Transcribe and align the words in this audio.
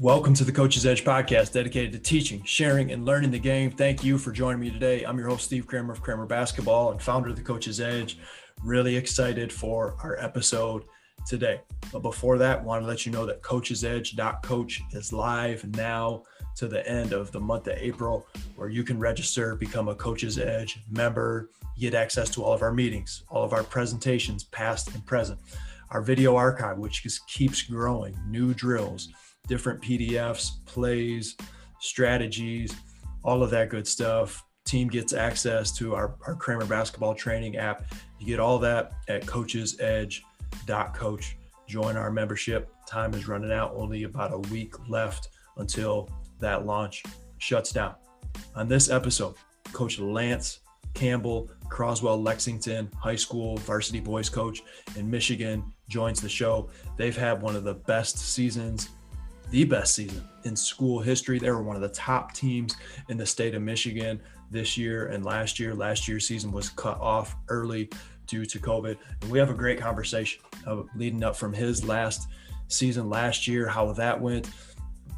Welcome 0.00 0.34
to 0.34 0.44
the 0.44 0.50
Coach's 0.50 0.86
Edge 0.86 1.04
podcast, 1.04 1.52
dedicated 1.52 1.92
to 1.92 2.00
teaching, 2.00 2.42
sharing, 2.42 2.90
and 2.90 3.04
learning 3.04 3.30
the 3.30 3.38
game. 3.38 3.70
Thank 3.70 4.02
you 4.02 4.18
for 4.18 4.32
joining 4.32 4.58
me 4.58 4.68
today. 4.68 5.04
I'm 5.04 5.16
your 5.16 5.28
host, 5.28 5.44
Steve 5.44 5.68
Kramer 5.68 5.92
of 5.92 6.02
Kramer 6.02 6.26
Basketball 6.26 6.90
and 6.90 7.00
founder 7.00 7.28
of 7.28 7.36
the 7.36 7.42
Coach's 7.42 7.80
Edge. 7.80 8.18
Really 8.64 8.96
excited 8.96 9.52
for 9.52 9.94
our 10.02 10.18
episode 10.18 10.82
today. 11.28 11.60
But 11.92 12.00
before 12.00 12.38
that, 12.38 12.64
want 12.64 12.82
to 12.82 12.88
let 12.88 13.06
you 13.06 13.12
know 13.12 13.24
that 13.24 13.42
Coach's 13.42 13.84
Edge.coach 13.84 14.82
is 14.90 15.12
live 15.12 15.64
now 15.76 16.24
to 16.56 16.66
the 16.66 16.84
end 16.88 17.12
of 17.12 17.30
the 17.30 17.40
month 17.40 17.68
of 17.68 17.78
April, 17.78 18.26
where 18.56 18.68
you 18.68 18.82
can 18.82 18.98
register, 18.98 19.54
become 19.54 19.86
a 19.86 19.94
Coach's 19.94 20.40
Edge 20.40 20.80
member, 20.90 21.50
get 21.78 21.94
access 21.94 22.28
to 22.30 22.42
all 22.42 22.52
of 22.52 22.62
our 22.62 22.74
meetings, 22.74 23.22
all 23.28 23.44
of 23.44 23.52
our 23.52 23.62
presentations, 23.62 24.42
past 24.42 24.92
and 24.92 25.06
present, 25.06 25.38
our 25.90 26.02
video 26.02 26.34
archive, 26.34 26.78
which 26.78 27.04
just 27.04 27.24
keeps 27.28 27.62
growing, 27.62 28.18
new 28.26 28.52
drills 28.54 29.10
different 29.46 29.82
PDFs, 29.82 30.64
plays, 30.66 31.36
strategies, 31.80 32.74
all 33.22 33.42
of 33.42 33.50
that 33.50 33.68
good 33.68 33.86
stuff. 33.86 34.42
Team 34.64 34.88
gets 34.88 35.12
access 35.12 35.70
to 35.76 35.94
our, 35.94 36.16
our 36.26 36.34
Kramer 36.34 36.64
basketball 36.64 37.14
training 37.14 37.56
app. 37.56 37.84
You 38.18 38.26
get 38.26 38.40
all 38.40 38.58
that 38.60 38.92
at 39.08 39.26
coachesedge.coach. 39.26 41.36
Join 41.66 41.96
our 41.96 42.10
membership. 42.10 42.70
Time 42.86 43.14
is 43.14 43.26
running 43.28 43.52
out, 43.52 43.72
only 43.74 44.04
about 44.04 44.32
a 44.32 44.38
week 44.50 44.74
left 44.88 45.28
until 45.56 46.08
that 46.40 46.66
launch 46.66 47.02
shuts 47.38 47.72
down. 47.72 47.94
On 48.54 48.68
this 48.68 48.90
episode, 48.90 49.34
Coach 49.72 49.98
Lance 49.98 50.60
Campbell, 50.94 51.50
Croswell 51.68 52.22
Lexington 52.22 52.90
High 52.96 53.16
School 53.16 53.56
varsity 53.58 54.00
boys 54.00 54.28
coach 54.28 54.62
in 54.96 55.10
Michigan, 55.10 55.64
joins 55.88 56.20
the 56.20 56.28
show. 56.28 56.70
They've 56.96 57.16
had 57.16 57.42
one 57.42 57.56
of 57.56 57.64
the 57.64 57.74
best 57.74 58.18
seasons 58.18 58.90
the 59.54 59.64
best 59.64 59.94
season 59.94 60.28
in 60.42 60.56
school 60.56 60.98
history. 60.98 61.38
They 61.38 61.48
were 61.48 61.62
one 61.62 61.76
of 61.76 61.82
the 61.82 61.88
top 61.90 62.34
teams 62.34 62.74
in 63.08 63.16
the 63.16 63.24
state 63.24 63.54
of 63.54 63.62
Michigan 63.62 64.20
this 64.50 64.76
year 64.76 65.06
and 65.06 65.24
last 65.24 65.60
year. 65.60 65.76
Last 65.76 66.08
year's 66.08 66.26
season 66.26 66.50
was 66.50 66.70
cut 66.70 66.98
off 67.00 67.36
early 67.46 67.88
due 68.26 68.44
to 68.46 68.58
COVID. 68.58 68.96
And 69.22 69.30
we 69.30 69.38
have 69.38 69.50
a 69.50 69.54
great 69.54 69.78
conversation 69.78 70.42
leading 70.96 71.22
up 71.22 71.36
from 71.36 71.52
his 71.52 71.84
last 71.84 72.26
season 72.66 73.08
last 73.08 73.46
year, 73.46 73.68
how 73.68 73.92
that 73.92 74.20
went, 74.20 74.50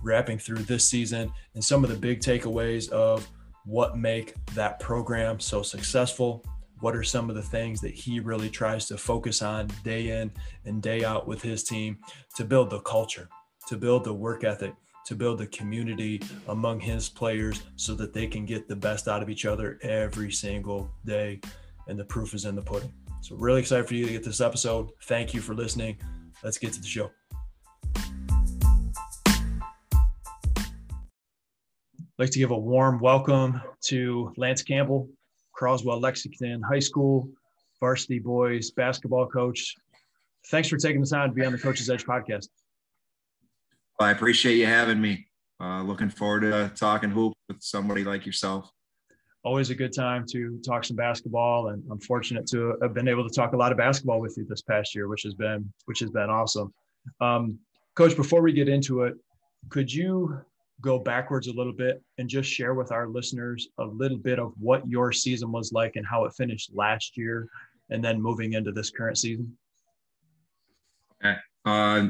wrapping 0.03 0.37
through 0.37 0.65
this 0.65 0.84
season, 0.84 1.33
and 1.55 1.65
some 1.65 1.83
of 1.83 1.89
the 1.89 1.97
big 1.97 2.21
takeaways 2.21 2.91
of 2.91 3.27
what 3.65 3.97
make 3.97 4.34
that 4.48 4.78
program 4.81 5.41
so 5.41 5.62
successful. 5.62 6.45
What 6.81 6.95
are 6.95 7.03
some 7.03 7.31
of 7.31 7.37
the 7.37 7.43
things 7.43 7.81
that 7.81 7.95
he 7.95 8.21
really 8.21 8.50
tries 8.50 8.84
to 8.89 8.98
focus 8.98 9.41
on 9.41 9.69
day 9.83 10.21
in 10.21 10.31
and 10.67 10.83
day 10.83 11.05
out 11.05 11.27
with 11.27 11.41
his 11.41 11.65
team 11.65 11.97
to 12.34 12.45
build 12.45 12.69
the 12.69 12.81
culture 12.81 13.31
to 13.67 13.77
build 13.77 14.05
the 14.05 14.12
work 14.12 14.45
ethic, 14.45 14.75
to 15.06 15.14
build 15.14 15.39
the 15.39 15.47
community 15.48 16.20
among 16.48 16.81
his 16.81 17.09
players 17.09 17.62
so 17.77 17.95
that 17.95 18.12
they 18.12 18.27
can 18.27 18.45
get 18.45 18.69
the 18.69 18.77
best 18.77 19.09
out 19.09 19.22
of 19.22 19.31
each 19.31 19.45
other 19.45 19.78
every 19.83 20.31
single 20.33 20.91
day. 21.05 21.41
And 21.89 21.98
the 21.98 22.05
proof 22.05 22.34
is 22.34 22.44
in 22.44 22.55
the 22.55 22.62
pudding. 22.62 22.92
So, 23.20 23.37
really 23.37 23.61
excited 23.61 23.87
for 23.87 23.94
you 23.94 24.06
to 24.06 24.12
get 24.12 24.25
this 24.25 24.41
episode. 24.41 24.91
Thank 25.05 25.34
you 25.34 25.41
for 25.41 25.55
listening. 25.55 25.98
Let's 26.42 26.59
get 26.59 26.72
to 26.75 26.81
the 26.81 26.87
show. 26.87 27.11
I'd 32.19 32.22
like 32.22 32.31
to 32.31 32.39
give 32.39 32.50
a 32.50 32.59
warm 32.59 32.98
welcome 32.98 33.61
to 33.87 34.33
Lance 34.37 34.62
Campbell, 34.62 35.09
Croswell 35.53 36.00
Lexington 36.00 36.62
High 36.62 36.81
School 36.81 37.28
varsity 37.81 38.19
boys 38.19 38.70
basketball 38.70 39.27
coach. 39.27 39.75
Thanks 40.47 40.69
for 40.69 40.77
taking 40.77 41.00
the 41.00 41.06
time 41.06 41.31
to 41.31 41.34
be 41.34 41.44
on 41.44 41.53
the 41.53 41.59
Coach's 41.59 41.91
Edge 41.91 42.05
podcast. 42.05 42.48
I 43.98 44.11
appreciate 44.11 44.56
you 44.56 44.66
having 44.66 45.00
me. 45.00 45.27
Uh, 45.58 45.82
looking 45.82 46.10
forward 46.10 46.41
to 46.41 46.71
talking 46.75 47.10
hoop 47.10 47.32
with 47.48 47.62
somebody 47.62 48.04
like 48.04 48.26
yourself. 48.26 48.71
Always 49.43 49.71
a 49.71 49.75
good 49.75 49.94
time 49.94 50.26
to 50.32 50.60
talk 50.66 50.84
some 50.84 50.97
basketball, 50.97 51.69
and 51.69 51.82
I'm 51.91 52.00
fortunate 52.00 52.47
to 52.48 52.76
have 52.82 52.93
been 52.93 53.09
able 53.09 53.26
to 53.26 53.34
talk 53.34 53.53
a 53.53 53.56
lot 53.56 53.72
of 53.72 53.78
basketball 53.78 54.21
with 54.21 54.34
you 54.37 54.44
this 54.47 54.60
past 54.60 54.94
year, 54.94 55.09
which 55.09 55.22
has 55.22 55.34
been 55.34 55.72
which 55.87 56.00
has 56.00 56.10
been 56.10 56.28
awesome. 56.28 56.75
Um, 57.21 57.59
Coach, 57.94 58.16
before 58.16 58.43
we 58.43 58.53
get 58.53 58.69
into 58.69 59.03
it, 59.04 59.15
could 59.71 59.91
you 59.91 60.38
go 60.82 60.98
backwards 60.98 61.47
a 61.47 61.53
little 61.53 61.72
bit 61.72 62.03
and 62.19 62.28
just 62.28 62.50
share 62.50 62.75
with 62.75 62.92
our 62.92 63.09
listeners 63.09 63.69
a 63.78 63.84
little 63.84 64.19
bit 64.19 64.38
of 64.38 64.53
what 64.59 64.87
your 64.87 65.10
season 65.12 65.50
was 65.50 65.72
like 65.72 65.97
and 65.97 66.06
how 66.06 66.25
it 66.25 66.34
finished 66.37 66.71
last 66.75 67.16
year, 67.16 67.48
and 67.88 68.04
then 68.04 68.21
moving 68.21 68.53
into 68.54 68.72
this 68.72 68.91
current 68.91 69.16
season? 69.16 69.56
Okay. 71.25 71.37
Uh, 71.65 72.09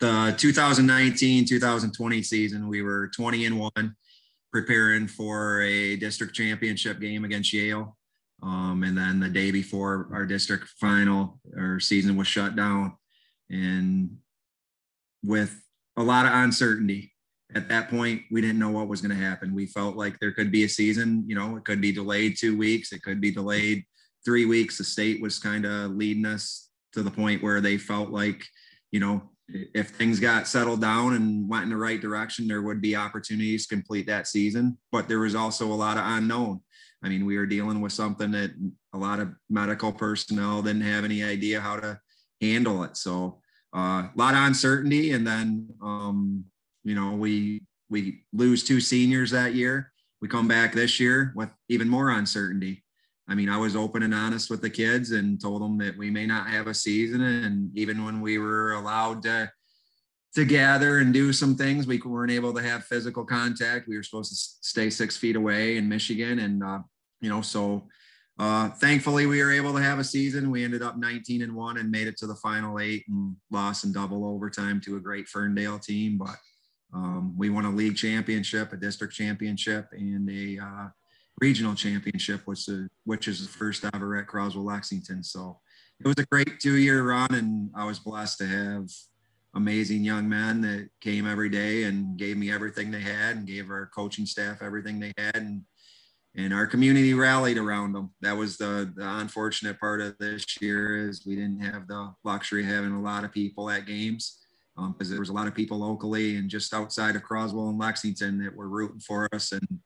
the 0.00 0.34
2019 0.36 1.46
2020 1.46 2.22
season, 2.22 2.68
we 2.68 2.82
were 2.82 3.08
20 3.16 3.46
and 3.46 3.58
one, 3.58 3.94
preparing 4.52 5.06
for 5.06 5.62
a 5.62 5.96
district 5.96 6.34
championship 6.34 7.00
game 7.00 7.24
against 7.24 7.52
Yale. 7.52 7.96
Um, 8.42 8.82
and 8.84 8.96
then 8.96 9.20
the 9.20 9.28
day 9.28 9.50
before 9.50 10.08
our 10.12 10.26
district 10.26 10.68
final, 10.80 11.40
our 11.58 11.80
season 11.80 12.16
was 12.16 12.26
shut 12.26 12.56
down. 12.56 12.94
And 13.50 14.18
with 15.22 15.60
a 15.96 16.02
lot 16.02 16.26
of 16.26 16.32
uncertainty 16.32 17.12
at 17.54 17.68
that 17.68 17.88
point, 17.88 18.22
we 18.30 18.40
didn't 18.40 18.58
know 18.58 18.70
what 18.70 18.88
was 18.88 19.00
going 19.00 19.16
to 19.16 19.24
happen. 19.24 19.54
We 19.54 19.66
felt 19.66 19.96
like 19.96 20.18
there 20.18 20.32
could 20.32 20.50
be 20.50 20.64
a 20.64 20.68
season, 20.68 21.24
you 21.26 21.34
know, 21.34 21.56
it 21.56 21.64
could 21.64 21.80
be 21.80 21.92
delayed 21.92 22.36
two 22.38 22.56
weeks, 22.56 22.92
it 22.92 23.02
could 23.02 23.20
be 23.20 23.30
delayed 23.30 23.84
three 24.24 24.44
weeks. 24.44 24.78
The 24.78 24.84
state 24.84 25.22
was 25.22 25.38
kind 25.38 25.64
of 25.64 25.92
leading 25.92 26.26
us 26.26 26.68
to 26.92 27.02
the 27.02 27.10
point 27.10 27.42
where 27.42 27.60
they 27.60 27.78
felt 27.78 28.10
like, 28.10 28.44
you 28.90 29.00
know, 29.00 29.30
if 29.48 29.90
things 29.90 30.20
got 30.20 30.48
settled 30.48 30.80
down 30.80 31.14
and 31.14 31.48
went 31.48 31.64
in 31.64 31.70
the 31.70 31.76
right 31.76 32.00
direction, 32.00 32.48
there 32.48 32.62
would 32.62 32.80
be 32.80 32.96
opportunities 32.96 33.66
to 33.66 33.74
complete 33.74 34.06
that 34.06 34.26
season. 34.26 34.78
But 34.90 35.08
there 35.08 35.20
was 35.20 35.34
also 35.34 35.66
a 35.66 35.74
lot 35.74 35.98
of 35.98 36.04
unknown. 36.06 36.60
I 37.02 37.08
mean, 37.08 37.26
we 37.26 37.36
were 37.36 37.46
dealing 37.46 37.80
with 37.80 37.92
something 37.92 38.30
that 38.30 38.52
a 38.94 38.98
lot 38.98 39.20
of 39.20 39.34
medical 39.50 39.92
personnel 39.92 40.62
didn't 40.62 40.82
have 40.82 41.04
any 41.04 41.22
idea 41.22 41.60
how 41.60 41.76
to 41.76 42.00
handle 42.40 42.82
it. 42.84 42.96
So 42.96 43.40
uh, 43.76 44.04
a 44.04 44.12
lot 44.14 44.34
of 44.34 44.40
uncertainty, 44.40 45.12
and 45.12 45.26
then 45.26 45.68
um, 45.82 46.44
you 46.84 46.94
know 46.94 47.12
we 47.12 47.62
we 47.90 48.24
lose 48.32 48.62
two 48.62 48.80
seniors 48.80 49.32
that 49.32 49.54
year. 49.54 49.92
We 50.20 50.28
come 50.28 50.48
back 50.48 50.72
this 50.72 51.00
year 51.00 51.32
with 51.34 51.50
even 51.68 51.88
more 51.88 52.10
uncertainty. 52.10 52.83
I 53.28 53.34
mean, 53.34 53.48
I 53.48 53.56
was 53.56 53.74
open 53.74 54.02
and 54.02 54.14
honest 54.14 54.50
with 54.50 54.60
the 54.60 54.70
kids 54.70 55.12
and 55.12 55.40
told 55.40 55.62
them 55.62 55.78
that 55.78 55.96
we 55.96 56.10
may 56.10 56.26
not 56.26 56.48
have 56.48 56.66
a 56.66 56.74
season. 56.74 57.22
And 57.22 57.76
even 57.76 58.04
when 58.04 58.20
we 58.20 58.38
were 58.38 58.72
allowed 58.72 59.22
to 59.22 59.50
to 60.34 60.44
gather 60.44 60.98
and 60.98 61.14
do 61.14 61.32
some 61.32 61.54
things, 61.54 61.86
we 61.86 62.00
weren't 62.04 62.32
able 62.32 62.52
to 62.52 62.60
have 62.60 62.84
physical 62.84 63.24
contact. 63.24 63.86
We 63.86 63.96
were 63.96 64.02
supposed 64.02 64.30
to 64.30 64.36
stay 64.36 64.90
six 64.90 65.16
feet 65.16 65.36
away 65.36 65.76
in 65.76 65.88
Michigan, 65.88 66.40
and 66.40 66.62
uh, 66.62 66.80
you 67.20 67.30
know, 67.30 67.40
so 67.40 67.86
uh, 68.40 68.70
thankfully 68.70 69.26
we 69.26 69.40
were 69.40 69.52
able 69.52 69.72
to 69.74 69.80
have 69.80 70.00
a 70.00 70.04
season. 70.04 70.50
We 70.50 70.64
ended 70.64 70.82
up 70.82 70.98
19 70.98 71.42
and 71.42 71.54
one 71.54 71.78
and 71.78 71.88
made 71.88 72.08
it 72.08 72.16
to 72.16 72.26
the 72.26 72.34
final 72.34 72.80
eight 72.80 73.04
and 73.08 73.36
lost 73.52 73.84
in 73.84 73.92
double 73.92 74.26
overtime 74.26 74.80
to 74.86 74.96
a 74.96 75.00
great 75.00 75.28
Ferndale 75.28 75.78
team, 75.78 76.18
but. 76.18 76.36
Um, 76.92 77.34
we 77.36 77.50
won 77.50 77.64
a 77.64 77.72
league 77.72 77.96
championship, 77.96 78.72
a 78.72 78.76
district 78.76 79.14
championship, 79.14 79.88
and 79.90 80.30
a 80.30 80.62
uh, 80.62 80.86
regional 81.40 81.74
championship, 81.74 82.42
which 82.44 82.68
is, 82.68 82.88
which 83.04 83.28
is 83.28 83.46
the 83.46 83.52
first 83.52 83.84
ever 83.92 84.16
at 84.16 84.26
Croswell 84.26 84.64
Lexington. 84.64 85.22
So 85.22 85.60
it 86.00 86.06
was 86.06 86.16
a 86.18 86.26
great 86.26 86.60
two 86.60 86.76
year 86.76 87.02
run, 87.02 87.32
and 87.34 87.70
I 87.74 87.84
was 87.84 87.98
blessed 87.98 88.38
to 88.38 88.46
have 88.46 88.88
amazing 89.54 90.02
young 90.02 90.28
men 90.28 90.60
that 90.62 90.88
came 91.00 91.26
every 91.26 91.48
day 91.48 91.84
and 91.84 92.16
gave 92.16 92.36
me 92.36 92.50
everything 92.50 92.90
they 92.90 93.00
had 93.00 93.36
and 93.36 93.46
gave 93.46 93.70
our 93.70 93.86
coaching 93.94 94.26
staff 94.26 94.62
everything 94.62 94.98
they 94.98 95.12
had 95.16 95.36
and 95.36 95.62
and 96.36 96.52
our 96.52 96.66
community 96.66 97.14
rallied 97.14 97.58
around 97.58 97.92
them. 97.92 98.10
That 98.20 98.36
was 98.36 98.56
the, 98.56 98.92
the 98.96 99.08
unfortunate 99.18 99.78
part 99.78 100.00
of 100.00 100.18
this 100.18 100.44
year 100.60 101.08
is 101.08 101.24
we 101.24 101.36
didn't 101.36 101.60
have 101.60 101.86
the 101.86 102.12
luxury 102.24 102.64
of 102.64 102.70
having 102.70 102.90
a 102.90 103.00
lot 103.00 103.22
of 103.22 103.30
people 103.30 103.70
at 103.70 103.86
games 103.86 104.40
because 104.76 105.08
um, 105.08 105.10
there 105.10 105.20
was 105.20 105.28
a 105.28 105.32
lot 105.32 105.46
of 105.46 105.54
people 105.54 105.78
locally 105.78 106.34
and 106.34 106.50
just 106.50 106.74
outside 106.74 107.14
of 107.14 107.22
Croswell 107.22 107.68
and 107.68 107.78
Lexington 107.78 108.42
that 108.42 108.54
were 108.54 108.68
rooting 108.68 108.98
for 108.98 109.28
us 109.32 109.52
and 109.52 109.78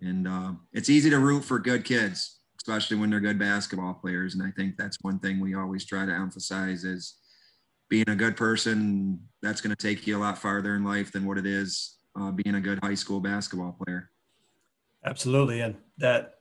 and 0.00 0.26
uh, 0.26 0.52
it's 0.72 0.88
easy 0.88 1.10
to 1.10 1.18
root 1.18 1.44
for 1.44 1.58
good 1.58 1.84
kids, 1.84 2.40
especially 2.58 2.96
when 2.96 3.10
they're 3.10 3.20
good 3.20 3.38
basketball 3.38 3.94
players. 3.94 4.34
And 4.34 4.42
I 4.42 4.50
think 4.52 4.76
that's 4.76 4.98
one 5.02 5.18
thing 5.18 5.40
we 5.40 5.54
always 5.54 5.84
try 5.84 6.06
to 6.06 6.12
emphasize 6.12 6.84
is 6.84 7.16
being 7.88 8.08
a 8.08 8.16
good 8.16 8.36
person. 8.36 9.20
That's 9.42 9.60
going 9.60 9.74
to 9.74 9.88
take 9.88 10.06
you 10.06 10.16
a 10.16 10.20
lot 10.20 10.38
farther 10.38 10.76
in 10.76 10.84
life 10.84 11.12
than 11.12 11.26
what 11.26 11.38
it 11.38 11.46
is 11.46 11.98
uh, 12.18 12.30
being 12.30 12.54
a 12.56 12.60
good 12.60 12.78
high 12.82 12.94
school 12.94 13.20
basketball 13.20 13.76
player. 13.84 14.10
Absolutely, 15.04 15.60
and 15.60 15.76
that 15.98 16.34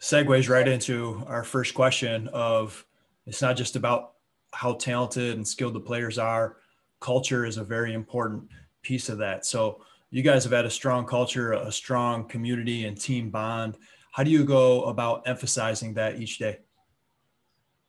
segues 0.00 0.48
right 0.48 0.68
into 0.68 1.22
our 1.26 1.42
first 1.42 1.74
question 1.74 2.28
of 2.28 2.84
it's 3.26 3.42
not 3.42 3.56
just 3.56 3.76
about 3.76 4.12
how 4.52 4.74
talented 4.74 5.36
and 5.36 5.46
skilled 5.46 5.74
the 5.74 5.80
players 5.80 6.18
are. 6.18 6.56
Culture 7.00 7.44
is 7.44 7.56
a 7.56 7.64
very 7.64 7.92
important 7.94 8.44
piece 8.82 9.08
of 9.08 9.18
that. 9.18 9.44
So 9.44 9.82
you 10.10 10.22
guys 10.22 10.44
have 10.44 10.52
had 10.52 10.64
a 10.64 10.70
strong 10.70 11.06
culture, 11.06 11.52
a 11.52 11.70
strong 11.70 12.26
community 12.26 12.86
and 12.86 12.98
team 12.98 13.30
bond. 13.30 13.76
How 14.12 14.22
do 14.22 14.30
you 14.30 14.44
go 14.44 14.84
about 14.84 15.22
emphasizing 15.26 15.94
that 15.94 16.18
each 16.20 16.38
day? 16.38 16.58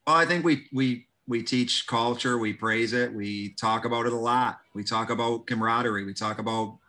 Well, 0.05 0.17
I 0.17 0.25
think 0.25 0.43
we 0.43 0.67
we 0.73 1.07
we 1.27 1.43
teach 1.43 1.85
culture, 1.87 2.37
we 2.37 2.53
praise 2.53 2.93
it, 2.93 3.13
we 3.13 3.53
talk 3.53 3.85
about 3.85 4.05
it 4.05 4.13
a 4.13 4.17
lot. 4.17 4.59
We 4.73 4.83
talk 4.83 5.11
about 5.11 5.45
camaraderie, 5.47 6.03
we 6.03 6.13
talk 6.13 6.39
about 6.39 6.79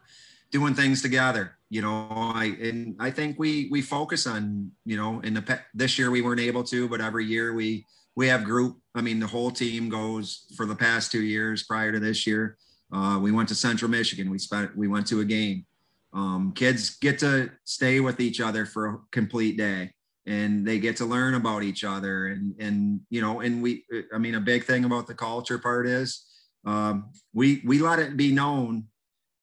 doing 0.51 0.75
things 0.75 1.03
together. 1.03 1.53
You 1.69 1.83
know, 1.83 2.09
I 2.11 2.57
and 2.61 2.97
I 2.99 3.11
think 3.11 3.39
we 3.39 3.69
we 3.71 3.83
focus 3.83 4.27
on 4.27 4.73
you 4.85 4.97
know 4.97 5.21
in 5.21 5.35
the 5.35 5.61
this 5.75 5.99
year 5.99 6.11
we 6.11 6.23
weren't 6.23 6.41
able 6.41 6.65
to, 6.65 6.89
but 6.89 7.01
every 7.01 7.25
year 7.25 7.55
we 7.55 7.87
we 8.17 8.27
have 8.27 8.43
group. 8.43 8.79
I 8.95 9.01
mean, 9.01 9.21
the 9.21 9.29
whole 9.29 9.53
team 9.53 9.89
goes 9.89 10.47
for 10.57 10.67
the 10.67 10.75
past 10.75 11.13
two 11.13 11.23
years 11.23 11.63
prior 11.63 11.93
to 11.93 12.01
this 12.01 12.27
year. 12.27 12.57
Uh, 12.93 13.19
we 13.23 13.33
went 13.33 13.49
to 13.49 13.55
Central 13.55 13.91
Michigan. 13.91 14.31
We 14.31 14.39
spent 14.39 14.77
we 14.77 14.89
went 14.89 15.07
to 15.09 15.21
a 15.21 15.25
game. 15.25 15.67
Um, 16.13 16.53
kids 16.55 16.97
get 16.97 17.19
to 17.21 17.51
stay 17.65 18.01
with 18.01 18.21
each 18.21 18.41
other 18.41 18.67
for 18.67 18.89
a 18.89 18.99
complete 19.13 19.57
day 19.57 19.93
and 20.27 20.67
they 20.67 20.79
get 20.79 20.97
to 20.97 21.05
learn 21.05 21.35
about 21.35 21.63
each 21.63 21.83
other 21.85 22.29
and 22.29 22.55
and 22.59 23.01
you 23.11 23.21
know 23.21 23.41
and 23.41 23.63
we 23.63 23.85
i 24.15 24.19
mean 24.19 24.35
a 24.35 24.41
big 24.41 24.65
thing 24.65 24.85
about 24.85 25.07
the 25.07 25.15
culture 25.15 25.59
part 25.59 25.87
is 25.87 26.27
um, 26.67 27.11
we 27.33 27.63
we 27.65 27.79
let 27.79 27.99
it 27.99 28.19
be 28.19 28.33
known 28.33 28.85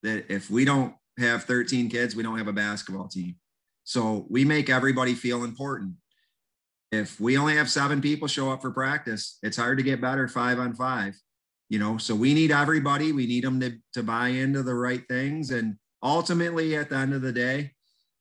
that 0.04 0.32
if 0.32 0.52
we 0.52 0.66
don't 0.66 0.94
have 1.18 1.44
13 1.44 1.90
kids 1.90 2.16
we 2.16 2.24
don't 2.24 2.38
have 2.38 2.48
a 2.48 2.54
basketball 2.54 3.08
team 3.08 3.36
so 3.84 4.26
we 4.30 4.46
make 4.46 4.70
everybody 4.70 5.16
feel 5.16 5.44
important 5.44 5.94
if 6.92 7.20
we 7.20 7.38
only 7.38 7.56
have 7.56 7.70
seven 7.70 8.00
people 8.00 8.28
show 8.28 8.52
up 8.52 8.62
for 8.62 8.72
practice 8.72 9.40
it's 9.42 9.58
hard 9.58 9.78
to 9.80 9.84
get 9.84 10.00
better 10.00 10.28
five 10.28 10.60
on 10.60 10.76
five 10.76 11.20
you 11.70 11.80
know 11.80 11.98
so 11.98 12.16
we 12.16 12.34
need 12.34 12.52
everybody 12.52 13.12
we 13.12 13.28
need 13.28 13.44
them 13.44 13.60
to, 13.60 13.74
to 13.94 14.04
buy 14.04 14.30
into 14.30 14.64
the 14.64 14.74
right 14.74 15.04
things 15.10 15.52
and 15.52 15.76
ultimately 16.04 16.76
at 16.76 16.90
the 16.90 16.96
end 16.96 17.14
of 17.14 17.22
the 17.22 17.32
day 17.32 17.72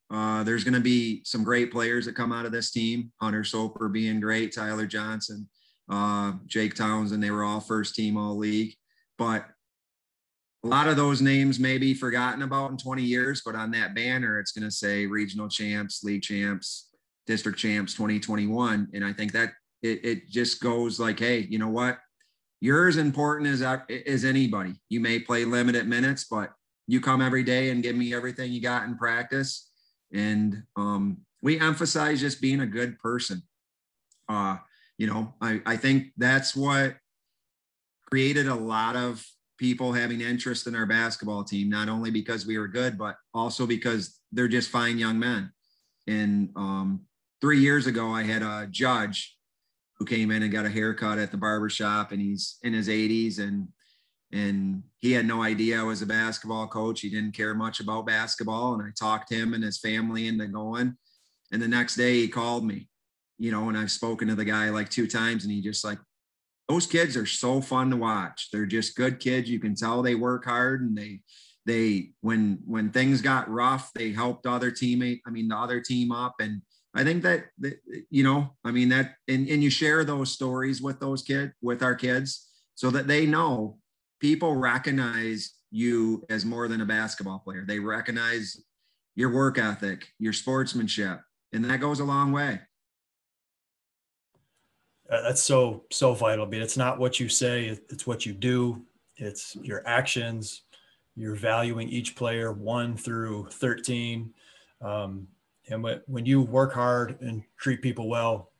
uh, 0.09 0.43
there's 0.43 0.63
going 0.63 0.73
to 0.73 0.79
be 0.79 1.21
some 1.25 1.43
great 1.43 1.71
players 1.71 2.05
that 2.05 2.15
come 2.15 2.31
out 2.31 2.45
of 2.45 2.51
this 2.51 2.71
team. 2.71 3.11
Hunter 3.19 3.43
Soper 3.43 3.89
being 3.89 4.19
great, 4.19 4.53
Tyler 4.55 4.85
Johnson, 4.85 5.49
uh, 5.91 6.33
Jake 6.45 6.75
Townsend. 6.75 7.21
They 7.21 7.31
were 7.31 7.43
all 7.43 7.59
first 7.59 7.95
team 7.95 8.17
all 8.17 8.37
league. 8.37 8.73
But 9.17 9.45
a 10.63 10.67
lot 10.67 10.87
of 10.87 10.95
those 10.95 11.21
names 11.21 11.59
may 11.59 11.77
be 11.77 11.93
forgotten 11.93 12.41
about 12.41 12.71
in 12.71 12.77
20 12.77 13.03
years, 13.03 13.41
but 13.45 13.55
on 13.55 13.71
that 13.71 13.95
banner, 13.95 14.39
it's 14.39 14.51
going 14.51 14.65
to 14.65 14.71
say 14.71 15.05
regional 15.05 15.49
champs, 15.49 16.03
league 16.03 16.21
champs, 16.21 16.89
district 17.25 17.59
champs 17.59 17.93
2021. 17.93 18.87
And 18.93 19.03
I 19.03 19.11
think 19.11 19.33
that 19.33 19.53
it, 19.81 20.05
it 20.05 20.29
just 20.29 20.61
goes 20.61 20.99
like, 20.99 21.19
hey, 21.19 21.47
you 21.49 21.59
know 21.59 21.69
what? 21.69 21.99
You're 22.59 22.87
as 22.87 22.97
important 22.97 23.49
as, 23.49 23.61
as 24.05 24.25
anybody. 24.25 24.73
You 24.89 24.99
may 24.99 25.19
play 25.19 25.45
limited 25.45 25.87
minutes, 25.87 26.25
but 26.29 26.53
you 26.87 27.01
come 27.01 27.21
every 27.21 27.43
day 27.43 27.69
and 27.69 27.83
give 27.83 27.95
me 27.95 28.13
everything 28.13 28.51
you 28.51 28.61
got 28.61 28.85
in 28.85 28.97
practice 28.97 29.67
and 30.13 30.63
um, 30.75 31.17
we 31.41 31.59
emphasize 31.59 32.19
just 32.19 32.41
being 32.41 32.61
a 32.61 32.67
good 32.67 32.97
person. 32.99 33.43
Uh, 34.29 34.57
you 34.97 35.07
know, 35.07 35.33
I, 35.41 35.61
I 35.65 35.77
think 35.77 36.07
that's 36.17 36.55
what 36.55 36.95
created 38.09 38.47
a 38.47 38.55
lot 38.55 38.95
of 38.95 39.25
people 39.57 39.91
having 39.91 40.21
interest 40.21 40.67
in 40.67 40.75
our 40.75 40.85
basketball 40.85 41.43
team, 41.43 41.69
not 41.69 41.89
only 41.89 42.11
because 42.11 42.45
we 42.45 42.57
were 42.57 42.67
good, 42.67 42.97
but 42.97 43.15
also 43.33 43.65
because 43.65 44.19
they're 44.31 44.47
just 44.47 44.69
fine 44.69 44.97
young 44.97 45.19
men. 45.19 45.51
And 46.07 46.49
um, 46.55 47.01
three 47.41 47.59
years 47.59 47.87
ago, 47.87 48.09
I 48.09 48.23
had 48.23 48.41
a 48.41 48.67
judge 48.69 49.36
who 49.99 50.05
came 50.05 50.31
in 50.31 50.43
and 50.43 50.51
got 50.51 50.65
a 50.65 50.69
haircut 50.69 51.19
at 51.19 51.31
the 51.31 51.37
barber 51.37 51.69
shop, 51.69 52.11
and 52.11 52.21
he's 52.21 52.57
in 52.63 52.73
his 52.73 52.87
80s 52.87 53.39
and 53.39 53.67
and 54.31 54.83
he 54.97 55.13
had 55.13 55.25
no 55.25 55.41
idea 55.41 55.79
I 55.79 55.83
was 55.83 56.01
a 56.01 56.05
basketball 56.05 56.67
coach. 56.67 57.01
He 57.01 57.09
didn't 57.09 57.35
care 57.35 57.53
much 57.53 57.79
about 57.79 58.07
basketball. 58.07 58.73
And 58.73 58.83
I 58.83 58.89
talked 58.97 59.31
him 59.31 59.53
and 59.53 59.63
his 59.63 59.79
family 59.79 60.27
into 60.27 60.47
going. 60.47 60.97
And 61.51 61.61
the 61.61 61.67
next 61.67 61.95
day 61.95 62.15
he 62.15 62.27
called 62.27 62.65
me, 62.65 62.89
you 63.37 63.51
know, 63.51 63.69
and 63.69 63.77
I've 63.77 63.91
spoken 63.91 64.27
to 64.27 64.35
the 64.35 64.45
guy 64.45 64.69
like 64.69 64.89
two 64.89 65.07
times 65.07 65.43
and 65.43 65.53
he 65.53 65.61
just 65.61 65.85
like, 65.85 65.99
those 66.67 66.85
kids 66.85 67.15
are 67.15 67.25
so 67.25 67.61
fun 67.61 67.89
to 67.91 67.95
watch. 67.95 68.49
They're 68.51 68.65
just 68.65 68.97
good 68.97 69.21
kids. 69.21 69.49
You 69.49 69.59
can 69.59 69.75
tell 69.75 70.01
they 70.01 70.15
work 70.15 70.43
hard 70.43 70.81
and 70.81 70.97
they, 70.97 71.21
they, 71.65 72.09
when, 72.19 72.59
when 72.65 72.91
things 72.91 73.21
got 73.21 73.49
rough, 73.49 73.93
they 73.93 74.11
helped 74.11 74.45
other 74.45 74.71
teammate, 74.71 75.21
I 75.25 75.29
mean, 75.29 75.47
the 75.47 75.55
other 75.55 75.79
team 75.79 76.11
up. 76.11 76.35
And 76.41 76.61
I 76.93 77.03
think 77.03 77.23
that, 77.23 77.45
that 77.59 77.79
you 78.09 78.23
know, 78.23 78.55
I 78.63 78.71
mean, 78.71 78.89
that, 78.89 79.15
and, 79.27 79.47
and 79.47 79.63
you 79.63 79.69
share 79.69 80.03
those 80.03 80.31
stories 80.31 80.81
with 80.81 80.99
those 80.99 81.21
kids, 81.21 81.53
with 81.61 81.83
our 81.83 81.95
kids 81.95 82.47
so 82.75 82.89
that 82.91 83.07
they 83.07 83.25
know 83.25 83.77
people 84.19 84.55
recognize 84.55 85.53
you 85.69 86.23
as 86.29 86.45
more 86.45 86.67
than 86.67 86.81
a 86.81 86.85
basketball 86.85 87.39
player. 87.39 87.65
They 87.67 87.79
recognize 87.79 88.61
your 89.15 89.33
work 89.33 89.57
ethic, 89.57 90.07
your 90.19 90.33
sportsmanship, 90.33 91.19
and 91.51 91.65
that 91.65 91.81
goes 91.81 91.99
a 91.99 92.05
long 92.05 92.31
way. 92.31 92.59
Uh, 95.09 95.21
that's 95.21 95.41
so 95.41 95.85
so 95.91 96.13
vital. 96.13 96.45
I 96.45 96.49
mean, 96.49 96.61
it's 96.61 96.77
not 96.77 96.99
what 96.99 97.19
you 97.19 97.29
say; 97.29 97.79
it's 97.89 98.05
what 98.05 98.25
you 98.25 98.33
do. 98.33 98.85
It's 99.15 99.55
your 99.61 99.81
actions. 99.87 100.63
You're 101.15 101.35
valuing 101.35 101.89
each 101.89 102.15
player 102.15 102.51
one 102.51 102.95
through 102.95 103.47
thirteen, 103.51 104.33
um, 104.81 105.27
and 105.69 105.85
when 106.07 106.25
you 106.25 106.41
work 106.41 106.73
hard 106.73 107.19
and 107.21 107.43
treat 107.57 107.81
people 107.81 108.07
well, 108.07 108.51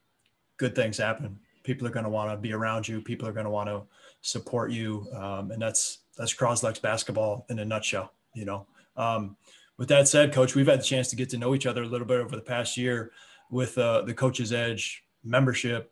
good 0.58 0.76
things 0.76 0.98
happen. 0.98 1.40
People 1.64 1.88
are 1.88 1.92
going 1.92 2.06
to 2.06 2.10
want 2.10 2.32
to 2.32 2.38
be 2.38 2.54
around 2.54 2.88
you. 2.88 3.02
People 3.02 3.28
are 3.28 3.34
going 3.34 3.46
to 3.46 3.50
want 3.50 3.70
to 3.70 3.84
support 4.22 4.72
you. 4.72 5.08
Um, 5.14 5.52
and 5.52 5.62
that's, 5.62 6.00
that's 6.18 6.34
Croslex 6.34 6.82
basketball 6.82 7.46
in 7.50 7.60
a 7.60 7.66
nutshell, 7.66 8.14
you 8.34 8.46
know? 8.46 8.66
Um, 8.96 9.38
with 9.78 9.90
that 9.90 10.08
said, 10.08 10.34
coach, 10.34 10.56
we've 10.56 10.68
had 10.68 10.80
the 10.80 10.84
chance 10.84 11.10
to 11.10 11.16
get 11.16 11.30
to 11.30 11.38
know 11.38 11.54
each 11.54 11.66
other 11.66 11.84
a 11.84 11.88
little 11.88 12.08
bit 12.08 12.20
over 12.20 12.36
the 12.36 12.42
past 12.42 12.78
year 12.78 13.12
with 13.52 13.78
uh, 13.78 14.02
the 14.02 14.14
coach's 14.14 14.52
edge 14.52 15.04
membership. 15.24 15.92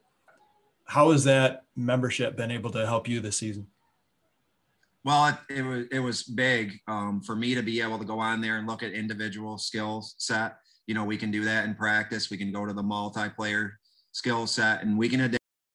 How 0.86 1.12
has 1.12 1.24
that 1.26 1.66
membership 1.76 2.36
been 2.36 2.52
able 2.52 2.72
to 2.72 2.86
help 2.86 3.08
you 3.08 3.20
this 3.20 3.38
season? 3.38 3.68
Well, 5.04 5.28
it, 5.28 5.58
it 5.58 5.62
was 5.62 5.86
it 5.92 6.00
was 6.00 6.24
big 6.24 6.80
um, 6.88 7.22
for 7.22 7.36
me 7.36 7.54
to 7.54 7.62
be 7.62 7.80
able 7.80 8.00
to 8.00 8.06
go 8.06 8.18
on 8.18 8.42
there 8.42 8.58
and 8.58 8.66
look 8.66 8.82
at 8.82 8.92
individual 8.92 9.60
skill 9.60 10.04
set. 10.18 10.58
You 10.88 10.96
know, 10.96 11.06
we 11.06 11.18
can 11.18 11.32
do 11.32 11.44
that 11.46 11.66
in 11.66 11.76
practice. 11.76 12.30
We 12.30 12.38
can 12.38 12.52
go 12.52 12.66
to 12.66 12.74
the 12.74 12.84
multiplayer 12.84 13.72
skill 14.12 14.48
set, 14.48 14.84
and 14.84 14.98
we 14.98 15.10
can 15.10 15.20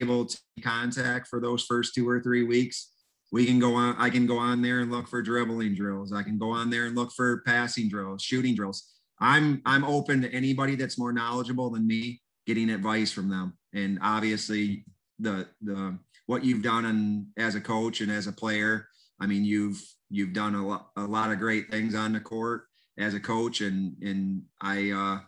able 0.01 0.25
to 0.27 0.39
contact 0.63 1.29
for 1.29 1.41
those 1.41 1.65
first 1.65 1.95
two 1.95 2.09
or 2.09 2.21
three 2.21 2.43
weeks, 2.43 2.93
we 3.33 3.47
can 3.47 3.59
go 3.59 3.75
on. 3.75 3.95
I 3.99 4.11
can 4.11 4.27
go 4.27 4.39
on 4.39 4.63
there 4.63 4.81
and 4.81 4.91
look 4.91 5.07
for 5.07 5.23
dribbling 5.23 5.75
drills. 5.75 6.13
I 6.13 6.23
can 6.23 6.39
go 6.39 6.51
on 6.51 6.71
there 6.71 6.87
and 6.87 6.97
look 6.97 7.13
for 7.13 7.43
passing 7.47 7.89
drills, 7.89 8.23
shooting 8.23 8.55
drills. 8.55 8.91
I'm 9.21 9.63
I'm 9.67 9.85
open 9.85 10.23
to 10.23 10.33
anybody 10.33 10.75
that's 10.75 10.99
more 10.99 11.13
knowledgeable 11.13 11.71
than 11.71 11.87
me 11.87 12.21
getting 12.47 12.71
advice 12.71 13.13
from 13.13 13.29
them. 13.29 13.57
And 13.73 13.99
obviously, 14.03 14.85
the 15.19 15.47
the 15.63 15.99
what 16.27 16.45
you've 16.45 16.63
done 16.63 16.87
and 16.87 17.27
as 17.37 17.55
a 17.55 17.61
coach 17.61 18.01
and 18.01 18.11
as 18.11 18.27
a 18.27 18.33
player, 18.33 18.89
I 19.21 19.27
mean, 19.27 19.45
you've 19.45 19.81
you've 20.09 20.33
done 20.33 20.55
a 20.55 20.67
lot 20.67 20.91
a 20.97 21.03
lot 21.05 21.31
of 21.31 21.39
great 21.39 21.71
things 21.71 21.95
on 21.95 22.13
the 22.13 22.21
court 22.21 22.65
as 23.01 23.15
a 23.15 23.21
coach, 23.21 23.61
and 23.61 23.97
and 24.03 24.43
I 24.61 24.91
uh, 24.91 25.21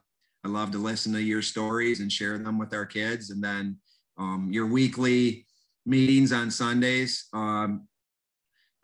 I 0.45 0.49
love 0.49 0.71
to 0.73 0.79
listen 0.79 1.13
to 1.15 1.23
your 1.23 1.43
stories 1.43 2.01
and 2.01 2.11
share 2.11 2.39
them 2.39 2.59
with 2.59 2.75
our 2.75 2.87
kids, 2.87 3.31
and 3.31 3.43
then 3.43 3.79
um, 4.19 4.49
your 4.51 4.67
weekly 4.67 5.47
meetings 5.87 6.33
on 6.33 6.51
Sundays. 6.51 7.27
Um, 7.33 7.89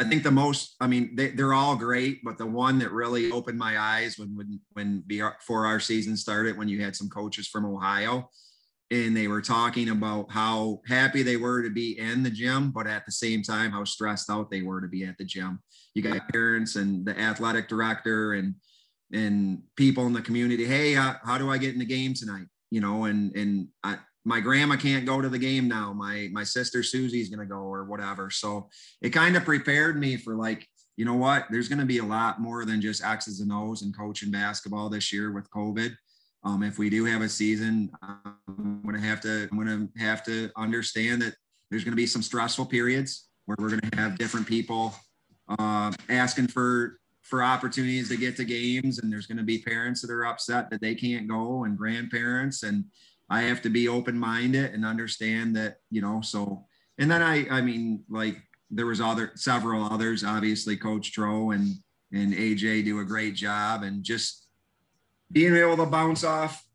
I 0.00 0.04
think 0.04 0.23
the 0.23 0.30
most, 0.30 0.76
I 0.80 0.87
mean, 0.87 1.16
they, 1.16 1.33
are 1.42 1.54
all 1.54 1.75
great, 1.75 2.23
but 2.23 2.38
the 2.38 2.47
one 2.47 2.78
that 2.78 2.92
really 2.92 3.33
opened 3.33 3.59
my 3.59 3.78
eyes 3.78 4.16
when, 4.16 4.37
when, 4.37 4.61
when 4.75 5.02
before 5.09 5.66
our 5.66 5.80
season 5.80 6.16
started, 6.16 6.57
when 6.57 6.68
you 6.68 6.80
had 6.80 6.95
some 6.95 7.09
coaches 7.09 7.49
from 7.49 7.66
Ohio 7.66 8.30
and 8.92 9.16
they 9.16 9.26
were 9.26 9.42
talking 9.42 9.90
about 9.90 10.30
how 10.30 10.80
happy 10.87 11.23
they 11.23 11.37
were 11.37 11.62
to 11.62 11.71
be 11.71 11.99
in 11.99 12.23
the 12.23 12.30
gym, 12.30 12.71
but 12.71 12.87
at 12.87 13.04
the 13.07 13.12
same 13.12 13.42
time, 13.42 13.73
how 13.73 13.85
stressed 13.85 14.30
out 14.30 14.50
they 14.50 14.62
were 14.62 14.80
to 14.80 14.88
be 14.88 15.04
at 15.04 15.18
the 15.18 15.25
gym. 15.25 15.61
You 15.95 16.02
got 16.02 16.28
parents 16.28 16.76
and 16.76 17.04
the 17.04 17.18
athletic 17.18 17.68
director 17.68 18.35
and, 18.35 18.54
and 19.12 19.62
people 19.77 20.07
in 20.07 20.12
the 20.12 20.23
community. 20.23 20.65
Hey, 20.65 20.95
how, 20.95 21.17
how 21.25 21.38
do 21.38 21.50
I 21.50 21.59
get 21.59 21.73
in 21.73 21.79
the 21.79 21.85
game 21.85 22.15
tonight? 22.15 22.47
You 22.71 22.81
know, 22.81 23.05
and, 23.05 23.35
and 23.35 23.69
I, 23.83 23.99
my 24.29 24.41
grandma 24.41 24.77
can't 24.77 25.07
go 25.07 25.23
to 25.23 25.29
the 25.31 25.38
game 25.38 25.69
now. 25.69 25.95
My 25.95 26.29
my 26.33 26.45
sister 26.45 26.83
Susie's 26.83 27.31
gonna 27.31 27.47
go 27.47 27.61
or 27.61 27.85
whatever. 27.85 28.29
So 28.29 28.69
it 29.00 29.11
kind 29.11 29.37
of 29.37 29.45
prepared 29.45 29.99
me 29.99 30.19
for 30.19 30.35
like, 30.35 30.69
you 30.99 31.07
know 31.07 31.15
what? 31.15 31.47
There's 31.50 31.69
gonna 31.69 31.87
be 31.87 31.99
a 31.99 32.05
lot 32.05 32.38
more 32.38 32.67
than 32.67 32.83
just 32.83 33.03
X's 33.03 33.41
and 33.41 33.50
O's 33.50 33.81
and 33.83 33.97
coaching 33.97 34.31
basketball 34.31 34.91
this 34.91 35.12
year 35.15 35.33
with 35.33 35.50
COVID. 35.50 35.95
Um, 36.45 36.62
if 36.62 36.79
we 36.79 36.91
do 36.91 37.07
have 37.07 37.23
a 37.23 37.29
season, 37.29 37.91
I'm 38.03 38.83
gonna 38.85 39.00
have 39.00 39.23
to 39.23 39.49
I'm 39.50 39.59
gonna 39.59 39.88
have 39.97 40.23
to 40.25 40.50
understand 40.59 41.23
that 41.23 41.35
there's 41.71 41.85
gonna 41.85 41.97
be 41.97 42.07
some 42.07 42.23
stressful 42.23 42.67
periods 42.67 43.29
where 43.47 43.57
we're 43.59 43.71
gonna 43.71 43.97
have 43.97 44.19
different 44.19 44.47
people 44.47 44.95
uh, 45.59 45.91
asking 46.11 46.49
for 46.49 46.99
for 47.28 47.42
opportunities 47.42 48.08
to 48.08 48.16
get 48.16 48.37
to 48.37 48.44
games 48.44 48.99
and 48.99 49.12
there's 49.12 49.26
going 49.26 49.38
to 49.38 49.44
be 49.44 49.58
parents 49.58 50.00
that 50.00 50.11
are 50.11 50.26
upset 50.26 50.70
that 50.70 50.80
they 50.80 50.94
can't 50.94 51.28
go 51.28 51.64
and 51.64 51.76
grandparents 51.76 52.62
and 52.62 52.85
I 53.30 53.42
have 53.42 53.61
to 53.62 53.70
be 53.70 53.88
open 53.88 54.18
minded 54.18 54.73
and 54.73 54.85
understand 54.85 55.54
that, 55.56 55.76
you 55.90 56.00
know, 56.00 56.23
so, 56.23 56.64
and 56.99 57.11
then 57.11 57.23
I, 57.23 57.47
I 57.50 57.61
mean, 57.61 58.04
like 58.08 58.38
there 58.70 58.87
was 58.87 59.00
other, 59.00 59.32
several 59.35 59.85
others, 59.85 60.25
obviously 60.25 60.76
coach 60.76 61.12
Tro 61.12 61.50
and, 61.50 61.75
and 62.12 62.32
AJ 62.32 62.87
do 62.87 63.00
a 63.00 63.04
great 63.04 63.35
job 63.35 63.82
and 63.82 64.02
just 64.02 64.47
being 65.30 65.54
able 65.54 65.76
to 65.76 65.87
bounce 65.87 66.25
off 66.25 66.66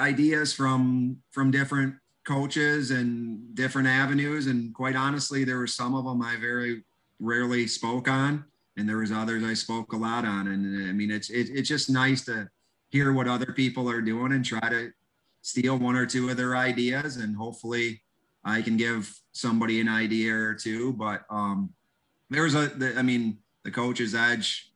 ideas 0.00 0.52
from, 0.52 1.18
from 1.30 1.52
different 1.52 1.94
coaches 2.26 2.90
and 2.90 3.54
different 3.54 3.86
avenues. 3.86 4.48
And 4.48 4.74
quite 4.74 4.96
honestly, 4.96 5.44
there 5.44 5.58
were 5.58 5.68
some 5.68 5.94
of 5.94 6.04
them 6.04 6.20
I 6.22 6.36
very 6.40 6.82
rarely 7.20 7.68
spoke 7.68 8.08
on, 8.08 8.44
and 8.76 8.88
there 8.88 8.98
was 8.98 9.12
others 9.12 9.44
I 9.44 9.54
spoke 9.54 9.92
a 9.92 9.96
lot 9.96 10.24
on. 10.24 10.48
And 10.48 10.88
I 10.88 10.92
mean, 10.92 11.10
it's 11.10 11.30
it, 11.30 11.48
it's 11.50 11.68
just 11.68 11.90
nice 11.90 12.24
to 12.26 12.48
hear 12.90 13.12
what 13.12 13.28
other 13.28 13.52
people 13.52 13.88
are 13.90 14.00
doing 14.00 14.32
and 14.32 14.44
try 14.44 14.68
to 14.68 14.90
steal 15.42 15.76
one 15.76 15.96
or 15.96 16.06
two 16.06 16.30
of 16.30 16.36
their 16.36 16.56
ideas, 16.56 17.16
and 17.16 17.36
hopefully, 17.36 18.02
I 18.44 18.62
can 18.62 18.76
give 18.76 19.14
somebody 19.32 19.80
an 19.80 19.88
idea 19.88 20.34
or 20.34 20.54
two. 20.54 20.92
But 20.92 21.22
um, 21.30 21.72
there's 22.30 22.54
a, 22.54 22.68
the, 22.68 22.96
I 22.96 23.02
mean, 23.02 23.38
the 23.62 23.70
coach's 23.70 24.14
edge 24.14 24.72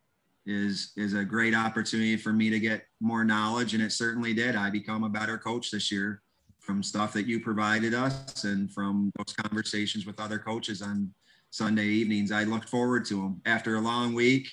is 0.46 0.92
is 0.96 1.14
a 1.14 1.24
great 1.24 1.54
opportunity 1.54 2.16
for 2.16 2.32
me 2.32 2.50
to 2.50 2.58
get 2.58 2.86
more 3.00 3.24
knowledge, 3.24 3.74
and 3.74 3.82
it 3.82 3.92
certainly 3.92 4.32
did. 4.34 4.56
I 4.56 4.70
become 4.70 5.04
a 5.04 5.08
better 5.08 5.38
coach 5.38 5.70
this 5.70 5.90
year 5.92 6.22
from 6.60 6.82
stuff 6.82 7.14
that 7.14 7.26
you 7.26 7.40
provided 7.40 7.94
us 7.94 8.44
and 8.44 8.70
from 8.70 9.10
those 9.16 9.32
conversations 9.34 10.04
with 10.04 10.20
other 10.20 10.38
coaches 10.38 10.82
on 10.82 11.10
Sunday 11.50 11.86
evenings. 11.86 12.32
I 12.32 12.44
looked 12.44 12.68
forward 12.68 13.04
to 13.06 13.14
them 13.16 13.40
after 13.46 13.76
a 13.76 13.80
long 13.80 14.14
week 14.14 14.48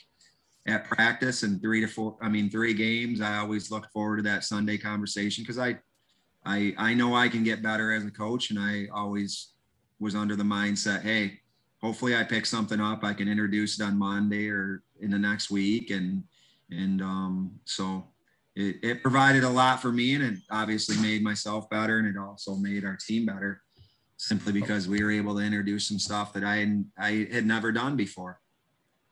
at 0.68 0.86
practice 0.86 1.44
and 1.44 1.62
three 1.62 1.82
to 1.82 1.88
four, 1.88 2.18
I 2.22 2.30
mean, 2.30 2.50
three 2.50 2.74
games. 2.74 3.22
I 3.22 3.38
always 3.38 3.70
looked 3.70 3.92
forward 3.92 4.18
to 4.18 4.24
that 4.24 4.44
Sunday 4.44 4.78
conversation 4.78 5.44
because 5.44 5.60
I, 5.60 5.78
I, 6.46 6.74
I 6.78 6.94
know 6.94 7.16
I 7.16 7.28
can 7.28 7.44
get 7.44 7.62
better 7.62 7.92
as 7.92 8.06
a 8.06 8.12
coach, 8.12 8.50
and 8.50 8.60
I 8.60 8.88
always 8.94 9.54
was 10.00 10.16
under 10.16 10.36
the 10.36 10.44
mindset, 10.44 11.02
hey, 11.02 11.40
hopefully 11.82 12.16
I 12.16 12.24
pick 12.24 12.46
something 12.46 12.80
up. 12.80 13.04
I 13.04 13.14
can 13.14 13.28
introduce 13.28 13.80
it 13.80 13.84
on 13.84 13.98
Monday 13.98 14.50
or 14.50 14.84
in 15.00 15.12
the 15.12 15.20
next 15.20 15.52
week, 15.52 15.92
and 15.92 16.24
and 16.72 17.02
um, 17.02 17.52
so 17.66 18.06
it, 18.56 18.78
it 18.82 19.02
provided 19.04 19.44
a 19.44 19.50
lot 19.50 19.82
for 19.82 19.92
me 19.92 20.16
and 20.16 20.24
it 20.24 20.40
obviously 20.50 20.98
made 20.98 21.22
myself 21.22 21.70
better 21.70 22.00
and 22.00 22.08
it 22.08 22.18
also 22.18 22.56
made 22.56 22.86
our 22.86 22.98
team 22.98 23.25
better 23.25 23.62
simply 24.17 24.53
because 24.53 24.88
we 24.88 25.03
were 25.03 25.12
able 25.12 25.36
to 25.36 25.41
introduce 25.41 25.88
some 25.88 26.00
stuff 26.00 26.34
that 26.34 26.43
I 26.43 26.57
had, 26.57 26.86
I 26.98 27.27
had 27.31 27.45
never 27.45 27.72
done 27.72 27.95
before. 27.95 28.39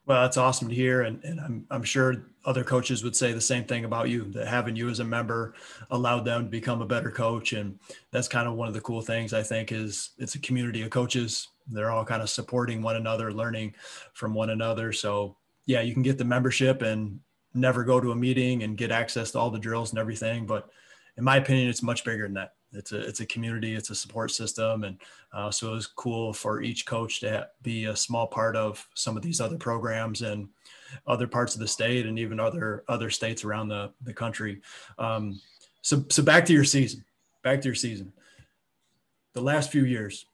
Well, 0.06 0.22
that's 0.22 0.38
awesome 0.38 0.68
to 0.68 0.76
hear. 0.76 1.04
And, 1.04 1.24
and 1.24 1.40
I'm, 1.40 1.66
I'm 1.72 1.84
sure 1.84 2.26
other 2.44 2.64
coaches 2.64 3.04
would 3.04 3.16
say 3.16 3.32
the 3.32 3.40
same 3.40 3.64
thing 3.64 3.86
about 3.86 4.10
you, 4.10 4.26
that 4.32 4.48
having 4.48 4.76
you 4.76 4.90
as 4.90 5.00
a 5.00 5.06
member 5.06 5.54
allowed 5.92 6.26
them 6.26 6.44
to 6.44 6.50
become 6.50 6.82
a 6.82 6.86
better 6.86 7.10
coach. 7.10 7.54
And 7.54 7.80
that's 8.12 8.28
kind 8.28 8.48
of 8.48 8.56
one 8.56 8.68
of 8.68 8.74
the 8.74 8.82
cool 8.82 9.02
things 9.02 9.34
I 9.34 9.44
think 9.44 9.72
is 9.72 10.10
it's 10.18 10.36
a 10.36 10.40
community 10.40 10.82
of 10.82 10.90
coaches. 10.90 11.48
They're 11.68 11.92
all 11.92 12.04
kind 12.04 12.22
of 12.22 12.30
supporting 12.30 12.82
one 12.82 12.98
another, 12.98 13.32
learning 13.32 13.76
from 14.14 14.34
one 14.34 14.50
another. 14.50 14.92
So 14.92 15.38
yeah, 15.66 15.80
you 15.80 15.94
can 15.94 16.04
get 16.04 16.18
the 16.18 16.26
membership 16.26 16.82
and 16.82 17.22
never 17.54 17.86
go 17.86 18.02
to 18.02 18.12
a 18.12 18.16
meeting 18.16 18.64
and 18.64 18.76
get 18.76 18.92
access 18.92 19.32
to 19.32 19.40
all 19.40 19.52
the 19.52 19.60
drills 19.60 19.92
and 19.92 20.00
everything. 20.00 20.46
But 20.46 20.70
in 21.16 21.24
my 21.24 21.38
opinion, 21.38 21.70
it's 21.70 21.84
much 21.84 22.04
bigger 22.04 22.24
than 22.24 22.34
that. 22.34 22.56
It's 22.74 22.92
a 22.92 23.00
it's 23.00 23.20
a 23.20 23.26
community, 23.26 23.76
it's 23.76 23.90
a 23.90 23.96
support 23.96 24.32
system, 24.32 24.84
and 24.84 24.98
uh, 25.34 25.52
so 25.52 25.72
it 25.72 25.76
was 25.76 25.88
cool 25.88 26.34
for 26.34 26.62
each 26.62 26.86
coach 26.86 27.20
to 27.22 27.48
be 27.62 27.86
a 27.86 27.96
small 27.96 28.28
part 28.28 28.56
of 28.56 28.88
some 28.96 29.18
of 29.18 29.24
these 29.24 29.42
other 29.42 29.58
programs 29.58 30.22
and 30.22 30.50
other 31.08 31.28
parts 31.28 31.54
of 31.56 31.62
the 31.62 31.68
state 31.68 32.06
and 32.06 32.20
even 32.20 32.40
other 32.40 32.84
other 32.88 33.10
states 33.10 33.44
around 33.44 33.68
the 33.68 33.92
the 34.04 34.14
country. 34.14 34.62
Um, 34.98 35.40
so 35.82 36.04
so 36.10 36.24
back 36.24 36.46
to 36.46 36.54
your 36.54 36.64
season, 36.64 37.04
back 37.44 37.62
to 37.62 37.68
your 37.68 37.76
season. 37.76 38.14
The 39.34 39.42
last 39.42 39.72
few 39.72 39.86
years, 39.86 40.28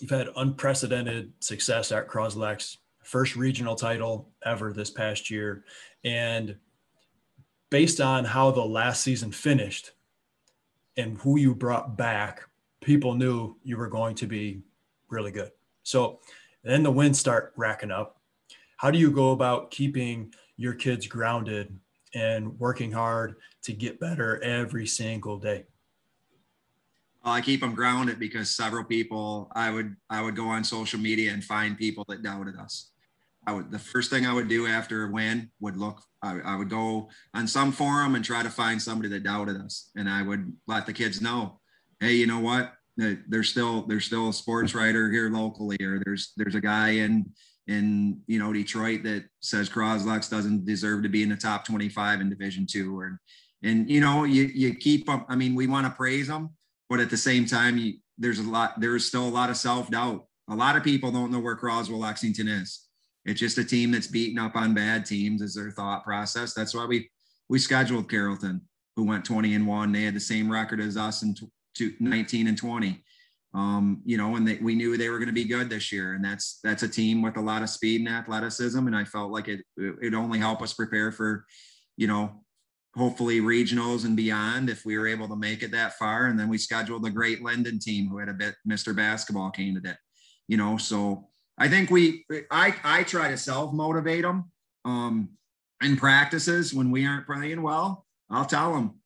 you've 0.00 0.10
had 0.10 0.28
unprecedented 0.36 1.32
success 1.40 1.92
at 1.92 2.08
Croslex 2.08 2.78
first 3.04 3.36
regional 3.36 3.76
title 3.76 4.30
ever 4.44 4.72
this 4.72 4.90
past 4.90 5.30
year. 5.30 5.64
And 6.04 6.56
based 7.70 8.00
on 8.00 8.24
how 8.24 8.50
the 8.50 8.64
last 8.64 9.02
season 9.02 9.30
finished 9.30 9.92
and 10.96 11.18
who 11.18 11.38
you 11.38 11.54
brought 11.54 11.96
back, 11.96 12.42
people 12.80 13.14
knew 13.14 13.56
you 13.62 13.76
were 13.76 13.88
going 13.88 14.14
to 14.16 14.26
be 14.26 14.62
really 15.08 15.30
good. 15.30 15.50
So 15.82 16.20
then 16.62 16.82
the 16.82 16.90
wins 16.90 17.18
start 17.18 17.52
racking 17.56 17.90
up. 17.90 18.20
How 18.76 18.90
do 18.90 18.98
you 18.98 19.10
go 19.10 19.32
about 19.32 19.70
keeping 19.70 20.32
your 20.56 20.74
kids 20.74 21.06
grounded 21.06 21.76
and 22.14 22.58
working 22.58 22.92
hard 22.92 23.36
to 23.62 23.72
get 23.72 24.00
better 24.00 24.42
every 24.42 24.86
single 24.86 25.38
day? 25.38 25.64
I 27.24 27.40
keep 27.40 27.60
them 27.60 27.74
grounded 27.74 28.18
because 28.18 28.54
several 28.54 28.84
people 28.84 29.50
I 29.54 29.70
would 29.70 29.96
I 30.10 30.20
would 30.20 30.36
go 30.36 30.46
on 30.48 30.62
social 30.62 31.00
media 31.00 31.32
and 31.32 31.42
find 31.42 31.76
people 31.78 32.04
that 32.08 32.22
doubted 32.22 32.56
us. 32.56 32.90
I 33.46 33.52
would 33.54 33.70
the 33.70 33.78
first 33.78 34.10
thing 34.10 34.26
I 34.26 34.34
would 34.34 34.48
do 34.48 34.66
after 34.66 35.04
a 35.04 35.10
win 35.10 35.50
would 35.60 35.76
look 35.76 36.02
I, 36.24 36.40
I, 36.40 36.56
would 36.56 36.70
go 36.70 37.10
on 37.34 37.46
some 37.46 37.70
forum 37.70 38.14
and 38.14 38.24
try 38.24 38.42
to 38.42 38.50
find 38.50 38.80
somebody 38.80 39.10
that 39.10 39.22
doubted 39.22 39.56
us. 39.60 39.90
And 39.94 40.08
I 40.08 40.22
would 40.22 40.52
let 40.66 40.86
the 40.86 40.92
kids 40.92 41.20
know 41.20 41.60
hey 42.00 42.14
you 42.14 42.26
know 42.26 42.40
what? 42.40 42.72
There's 42.96 43.48
still 43.48 43.82
there's 43.86 44.04
still 44.04 44.28
a 44.28 44.32
sports 44.32 44.74
writer 44.74 45.10
here 45.10 45.28
locally 45.28 45.78
or 45.82 46.00
there's 46.04 46.32
there's 46.36 46.54
a 46.54 46.60
guy 46.60 46.90
in 46.90 47.32
in 47.66 48.20
you 48.26 48.38
know 48.38 48.52
Detroit 48.52 49.02
that 49.02 49.24
says 49.40 49.68
Croslex 49.68 50.30
doesn't 50.30 50.64
deserve 50.64 51.02
to 51.02 51.08
be 51.08 51.22
in 51.22 51.28
the 51.28 51.36
top 51.36 51.64
25 51.64 52.20
in 52.20 52.30
division 52.30 52.66
two. 52.70 52.96
Or 52.96 53.20
and 53.64 53.90
you 53.90 54.00
know 54.00 54.24
you 54.24 54.44
you 54.44 54.74
keep 54.74 55.06
them 55.06 55.24
I 55.28 55.34
mean 55.34 55.54
we 55.54 55.66
want 55.66 55.86
to 55.86 55.92
praise 55.92 56.28
them 56.28 56.50
but 56.88 57.00
at 57.00 57.10
the 57.10 57.16
same 57.16 57.46
time 57.46 57.78
you, 57.78 57.94
there's 58.16 58.38
a 58.38 58.48
lot 58.48 58.80
there's 58.80 59.06
still 59.06 59.26
a 59.26 59.30
lot 59.30 59.50
of 59.50 59.56
self-doubt. 59.56 60.24
A 60.48 60.54
lot 60.54 60.76
of 60.76 60.84
people 60.84 61.10
don't 61.10 61.32
know 61.32 61.40
where 61.40 61.56
Croswell 61.56 61.98
Lexington 61.98 62.46
is 62.46 62.83
it's 63.24 63.40
just 63.40 63.58
a 63.58 63.64
team 63.64 63.90
that's 63.90 64.06
beating 64.06 64.38
up 64.38 64.56
on 64.56 64.74
bad 64.74 65.06
teams 65.06 65.40
is 65.40 65.54
their 65.54 65.70
thought 65.70 66.04
process. 66.04 66.54
That's 66.54 66.74
why 66.74 66.84
we 66.84 67.10
we 67.48 67.58
scheduled 67.58 68.10
Carrollton, 68.10 68.62
who 68.96 69.04
went 69.04 69.24
20 69.24 69.54
and 69.54 69.66
one. 69.66 69.92
They 69.92 70.02
had 70.02 70.14
the 70.14 70.20
same 70.20 70.50
record 70.50 70.80
as 70.80 70.96
us 70.96 71.22
in 71.22 71.34
t- 71.76 71.94
19 72.00 72.48
and 72.48 72.56
20. 72.56 73.02
Um, 73.54 74.02
you 74.04 74.16
know, 74.16 74.34
and 74.36 74.48
they, 74.48 74.56
we 74.56 74.74
knew 74.74 74.96
they 74.96 75.10
were 75.10 75.18
going 75.18 75.28
to 75.28 75.32
be 75.32 75.44
good 75.44 75.70
this 75.70 75.92
year. 75.92 76.14
And 76.14 76.24
that's 76.24 76.58
that's 76.64 76.82
a 76.82 76.88
team 76.88 77.22
with 77.22 77.36
a 77.36 77.40
lot 77.40 77.62
of 77.62 77.70
speed 77.70 78.00
and 78.00 78.08
athleticism. 78.08 78.78
And 78.78 78.96
I 78.96 79.04
felt 79.04 79.30
like 79.30 79.48
it 79.48 79.60
it 79.76 80.14
only 80.14 80.38
help 80.38 80.60
us 80.60 80.74
prepare 80.74 81.12
for, 81.12 81.46
you 81.96 82.06
know, 82.06 82.44
hopefully 82.96 83.40
regionals 83.40 84.04
and 84.04 84.16
beyond 84.16 84.70
if 84.70 84.84
we 84.84 84.98
were 84.98 85.06
able 85.06 85.28
to 85.28 85.36
make 85.36 85.62
it 85.62 85.70
that 85.72 85.94
far. 85.94 86.26
And 86.26 86.38
then 86.38 86.48
we 86.48 86.58
scheduled 86.58 87.04
the 87.04 87.10
great 87.10 87.42
Linden 87.42 87.78
team 87.78 88.08
who 88.08 88.18
had 88.18 88.28
a 88.28 88.34
bit 88.34 88.54
Mr. 88.68 88.94
Basketball 88.94 89.50
candidate, 89.50 89.96
you 90.48 90.56
know, 90.56 90.76
so 90.76 91.28
I 91.58 91.68
think 91.68 91.90
we, 91.90 92.24
I, 92.50 92.74
I 92.82 93.02
try 93.04 93.30
to 93.30 93.36
self 93.36 93.72
motivate 93.72 94.22
them 94.22 94.50
um, 94.84 95.30
in 95.82 95.96
practices 95.96 96.74
when 96.74 96.90
we 96.90 97.06
aren't 97.06 97.26
playing 97.26 97.62
well. 97.62 98.06
I'll 98.30 98.44
tell 98.44 98.72
them, 98.72 98.96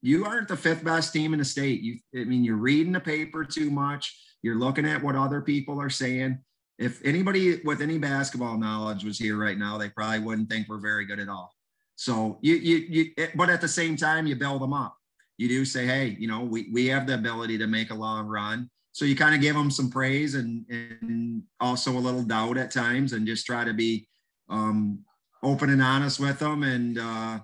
you 0.00 0.24
aren't 0.24 0.48
the 0.48 0.56
fifth 0.56 0.84
best 0.84 1.12
team 1.12 1.32
in 1.32 1.38
the 1.38 1.44
state. 1.44 1.80
You, 1.80 1.98
I 2.14 2.24
mean, 2.24 2.44
you're 2.44 2.56
reading 2.56 2.92
the 2.92 3.00
paper 3.00 3.44
too 3.44 3.70
much. 3.70 4.18
You're 4.42 4.58
looking 4.58 4.86
at 4.86 5.02
what 5.02 5.16
other 5.16 5.40
people 5.40 5.80
are 5.80 5.90
saying. 5.90 6.38
If 6.78 7.00
anybody 7.04 7.60
with 7.64 7.80
any 7.80 7.98
basketball 7.98 8.58
knowledge 8.58 9.04
was 9.04 9.18
here 9.18 9.36
right 9.36 9.56
now, 9.56 9.78
they 9.78 9.88
probably 9.88 10.20
wouldn't 10.20 10.50
think 10.50 10.68
we're 10.68 10.78
very 10.78 11.06
good 11.06 11.20
at 11.20 11.28
all. 11.28 11.54
So 11.96 12.38
you, 12.42 12.56
you, 12.56 12.76
you, 13.16 13.28
but 13.34 13.48
at 13.48 13.60
the 13.60 13.68
same 13.68 13.96
time, 13.96 14.26
you 14.26 14.36
build 14.36 14.60
them 14.60 14.72
up. 14.72 14.96
You 15.38 15.48
do 15.48 15.64
say, 15.64 15.86
hey, 15.86 16.16
you 16.18 16.28
know, 16.28 16.40
we, 16.40 16.68
we 16.72 16.86
have 16.86 17.06
the 17.06 17.14
ability 17.14 17.58
to 17.58 17.66
make 17.66 17.90
a 17.90 17.94
long 17.94 18.26
run 18.26 18.70
so 18.94 19.04
you 19.04 19.16
kind 19.16 19.34
of 19.34 19.40
give 19.40 19.56
them 19.56 19.72
some 19.72 19.90
praise 19.90 20.36
and, 20.36 20.64
and 20.70 21.42
also 21.58 21.90
a 21.90 21.98
little 21.98 22.22
doubt 22.22 22.56
at 22.56 22.70
times 22.70 23.12
and 23.12 23.26
just 23.26 23.44
try 23.44 23.64
to 23.64 23.74
be 23.74 24.06
um, 24.48 25.00
open 25.42 25.68
and 25.68 25.82
honest 25.82 26.20
with 26.20 26.38
them 26.38 26.62
and 26.62 26.98
uh, 26.98 27.40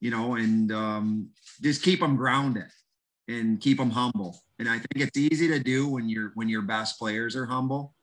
you 0.00 0.10
know 0.10 0.36
and 0.36 0.72
um, 0.72 1.28
just 1.62 1.82
keep 1.82 2.00
them 2.00 2.16
grounded 2.16 2.70
and 3.28 3.60
keep 3.60 3.76
them 3.76 3.90
humble 3.90 4.40
and 4.58 4.68
i 4.68 4.78
think 4.78 4.96
it's 4.96 5.18
easy 5.18 5.46
to 5.46 5.58
do 5.58 5.86
when 5.86 6.08
you're 6.08 6.32
when 6.34 6.48
your 6.48 6.62
best 6.62 6.98
players 6.98 7.36
are 7.36 7.44
humble 7.44 7.94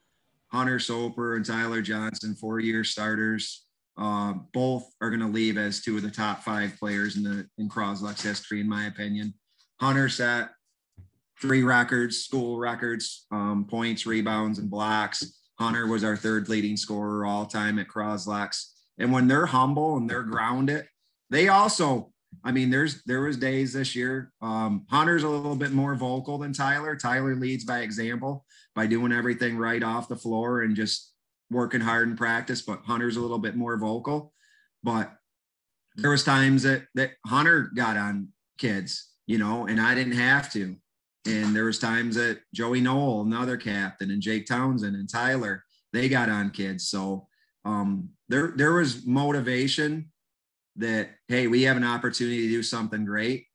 hunter 0.52 0.78
soper 0.78 1.36
and 1.36 1.46
tyler 1.46 1.82
johnson 1.82 2.36
four 2.36 2.60
year 2.60 2.84
starters 2.84 3.66
uh, 3.98 4.34
both 4.54 4.92
are 5.02 5.10
going 5.10 5.22
to 5.22 5.28
leave 5.28 5.58
as 5.58 5.82
two 5.82 5.96
of 5.96 6.04
the 6.04 6.12
top 6.12 6.44
five 6.44 6.78
players 6.78 7.16
in 7.16 7.24
the 7.24 7.48
in 7.58 7.70
Croslex 7.70 8.22
history, 8.22 8.60
in 8.60 8.68
my 8.68 8.88
opinion. 8.88 9.34
Hunter 9.80 10.10
set 10.10 10.50
three 11.46 11.64
records, 11.64 12.18
school 12.18 12.58
records, 12.58 13.28
um, 13.32 13.68
points, 13.70 14.08
rebounds, 14.08 14.58
and 14.58 14.70
blocks. 14.70 15.40
Hunter 15.60 15.86
was 15.86 16.04
our 16.04 16.18
third 16.18 16.50
leading 16.50 16.76
scorer 16.76 17.24
all 17.24 17.46
time 17.46 17.78
at 17.78 17.88
Croslex. 17.88 18.72
And 18.98 19.12
when 19.12 19.28
they're 19.28 19.46
humble 19.46 19.98
and 19.98 20.10
they're 20.10 20.24
grounded, 20.24 20.88
they 21.30 21.50
also, 21.50 22.12
I 22.44 22.52
mean, 22.52 22.72
there's 22.72 23.04
there 23.04 23.22
was 23.22 23.38
days 23.38 23.74
this 23.74 23.96
year. 23.96 24.32
Um, 24.42 24.86
Hunter's 24.90 25.24
a 25.24 25.30
little 25.30 25.56
bit 25.56 25.72
more 25.72 25.94
vocal 25.94 26.40
than 26.40 26.52
Tyler. 26.52 26.96
Tyler 26.96 27.36
leads 27.36 27.64
by 27.64 27.80
example 27.80 28.44
by 28.74 28.88
doing 28.88 29.12
everything 29.12 29.56
right 29.56 29.84
off 29.84 30.08
the 30.08 30.16
floor 30.16 30.64
and 30.64 30.76
just 30.76 31.14
working 31.52 31.82
hard 31.82 32.10
in 32.10 32.18
practice. 32.18 32.64
But 32.64 32.82
Hunter's 32.86 33.18
a 33.18 33.22
little 33.22 33.40
bit 33.40 33.56
more 33.56 33.78
vocal. 33.78 34.34
But 34.84 35.14
there 35.96 36.10
was 36.10 36.24
times 36.24 36.64
that 36.64 36.86
that 36.96 37.12
Hunter 37.28 37.72
got 37.76 37.98
on 37.98 38.30
kids, 38.58 39.12
you 39.28 39.38
know, 39.38 39.68
and 39.68 39.80
I 39.80 39.94
didn't 39.94 40.18
have 40.18 40.52
to. 40.54 40.78
And 41.26 41.56
there 41.56 41.66
was 41.66 41.80
times 41.80 42.16
that 42.16 42.42
Joey 42.54 42.82
Noel, 42.82 43.22
another 43.22 43.58
captain, 43.58 44.12
and 44.12 44.22
Jake 44.22 44.46
Townsend 44.46 44.96
and 44.96 45.10
Tyler, 45.10 45.64
they 45.92 46.08
got 46.08 46.30
on 46.30 46.52
kids. 46.52 46.88
So 46.88 47.28
um, 47.64 48.10
there 48.30 48.54
there 48.56 48.74
was 48.74 49.06
motivation 49.06 50.12
that 50.76 51.10
hey, 51.28 51.48
we 51.48 51.64
have 51.64 51.78
an 51.78 51.84
opportunity 51.84 52.44
to 52.44 52.50
do 52.50 52.64
something 52.64 53.06
great. 53.06 53.48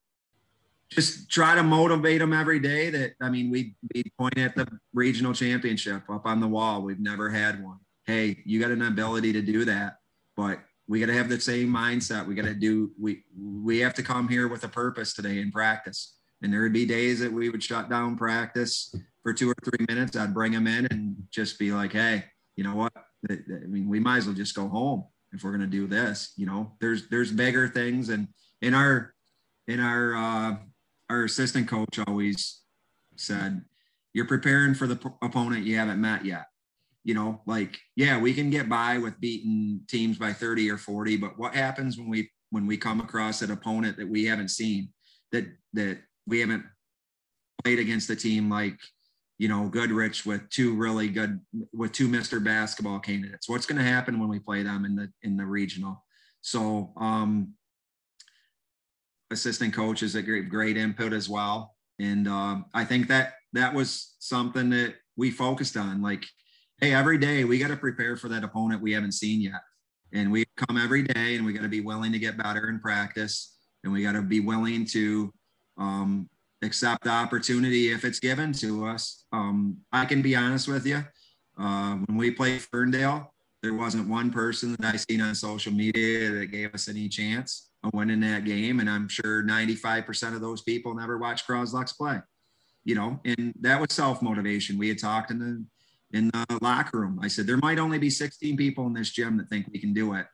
just 0.90 1.30
try 1.30 1.54
to 1.54 1.62
motivate 1.62 2.18
them 2.18 2.32
every 2.32 2.58
day 2.58 2.90
that 2.90 3.12
i 3.20 3.30
mean 3.30 3.48
we 3.50 3.76
we 3.94 4.02
point 4.18 4.36
at 4.38 4.56
the 4.56 4.66
regional 4.92 5.32
championship 5.32 6.02
up 6.10 6.26
on 6.26 6.40
the 6.40 6.48
wall 6.48 6.82
we've 6.82 6.98
never 7.00 7.30
had 7.30 7.62
one 7.62 7.78
hey 8.06 8.36
you 8.44 8.60
got 8.60 8.72
an 8.72 8.82
ability 8.82 9.32
to 9.32 9.42
do 9.42 9.64
that 9.64 9.98
but 10.36 10.58
we 10.88 10.98
got 10.98 11.06
to 11.06 11.12
have 11.12 11.28
the 11.28 11.40
same 11.40 11.68
mindset 11.68 12.26
we 12.26 12.34
got 12.34 12.44
to 12.44 12.54
do 12.54 12.90
we 12.98 13.22
we 13.38 13.78
have 13.78 13.94
to 13.94 14.02
come 14.02 14.26
here 14.28 14.48
with 14.48 14.64
a 14.64 14.68
purpose 14.68 15.14
today 15.14 15.38
in 15.38 15.52
practice 15.52 16.16
and 16.42 16.52
there 16.52 16.62
would 16.62 16.72
be 16.72 16.86
days 16.86 17.20
that 17.20 17.32
we 17.32 17.50
would 17.50 17.62
shut 17.62 17.90
down 17.90 18.16
practice 18.16 18.94
for 19.22 19.32
two 19.32 19.50
or 19.50 19.56
three 19.64 19.84
minutes. 19.88 20.16
I'd 20.16 20.34
bring 20.34 20.52
them 20.52 20.66
in 20.66 20.86
and 20.90 21.16
just 21.30 21.58
be 21.58 21.72
like 21.72 21.92
hey 21.92 22.24
you 22.56 22.64
know 22.64 22.74
what? 22.74 22.92
I 23.30 23.38
mean 23.68 23.88
we 23.88 24.00
might 24.00 24.18
as 24.18 24.26
well 24.26 24.34
just 24.34 24.54
go 24.54 24.68
home 24.68 25.04
if 25.32 25.44
we're 25.44 25.56
going 25.56 25.60
to 25.60 25.66
do 25.66 25.86
this. 25.86 26.32
You 26.36 26.46
know 26.46 26.72
there's 26.80 27.08
there's 27.08 27.32
bigger 27.32 27.68
things. 27.68 28.08
And 28.08 28.28
in 28.60 28.74
our 28.74 29.14
in 29.66 29.80
our 29.80 30.14
uh 30.14 30.56
our 31.08 31.24
assistant 31.24 31.68
coach 31.68 31.98
always 32.06 32.60
said, 33.16 33.62
you're 34.12 34.26
preparing 34.26 34.74
for 34.74 34.86
the 34.86 34.96
p- 34.96 35.08
opponent 35.22 35.66
you 35.66 35.76
haven't 35.76 36.00
met 36.00 36.24
yet. 36.24 36.46
You 37.02 37.14
know, 37.14 37.40
like, 37.46 37.78
yeah, 37.96 38.18
we 38.20 38.34
can 38.34 38.50
get 38.50 38.68
by 38.68 38.98
with 38.98 39.18
beating 39.20 39.80
teams 39.88 40.18
by 40.18 40.32
30 40.32 40.70
or 40.70 40.76
40, 40.76 41.16
but 41.16 41.38
what 41.38 41.54
happens 41.54 41.98
when 41.98 42.10
we 42.10 42.30
when 42.50 42.66
we 42.66 42.76
come 42.76 43.00
across 43.00 43.42
an 43.42 43.52
opponent 43.52 43.96
that 43.96 44.08
we 44.08 44.24
haven't 44.24 44.50
seen, 44.50 44.90
that 45.32 45.46
that 45.72 45.98
we 46.26 46.40
haven't 46.40 46.64
played 47.64 47.78
against 47.78 48.10
a 48.10 48.16
team 48.16 48.50
like, 48.50 48.78
you 49.38 49.48
know, 49.48 49.68
Goodrich 49.68 50.26
with 50.26 50.48
two 50.50 50.74
really 50.74 51.08
good 51.08 51.40
with 51.72 51.92
two 51.92 52.08
Mr. 52.08 52.42
Basketball 52.42 53.00
candidates. 53.00 53.48
What's 53.48 53.66
going 53.66 53.78
to 53.78 53.90
happen 53.90 54.20
when 54.20 54.28
we 54.28 54.38
play 54.38 54.62
them 54.62 54.84
in 54.84 54.94
the 54.96 55.10
in 55.22 55.36
the 55.36 55.46
regional? 55.46 56.04
So 56.42 56.92
um 56.96 57.54
assistant 59.30 59.74
coach 59.74 60.02
is 60.02 60.14
a 60.14 60.22
great, 60.22 60.48
great 60.48 60.76
input 60.76 61.12
as 61.12 61.28
well. 61.28 61.76
And 61.98 62.26
um, 62.28 62.66
I 62.74 62.84
think 62.84 63.08
that 63.08 63.34
that 63.52 63.74
was 63.74 64.16
something 64.18 64.70
that 64.70 64.94
we 65.16 65.30
focused 65.30 65.76
on. 65.76 66.02
Like, 66.02 66.26
hey, 66.80 66.94
every 66.94 67.18
day 67.18 67.44
we 67.44 67.58
got 67.58 67.68
to 67.68 67.76
prepare 67.76 68.16
for 68.16 68.28
that 68.28 68.44
opponent 68.44 68.82
we 68.82 68.92
haven't 68.92 69.12
seen 69.12 69.40
yet. 69.40 69.60
And 70.12 70.32
we 70.32 70.44
come 70.56 70.76
every 70.76 71.02
day 71.02 71.36
and 71.36 71.46
we 71.46 71.52
got 71.52 71.62
to 71.62 71.68
be 71.68 71.80
willing 71.80 72.12
to 72.12 72.18
get 72.18 72.36
better 72.36 72.68
in 72.68 72.80
practice. 72.80 73.56
And 73.84 73.92
we 73.92 74.02
got 74.02 74.12
to 74.12 74.22
be 74.22 74.40
willing 74.40 74.84
to 74.86 75.32
um, 75.80 76.28
accept 76.62 77.04
the 77.04 77.10
opportunity 77.10 77.90
if 77.90 78.04
it's 78.04 78.20
given 78.20 78.52
to 78.52 78.86
us. 78.86 79.24
Um, 79.32 79.78
I 79.90 80.04
can 80.04 80.22
be 80.22 80.36
honest 80.36 80.68
with 80.68 80.86
you. 80.86 81.02
Uh, 81.58 81.96
when 82.06 82.16
we 82.16 82.30
played 82.30 82.62
Ferndale, 82.62 83.32
there 83.62 83.74
wasn't 83.74 84.08
one 84.08 84.30
person 84.30 84.76
that 84.78 84.94
I 84.94 84.96
seen 84.96 85.20
on 85.20 85.34
social 85.34 85.72
media 85.72 86.30
that 86.30 86.46
gave 86.46 86.74
us 86.74 86.88
any 86.88 87.08
chance 87.08 87.70
of 87.82 87.92
winning 87.92 88.20
that 88.20 88.44
game. 88.44 88.80
And 88.80 88.88
I'm 88.88 89.08
sure 89.08 89.42
95% 89.42 90.34
of 90.34 90.40
those 90.40 90.62
people 90.62 90.94
never 90.94 91.18
watched 91.18 91.46
Croslex 91.46 91.96
play, 91.96 92.20
you 92.84 92.94
know, 92.94 93.20
and 93.24 93.54
that 93.60 93.80
was 93.80 93.92
self 93.92 94.22
motivation. 94.22 94.78
We 94.78 94.88
had 94.88 94.98
talked 94.98 95.30
in 95.30 95.38
the, 95.38 95.64
in 96.16 96.28
the 96.28 96.58
locker 96.62 97.00
room. 97.00 97.20
I 97.22 97.28
said, 97.28 97.46
there 97.46 97.58
might 97.58 97.78
only 97.78 97.98
be 97.98 98.10
16 98.10 98.56
people 98.56 98.86
in 98.86 98.94
this 98.94 99.10
gym 99.10 99.36
that 99.38 99.48
think 99.48 99.66
we 99.72 99.78
can 99.78 99.92
do 99.92 100.14
it. 100.14 100.26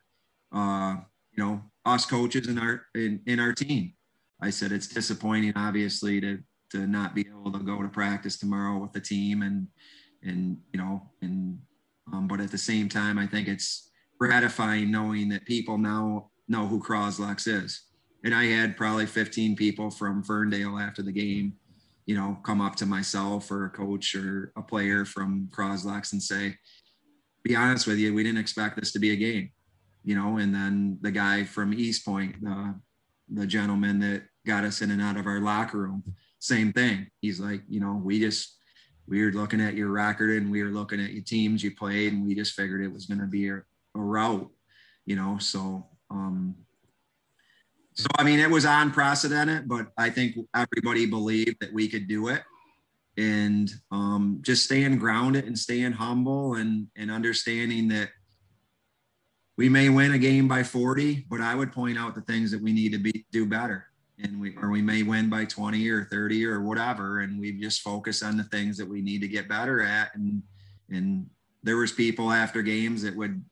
Uh, 0.53 0.97
you 1.33 1.45
know, 1.45 1.63
us 1.85 2.07
coaches 2.07 2.47
in 2.47 2.59
our, 2.59 2.83
in, 2.95 3.21
in 3.27 3.41
our 3.41 3.53
team. 3.53 3.93
I 4.41 4.51
said, 4.51 4.73
it's 4.73 4.89
disappointing, 4.89 5.53
obviously, 5.57 6.21
to, 6.21 6.39
to 6.73 6.87
not 6.87 7.15
be 7.15 7.27
able 7.27 7.53
to 7.53 7.65
go 7.65 7.83
to 7.83 7.89
practice 7.89 8.39
tomorrow 8.39 8.79
with 8.79 8.93
the 8.93 9.01
team 9.01 9.43
and, 9.43 9.67
and, 10.23 10.59
you 10.73 10.79
know, 10.79 11.03
and, 11.23 11.59
um, 12.13 12.29
but 12.29 12.41
at 12.41 12.51
the 12.51 12.59
same 12.59 12.89
time, 12.89 13.19
I 13.19 13.27
think 13.27 13.49
it's 13.49 13.91
gratifying 14.19 14.91
knowing 14.91 15.29
that 15.31 15.47
people 15.47 15.79
now 15.79 16.31
know 16.49 16.67
who 16.67 16.83
Croslex 16.83 17.49
is. 17.49 17.83
And 18.25 18.35
I 18.35 18.45
had 18.45 18.77
probably 18.77 19.07
15 19.07 19.57
people 19.57 19.91
from 19.91 20.23
Ferndale 20.23 20.79
after 20.79 21.03
the 21.03 21.13
game, 21.13 21.55
you 22.07 22.17
know, 22.17 22.39
come 22.45 22.61
up 22.61 22.77
to 22.77 22.87
myself 22.87 23.51
or 23.51 23.67
a 23.67 23.71
coach 23.71 24.15
or 24.15 24.53
a 24.57 24.63
player 24.63 25.05
from 25.05 25.49
Croslex 25.57 26.13
and 26.13 26.23
say, 26.23 26.57
be 27.43 27.55
honest 27.55 27.87
with 27.87 27.99
you, 27.99 28.13
we 28.13 28.25
didn't 28.25 28.41
expect 28.41 28.77
this 28.77 28.93
to 28.93 28.99
be 28.99 29.13
a 29.13 29.17
game, 29.17 29.51
you 30.05 30.17
know, 30.17 30.39
and 30.39 30.55
then 30.55 30.99
the 31.03 31.11
guy 31.11 31.45
from 31.45 31.73
Eastpointe, 31.73 32.41
the, 32.41 32.75
the 33.29 33.47
gentleman 33.47 33.99
that 34.01 34.23
got 34.47 34.65
us 34.65 34.83
in 34.83 34.91
and 34.91 35.03
out 35.03 35.17
of 35.17 35.27
our 35.27 35.41
locker 35.41 35.79
room, 35.79 36.03
same 36.39 36.73
thing. 36.73 37.09
He's 37.21 37.41
like, 37.41 37.63
you 37.69 37.81
know, 37.81 38.01
we 38.03 38.21
just, 38.21 38.57
we 39.09 39.25
were 39.25 39.33
looking 39.33 39.61
at 39.61 39.75
your 39.75 39.89
record 39.89 40.43
and 40.43 40.51
we 40.51 40.63
were 40.63 40.71
looking 40.71 41.01
at 41.01 41.13
your 41.13 41.23
teams 41.23 41.63
you 41.63 41.75
played 41.75 42.13
and 42.13 42.27
we 42.27 42.35
just 42.35 42.55
figured 42.55 42.83
it 42.83 42.93
was 42.93 43.07
going 43.07 43.21
to 43.21 43.27
be 43.27 43.49
a, 43.49 43.57
a 43.57 43.63
rout, 43.95 44.49
you 45.05 45.17
know, 45.17 45.39
so 45.39 45.87
um, 46.11 46.55
so, 47.97 48.07
I 48.19 48.25
mean, 48.25 48.41
it 48.41 48.51
was 48.51 48.67
unprecedented, 48.67 49.67
but 49.69 49.89
I 49.97 50.11
think 50.11 50.37
everybody 50.55 51.07
believed 51.07 51.57
that 51.61 51.73
we 51.73 51.89
could 51.89 52.07
do 52.07 52.29
it. 52.29 52.43
And 53.17 53.73
um, 53.91 54.41
just 54.43 54.65
staying 54.65 54.99
grounded 54.99 55.47
and 55.47 55.59
staying 55.59 55.93
humble 55.93 56.57
and, 56.57 56.89
and 56.95 57.11
understanding 57.11 57.89
that 57.89 58.11
we 59.57 59.69
may 59.69 59.89
win 59.89 60.13
a 60.13 60.19
game 60.19 60.49
by 60.49 60.63
40, 60.63 61.27
but 61.31 61.41
I 61.41 61.55
would 61.55 61.73
point 61.73 61.99
out 61.99 62.15
the 62.15 62.21
things 62.23 62.51
that 62.51 62.61
we 62.61 62.73
need 62.73 62.93
to 62.93 62.99
be 62.99 63.27
do 63.33 63.47
better. 63.47 63.87
And 64.19 64.41
we 64.41 64.57
or 64.57 64.71
we 64.71 64.81
may 64.81 65.03
win 65.03 65.29
by 65.29 65.45
20 65.45 65.89
or 65.91 66.05
30 66.05 66.47
or 66.47 66.63
whatever. 66.63 67.21
And 67.21 67.39
we 67.39 67.53
just 67.53 67.83
focus 67.83 68.23
on 68.23 68.37
the 68.37 68.45
things 68.45 68.79
that 68.79 68.89
we 68.89 69.03
need 69.03 69.21
to 69.21 69.29
get 69.29 69.49
better 69.49 69.83
at. 69.83 70.15
And 70.15 70.43
and 70.91 71.27
there 71.63 71.77
was 71.77 71.93
people 71.93 72.31
after 72.31 72.63
games 72.63 73.03
that 73.03 73.17
would 73.17 73.45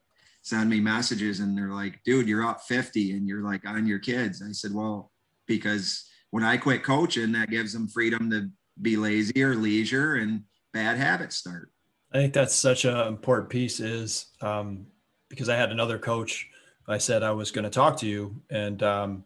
send 0.43 0.71
me 0.71 0.81
messages 0.81 1.41
and 1.41 1.57
they're 1.57 1.73
like, 1.73 2.01
dude, 2.05 2.29
you're 2.29 2.47
up 2.47 2.63
50 2.63 3.13
and 3.13 3.27
you're 3.27 3.43
like 3.43 3.67
on 3.67 3.87
your 3.87 3.99
kids. 3.99 4.43
I 4.43 4.53
said, 4.53 4.75
well, 4.75 5.11
because 5.47 6.09
when 6.31 6.45
I 6.45 6.59
quit 6.59 6.83
coaching, 6.83 7.33
that 7.33 7.51
gives 7.51 7.73
them 7.73 7.89
freedom 7.89 8.31
to 8.31 8.51
be 8.81 8.97
lazy 8.97 9.43
or 9.43 9.55
leisure 9.55 10.17
and 10.17 10.43
bad 10.73 10.97
habits 10.99 11.37
start. 11.37 11.71
I 12.13 12.19
think 12.19 12.35
that's 12.35 12.55
such 12.55 12.85
an 12.85 12.97
important 13.07 13.51
piece 13.51 13.81
is 13.81 14.27
um, 14.41 14.87
because 15.35 15.49
I 15.49 15.57
had 15.57 15.71
another 15.71 15.99
coach. 15.99 16.49
I 16.87 16.99
said 16.99 17.23
I 17.23 17.33
was 17.33 17.51
going 17.51 17.65
to 17.65 17.71
talk 17.71 17.99
to 17.99 18.07
you, 18.07 18.35
and 18.51 18.83
um, 18.83 19.25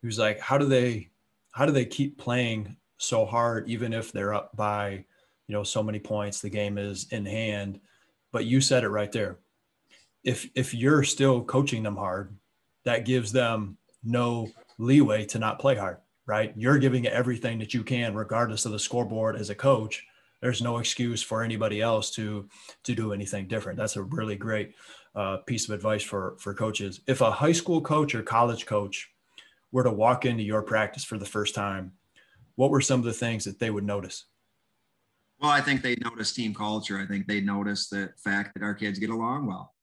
he 0.00 0.06
was 0.06 0.18
like, 0.18 0.40
"How 0.40 0.58
do 0.58 0.66
they, 0.66 1.08
how 1.52 1.66
do 1.66 1.72
they 1.72 1.84
keep 1.84 2.18
playing 2.18 2.76
so 2.98 3.24
hard, 3.24 3.68
even 3.68 3.92
if 3.92 4.12
they're 4.12 4.34
up 4.34 4.56
by, 4.56 5.04
you 5.46 5.52
know, 5.52 5.62
so 5.62 5.82
many 5.82 5.98
points? 5.98 6.40
The 6.40 6.50
game 6.50 6.78
is 6.78 7.06
in 7.10 7.26
hand." 7.26 7.80
But 8.30 8.44
you 8.44 8.60
said 8.60 8.84
it 8.84 8.88
right 8.88 9.10
there 9.10 9.38
if 10.24 10.48
if 10.54 10.74
you're 10.74 11.04
still 11.04 11.42
coaching 11.42 11.82
them 11.82 11.96
hard, 11.96 12.36
that 12.84 13.04
gives 13.04 13.32
them 13.32 13.76
no 14.04 14.50
leeway 14.78 15.24
to 15.26 15.38
not 15.38 15.58
play 15.58 15.74
hard, 15.74 15.98
right? 16.26 16.52
You're 16.56 16.78
giving 16.78 17.04
it 17.04 17.12
everything 17.12 17.58
that 17.60 17.74
you 17.74 17.82
can, 17.82 18.14
regardless 18.14 18.66
of 18.66 18.72
the 18.72 18.78
scoreboard 18.78 19.36
as 19.36 19.50
a 19.50 19.54
coach. 19.54 20.04
There's 20.40 20.62
no 20.62 20.78
excuse 20.78 21.22
for 21.22 21.42
anybody 21.42 21.80
else 21.80 22.10
to 22.12 22.48
to 22.84 22.94
do 22.94 23.12
anything 23.12 23.48
different. 23.48 23.78
That's 23.78 23.96
a 23.96 24.02
really 24.02 24.36
great 24.36 24.74
uh, 25.14 25.38
piece 25.38 25.68
of 25.68 25.74
advice 25.74 26.02
for 26.02 26.36
for 26.38 26.54
coaches. 26.54 27.00
If 27.06 27.20
a 27.20 27.30
high 27.30 27.52
school 27.52 27.80
coach 27.80 28.14
or 28.14 28.22
college 28.22 28.66
coach 28.66 29.08
were 29.72 29.84
to 29.84 29.90
walk 29.90 30.24
into 30.24 30.42
your 30.42 30.62
practice 30.62 31.04
for 31.04 31.18
the 31.18 31.26
first 31.26 31.54
time, 31.54 31.92
what 32.54 32.70
were 32.70 32.80
some 32.80 33.00
of 33.00 33.06
the 33.06 33.12
things 33.12 33.44
that 33.44 33.58
they 33.58 33.70
would 33.70 33.84
notice? 33.84 34.24
Well, 35.40 35.50
I 35.50 35.60
think 35.60 35.82
they 35.82 35.96
notice 36.02 36.32
team 36.32 36.54
culture. 36.54 36.98
I 36.98 37.06
think 37.06 37.26
they 37.26 37.40
notice 37.40 37.88
the 37.88 38.10
fact 38.22 38.54
that 38.54 38.62
our 38.62 38.74
kids 38.74 38.98
get 38.98 39.10
along 39.10 39.46
well 39.46 39.74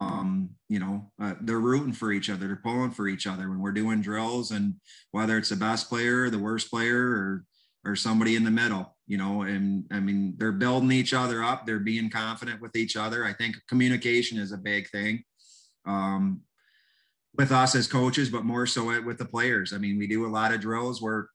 um, 0.00 0.50
you 0.68 0.78
know, 0.78 1.10
uh, 1.20 1.34
they're 1.40 1.58
rooting 1.58 1.92
for 1.92 2.12
each 2.12 2.30
other, 2.30 2.46
they're 2.46 2.56
pulling 2.56 2.90
for 2.90 3.08
each 3.08 3.26
other 3.26 3.48
when 3.48 3.60
we're 3.60 3.72
doing 3.72 4.00
drills, 4.00 4.50
and 4.50 4.74
whether 5.10 5.36
it's 5.36 5.48
the 5.48 5.56
best 5.56 5.88
player, 5.88 6.30
the 6.30 6.38
worst 6.38 6.70
player, 6.70 7.00
or 7.00 7.44
or 7.84 7.96
somebody 7.96 8.36
in 8.36 8.44
the 8.44 8.50
middle, 8.50 8.96
you 9.08 9.16
know, 9.16 9.42
and 9.42 9.84
I 9.90 9.98
mean, 9.98 10.34
they're 10.36 10.52
building 10.52 10.92
each 10.92 11.14
other 11.14 11.42
up, 11.42 11.66
they're 11.66 11.80
being 11.80 12.10
confident 12.10 12.60
with 12.60 12.76
each 12.76 12.96
other. 12.96 13.24
I 13.24 13.32
think 13.32 13.56
communication 13.66 14.38
is 14.38 14.52
a 14.52 14.58
big 14.58 14.88
thing. 14.90 15.24
Um, 15.86 16.42
with 17.36 17.50
us 17.50 17.74
as 17.74 17.86
coaches, 17.86 18.28
but 18.28 18.44
more 18.44 18.66
so 18.66 19.02
with 19.02 19.16
the 19.16 19.24
players. 19.24 19.72
I 19.72 19.78
mean, 19.78 19.98
we 19.98 20.06
do 20.06 20.26
a 20.26 20.28
lot 20.28 20.52
of 20.52 20.60
drills 20.60 21.00
where 21.00 21.28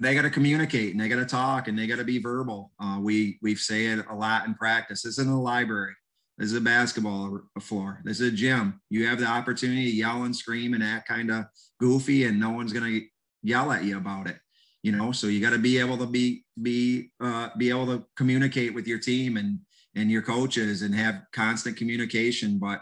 they 0.00 0.14
got 0.14 0.22
to 0.22 0.30
communicate 0.30 0.92
and 0.92 1.00
they 1.00 1.08
got 1.08 1.16
to 1.16 1.26
talk 1.26 1.68
and 1.68 1.78
they 1.78 1.86
got 1.86 1.98
to 1.98 2.04
be 2.04 2.18
verbal. 2.18 2.72
Uh, 2.82 2.98
we 3.00 3.38
we 3.42 3.54
say 3.54 3.86
it 3.86 4.04
a 4.10 4.14
lot 4.14 4.46
in 4.46 4.54
practice. 4.54 5.04
It's 5.04 5.18
in 5.18 5.28
the 5.28 5.36
library. 5.36 5.94
This 6.38 6.50
is 6.50 6.56
a 6.56 6.60
basketball 6.62 7.38
floor. 7.60 8.00
This 8.04 8.20
is 8.20 8.32
a 8.32 8.34
gym. 8.34 8.80
You 8.88 9.06
have 9.06 9.20
the 9.20 9.26
opportunity 9.26 9.84
to 9.84 9.96
yell 9.96 10.24
and 10.24 10.34
scream 10.34 10.72
and 10.72 10.82
act 10.82 11.06
kind 11.06 11.30
of 11.30 11.44
goofy, 11.78 12.24
and 12.24 12.40
no 12.40 12.50
one's 12.50 12.72
going 12.72 12.90
to 12.90 13.06
yell 13.42 13.70
at 13.70 13.84
you 13.84 13.98
about 13.98 14.26
it. 14.26 14.38
You 14.82 14.92
know, 14.92 15.12
so 15.12 15.26
you 15.26 15.40
got 15.40 15.50
to 15.50 15.58
be 15.58 15.78
able 15.78 15.98
to 15.98 16.06
be 16.06 16.44
be 16.60 17.10
uh, 17.20 17.50
be 17.58 17.68
able 17.70 17.86
to 17.86 18.04
communicate 18.16 18.74
with 18.74 18.86
your 18.86 18.98
team 18.98 19.36
and 19.36 19.58
and 19.94 20.10
your 20.10 20.22
coaches 20.22 20.82
and 20.82 20.94
have 20.94 21.22
constant 21.32 21.76
communication. 21.76 22.58
But 22.58 22.80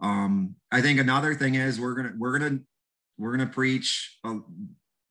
um, 0.00 0.56
I 0.72 0.80
think 0.80 0.98
another 0.98 1.34
thing 1.34 1.54
is 1.54 1.78
we're 1.78 1.94
gonna 1.94 2.14
we're 2.18 2.38
gonna 2.38 2.58
we're 3.16 3.36
gonna 3.36 3.50
preach 3.50 4.18
a 4.24 4.38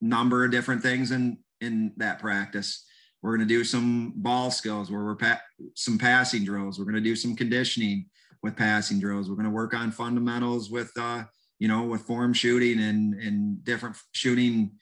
number 0.02 0.43
of 0.43 0.52
different 0.52 0.82
things 0.82 1.12
in 1.12 1.38
in 1.62 1.93
that 1.98 2.19
practice. 2.19 2.86
We're 3.21 3.38
to 3.38 3.45
do 3.45 3.63
some 3.63 4.13
ball 4.17 4.52
skills 4.52 4.91
where 4.91 5.04
we're 5.04 5.15
pa- 5.15 5.41
some 5.74 5.98
passing 5.98 6.45
drills. 6.45 6.78
We're 6.78 6.91
to 6.91 7.02
do 7.02 7.15
some 7.15 7.36
conditioning 7.36 8.06
with 8.43 8.56
passing 8.56 9.00
drills. 9.00 9.28
We're 9.28 9.41
to 9.41 9.50
work 9.50 9.74
on 9.74 9.91
fundamentals 9.91 10.69
with, 10.69 10.91
uh, 11.00 11.24
you 11.58 11.67
know, 11.67 11.84
with 11.84 12.02
form 12.02 12.34
shooting 12.34 12.80
and, 12.80 13.15
and 13.15 13.63
different 13.63 13.98
shooting 14.12 14.74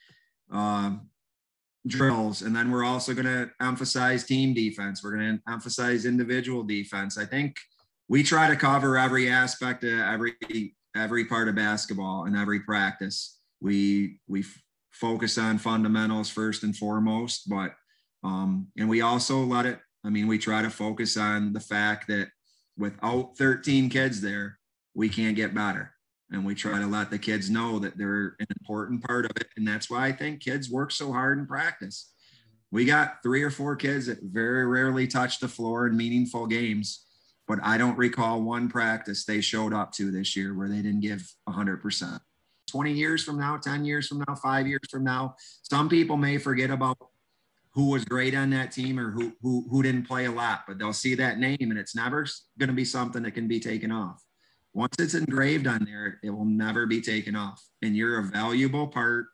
uh, 0.53 0.97
drills. 1.87 2.41
And 2.41 2.55
then 2.55 2.71
we're 2.71 2.85
also 2.85 3.13
going 3.13 3.25
to 3.25 3.49
emphasize 3.61 4.23
team 4.23 4.53
defense. 4.53 5.03
We're 5.03 5.15
going 5.17 5.37
to 5.37 5.51
emphasize 5.51 6.05
individual 6.05 6.63
defense. 6.63 7.17
I 7.17 7.25
think 7.25 7.57
we 8.07 8.23
try 8.23 8.49
to 8.49 8.55
cover 8.55 8.97
every 8.97 9.29
aspect 9.29 9.83
of 9.83 9.99
every 9.99 10.75
every 10.95 11.25
part 11.25 11.47
of 11.47 11.55
basketball 11.55 12.25
and 12.25 12.37
every 12.37 12.61
practice. 12.61 13.39
We 13.61 14.19
we 14.27 14.45
focus 14.91 15.37
on 15.37 15.57
fundamentals 15.57 16.29
first 16.29 16.63
and 16.63 16.75
foremost, 16.75 17.49
but 17.49 17.73
um, 18.23 18.67
and 18.77 18.87
we 18.87 19.01
also 19.01 19.39
let 19.39 19.65
it. 19.65 19.79
I 20.05 20.09
mean, 20.09 20.27
we 20.27 20.37
try 20.37 20.61
to 20.61 20.69
focus 20.69 21.17
on 21.17 21.53
the 21.53 21.59
fact 21.59 22.07
that 22.09 22.27
without 22.77 23.37
13 23.37 23.89
kids 23.89 24.21
there, 24.21 24.59
we 24.93 25.09
can't 25.09 25.35
get 25.35 25.53
better 25.53 25.92
and 26.33 26.43
we 26.43 26.55
try 26.55 26.79
to 26.79 26.87
let 26.87 27.11
the 27.11 27.19
kids 27.19 27.49
know 27.49 27.79
that 27.79 27.97
they're 27.97 28.35
an 28.39 28.47
important 28.59 29.03
part 29.03 29.25
of 29.25 29.31
it. 29.37 29.47
And 29.55 29.67
that's 29.67 29.89
why 29.89 30.07
i 30.07 30.11
think 30.11 30.41
kids 30.41 30.69
work 30.69 30.91
so 30.91 31.13
hard 31.13 31.37
in 31.37 31.45
practice. 31.45 32.11
We 32.71 32.85
got 32.85 33.21
three 33.21 33.43
or 33.43 33.51
four 33.51 33.75
kids 33.75 34.07
that 34.07 34.17
very 34.23 34.65
rarely 34.65 35.05
touch 35.05 35.39
the 35.39 35.47
floor 35.47 35.85
in 35.85 35.95
meaningful 35.95 36.47
games. 36.47 37.05
But 37.47 37.59
i 37.63 37.77
don't 37.77 37.97
recall 37.97 38.41
one 38.41 38.67
practice 38.67 39.25
they 39.25 39.41
showed 39.41 39.73
up 39.73 39.91
to 39.93 40.11
this 40.11 40.35
year 40.35 40.57
where 40.57 40.69
they 40.69 40.81
didn't 40.81 41.01
give 41.01 41.29
100% 41.47 42.19
20 42.69 42.93
years 42.93 43.23
from 43.23 43.37
now 43.37 43.57
10 43.57 43.85
years 43.85 44.07
from 44.07 44.23
now 44.25 44.33
five 44.33 44.65
years 44.65 44.81
from 44.89 45.03
now 45.03 45.35
some 45.61 45.89
people 45.89 46.17
may 46.17 46.37
forget 46.37 46.69
about 46.71 46.97
who 47.73 47.89
was 47.89 48.05
great 48.05 48.33
on 48.33 48.49
that 48.51 48.71
team 48.71 48.97
or 48.97 49.11
who 49.11 49.33
who, 49.41 49.67
who 49.69 49.83
didn't 49.83 50.07
play 50.07 50.23
a 50.25 50.31
lot 50.31 50.61
but 50.65 50.79
they'll 50.79 50.93
see 50.93 51.15
that 51.15 51.37
name 51.37 51.57
and 51.59 51.77
it's 51.77 51.95
never 51.95 52.25
going 52.57 52.69
to 52.69 52.73
be 52.73 52.85
something 52.85 53.23
that 53.23 53.31
can 53.31 53.47
be 53.47 53.59
taken 53.59 53.91
off 53.91 54.23
once 54.73 54.95
it's 54.99 55.13
engraved 55.13 55.67
on 55.67 55.85
there, 55.85 56.19
it 56.23 56.31
will 56.31 56.45
never 56.45 56.85
be 56.85 56.99
taken 56.99 57.35
off. 57.35 57.63
And 57.81 57.95
you're 57.95 58.19
a 58.19 58.23
valuable 58.23 58.87
part 58.87 59.27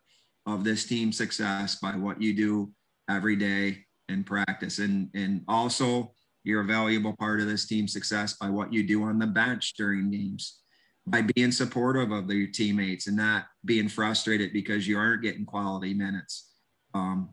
of 0.46 0.64
this 0.64 0.86
team 0.86 1.12
success 1.12 1.76
by 1.76 1.92
what 1.92 2.22
you 2.22 2.34
do 2.36 2.72
every 3.10 3.36
day 3.36 3.86
in 4.10 4.24
practice. 4.24 4.80
And, 4.80 5.10
and 5.14 5.44
also, 5.48 6.14
you're 6.44 6.62
a 6.62 6.66
valuable 6.66 7.16
part 7.18 7.40
of 7.40 7.48
this 7.48 7.68
team 7.68 7.88
success 7.88 8.34
by 8.34 8.50
what 8.50 8.74
you 8.74 8.84
do 8.84 9.04
on 9.04 9.20
the 9.20 9.28
bench 9.28 9.74
during 9.78 10.10
games, 10.10 10.60
by 11.06 11.22
being 11.22 11.52
supportive 11.52 12.12
of 12.12 12.32
your 12.32 12.48
teammates 12.48 13.08
and 13.08 13.18
not 13.18 13.46
being 13.66 13.90
frustrated 13.90 14.52
because 14.54 14.88
you 14.88 14.98
aren't 14.98 15.22
getting 15.22 15.46
quality 15.46 15.94
minutes. 15.94 16.52
Um, 16.94 17.30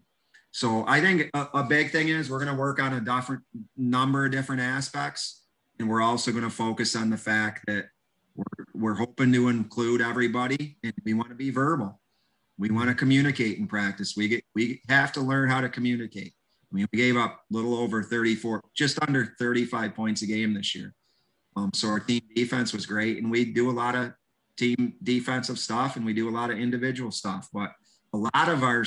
so 0.51 0.85
I 0.87 1.01
think 1.01 1.31
a, 1.35 1.49
a 1.55 1.63
big 1.63 1.91
thing 1.91 2.09
is 2.09 2.31
we're 2.31 2.43
going 2.43 2.55
to 2.55 2.61
work 2.61 2.81
on 2.81 2.95
a 2.95 3.01
different 3.01 3.43
number 3.77 4.27
of 4.27 4.33
different 4.33 4.63
aspects. 4.63 5.43
And 5.79 5.89
we're 5.89 6.03
also 6.03 6.31
going 6.31 6.45
to 6.45 6.51
focus 6.51 6.97
on 6.97 7.11
the 7.11 7.19
fact 7.19 7.65
that 7.67 7.87
we're, 8.37 8.65
we're 8.75 8.95
hoping 8.95 9.33
to 9.33 9.49
include 9.49 10.01
everybody 10.01 10.77
and 10.83 10.93
we 11.05 11.15
want 11.15 11.31
to 11.31 11.35
be 11.35 11.51
verbal. 11.51 12.01
We 12.59 12.71
want 12.71 12.89
to 12.89 12.95
communicate 12.95 13.59
in 13.59 13.67
practice. 13.67 14.15
We 14.17 14.29
get, 14.29 14.45
we 14.55 14.81
have 14.89 15.13
to 15.13 15.21
learn 15.21 15.51
how 15.51 15.61
to 15.61 15.69
communicate. 15.69 16.33
I 16.73 16.75
mean, 16.75 16.87
we 16.93 16.99
gave 16.99 17.17
up 17.17 17.43
a 17.51 17.55
little 17.55 17.77
over 17.77 18.03
34, 18.03 18.63
just 18.75 18.99
under 19.07 19.35
35 19.39 19.95
points 19.95 20.23
a 20.23 20.27
game 20.27 20.55
this 20.55 20.75
year. 20.75 20.95
Um, 21.57 21.71
so 21.75 21.89
our 21.89 22.01
team 22.01 22.23
defense 22.35 22.73
was 22.73 22.87
great, 22.87 23.19
and 23.19 23.31
we 23.31 23.45
do 23.45 23.71
a 23.71 23.73
lot 23.73 23.95
of 23.95 24.13
team 24.57 24.95
defensive 25.03 25.59
stuff, 25.59 25.97
and 25.97 26.05
we 26.05 26.13
do 26.13 26.29
a 26.29 26.31
lot 26.31 26.51
of 26.51 26.59
individual 26.59 27.11
stuff. 27.11 27.49
But 27.53 27.73
a 28.13 28.19
lot 28.19 28.49
of 28.49 28.63
our 28.63 28.85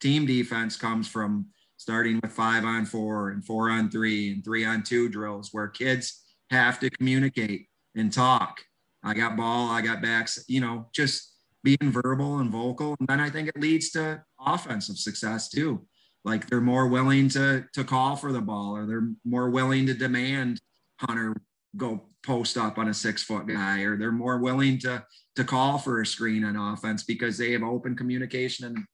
team 0.00 0.24
defense 0.24 0.76
comes 0.76 1.08
from 1.08 1.46
starting 1.76 2.20
with 2.22 2.32
five 2.32 2.64
on 2.64 2.86
four 2.86 3.30
and 3.30 3.44
four 3.44 3.70
on 3.70 3.90
three 3.90 4.32
and 4.32 4.44
three 4.44 4.64
on 4.64 4.82
two 4.82 5.08
drills, 5.08 5.50
where 5.52 5.68
kids 5.68 6.22
have 6.50 6.78
to 6.80 6.90
communicate 6.90 7.66
and 7.96 8.12
talk 8.12 8.60
I 9.06 9.14
got 9.14 9.36
ball, 9.36 9.70
I 9.70 9.82
got 9.82 10.02
backs, 10.02 10.44
you 10.48 10.60
know, 10.60 10.88
just 10.92 11.32
being 11.62 11.92
verbal 11.92 12.38
and 12.38 12.50
vocal. 12.50 12.96
And 12.98 13.08
then 13.08 13.20
I 13.20 13.30
think 13.30 13.48
it 13.48 13.60
leads 13.60 13.90
to 13.90 14.22
offensive 14.44 14.96
success 14.96 15.48
too. 15.48 15.86
Like 16.24 16.48
they're 16.48 16.60
more 16.60 16.88
willing 16.88 17.28
to 17.30 17.64
to 17.72 17.84
call 17.84 18.16
for 18.16 18.32
the 18.32 18.40
ball 18.40 18.76
or 18.76 18.84
they're 18.84 19.08
more 19.24 19.48
willing 19.48 19.86
to 19.86 19.94
demand 19.94 20.60
Hunter 21.00 21.36
go 21.76 22.08
post 22.24 22.56
up 22.56 22.78
on 22.78 22.88
a 22.88 22.94
six 22.94 23.22
foot 23.22 23.46
guy, 23.46 23.82
or 23.82 23.96
they're 23.96 24.10
more 24.10 24.38
willing 24.38 24.78
to 24.80 25.04
to 25.36 25.44
call 25.44 25.78
for 25.78 26.00
a 26.00 26.06
screen 26.06 26.44
on 26.44 26.56
offense 26.56 27.04
because 27.04 27.38
they 27.38 27.52
have 27.52 27.62
open 27.62 27.94
communication 27.94 28.66
and 28.66 28.84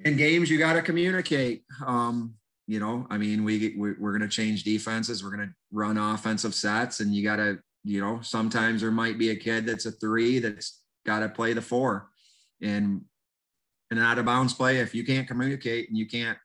in 0.00 0.16
games 0.16 0.50
you 0.50 0.58
got 0.58 0.74
to 0.74 0.82
communicate. 0.82 1.64
Um, 1.86 2.34
you 2.66 2.80
know, 2.80 3.06
I 3.08 3.16
mean, 3.16 3.44
we 3.44 3.74
we're, 3.76 3.96
we're 3.98 4.18
going 4.18 4.28
to 4.28 4.34
change 4.34 4.62
defenses, 4.62 5.24
we're 5.24 5.34
going 5.34 5.48
to 5.48 5.54
run 5.72 5.96
offensive 5.96 6.54
sets, 6.54 7.00
and 7.00 7.14
you 7.14 7.24
got 7.24 7.36
to 7.36 7.58
you 7.88 8.02
know, 8.02 8.20
sometimes 8.20 8.82
there 8.82 8.90
might 8.90 9.16
be 9.16 9.30
a 9.30 9.36
kid 9.36 9.64
that's 9.64 9.86
a 9.86 9.90
three 9.90 10.40
that's 10.40 10.82
got 11.06 11.20
to 11.20 11.28
play 11.30 11.54
the 11.54 11.62
four. 11.62 12.10
And 12.60 13.00
an 13.90 13.98
out 13.98 14.18
of 14.18 14.26
bounds 14.26 14.52
play, 14.52 14.76
if 14.80 14.94
you 14.94 15.04
can't 15.04 15.26
communicate 15.26 15.88
and 15.88 15.96
you 15.96 16.06
can't 16.06 16.36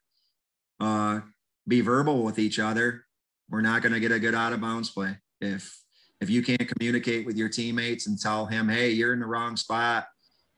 uh, 0.80 1.20
be 1.68 1.82
verbal 1.82 2.24
with 2.24 2.40
each 2.40 2.60
other, 2.60 3.04
we're 3.50 3.60
not 3.60 3.82
going 3.82 3.92
to 3.92 4.00
get 4.00 4.14
a 4.14 4.20
good 4.20 4.34
out 4.34 4.54
of 4.54 4.62
bounds 4.62 4.90
play. 4.90 5.18
If 5.42 5.78
if 6.22 6.30
you 6.30 6.42
can't 6.42 6.66
communicate 6.66 7.26
with 7.26 7.36
your 7.36 7.50
teammates 7.50 8.08
and 8.08 8.18
tell 8.18 8.46
him, 8.46 8.70
hey, 8.70 8.92
you're 8.92 9.12
in 9.12 9.20
the 9.20 9.26
wrong 9.26 9.58
spot, 9.58 10.08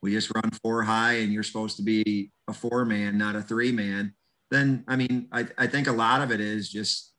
we 0.03 0.11
just 0.11 0.31
run 0.35 0.51
four 0.61 0.83
high 0.83 1.13
and 1.13 1.33
you're 1.33 1.41
supposed 1.41 1.77
to 1.77 1.83
be 1.83 2.31
a 2.47 2.53
four 2.53 2.85
man, 2.85 3.17
not 3.17 3.35
a 3.35 3.41
three 3.41 3.71
man, 3.71 4.13
then 4.51 4.83
I 4.87 4.97
mean, 4.97 5.29
I, 5.31 5.47
I 5.57 5.65
think 5.65 5.87
a 5.87 5.91
lot 5.91 6.21
of 6.21 6.31
it 6.31 6.39
is 6.39 6.69
just 6.69 7.11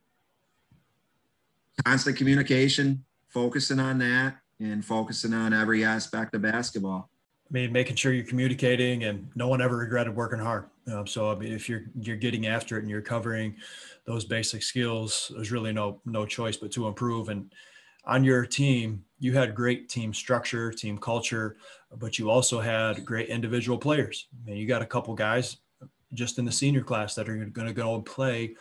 constant 1.84 2.16
communication, 2.16 3.04
focusing 3.36 3.78
on 3.78 3.98
that 3.98 4.38
and 4.60 4.82
focusing 4.82 5.34
on 5.34 5.52
every 5.52 5.84
aspect 5.84 6.34
of 6.34 6.40
basketball. 6.40 7.10
I 7.46 7.52
mean, 7.52 7.70
making 7.70 7.96
sure 7.96 8.14
you're 8.14 8.24
communicating, 8.24 9.04
and 9.04 9.28
no 9.34 9.46
one 9.46 9.60
ever 9.60 9.76
regretted 9.76 10.16
working 10.16 10.38
hard. 10.38 10.64
Um, 10.90 11.06
so, 11.06 11.30
I 11.30 11.34
mean, 11.34 11.52
if 11.52 11.68
you're 11.68 11.82
you're 12.00 12.16
getting 12.16 12.46
after 12.46 12.78
it 12.78 12.80
and 12.80 12.88
you're 12.90 13.02
covering 13.02 13.54
those 14.06 14.24
basic 14.24 14.62
skills, 14.62 15.30
there's 15.34 15.52
really 15.52 15.74
no 15.74 16.00
no 16.06 16.24
choice 16.24 16.56
but 16.56 16.72
to 16.72 16.86
improve. 16.88 17.28
And 17.28 17.52
on 18.06 18.24
your 18.24 18.46
team, 18.46 19.04
you 19.18 19.34
had 19.34 19.54
great 19.54 19.90
team 19.90 20.14
structure, 20.14 20.72
team 20.72 20.96
culture, 20.96 21.58
but 21.98 22.18
you 22.18 22.30
also 22.30 22.58
had 22.58 23.04
great 23.04 23.28
individual 23.28 23.76
players. 23.76 24.28
I 24.32 24.48
mean, 24.48 24.56
you 24.56 24.66
got 24.66 24.80
a 24.80 24.86
couple 24.86 25.12
guys 25.14 25.58
just 26.14 26.38
in 26.38 26.46
the 26.46 26.52
senior 26.52 26.82
class 26.82 27.14
that 27.16 27.28
are 27.28 27.36
going 27.36 27.68
to 27.68 27.74
go 27.74 27.96
and 27.96 28.06
play 28.06 28.54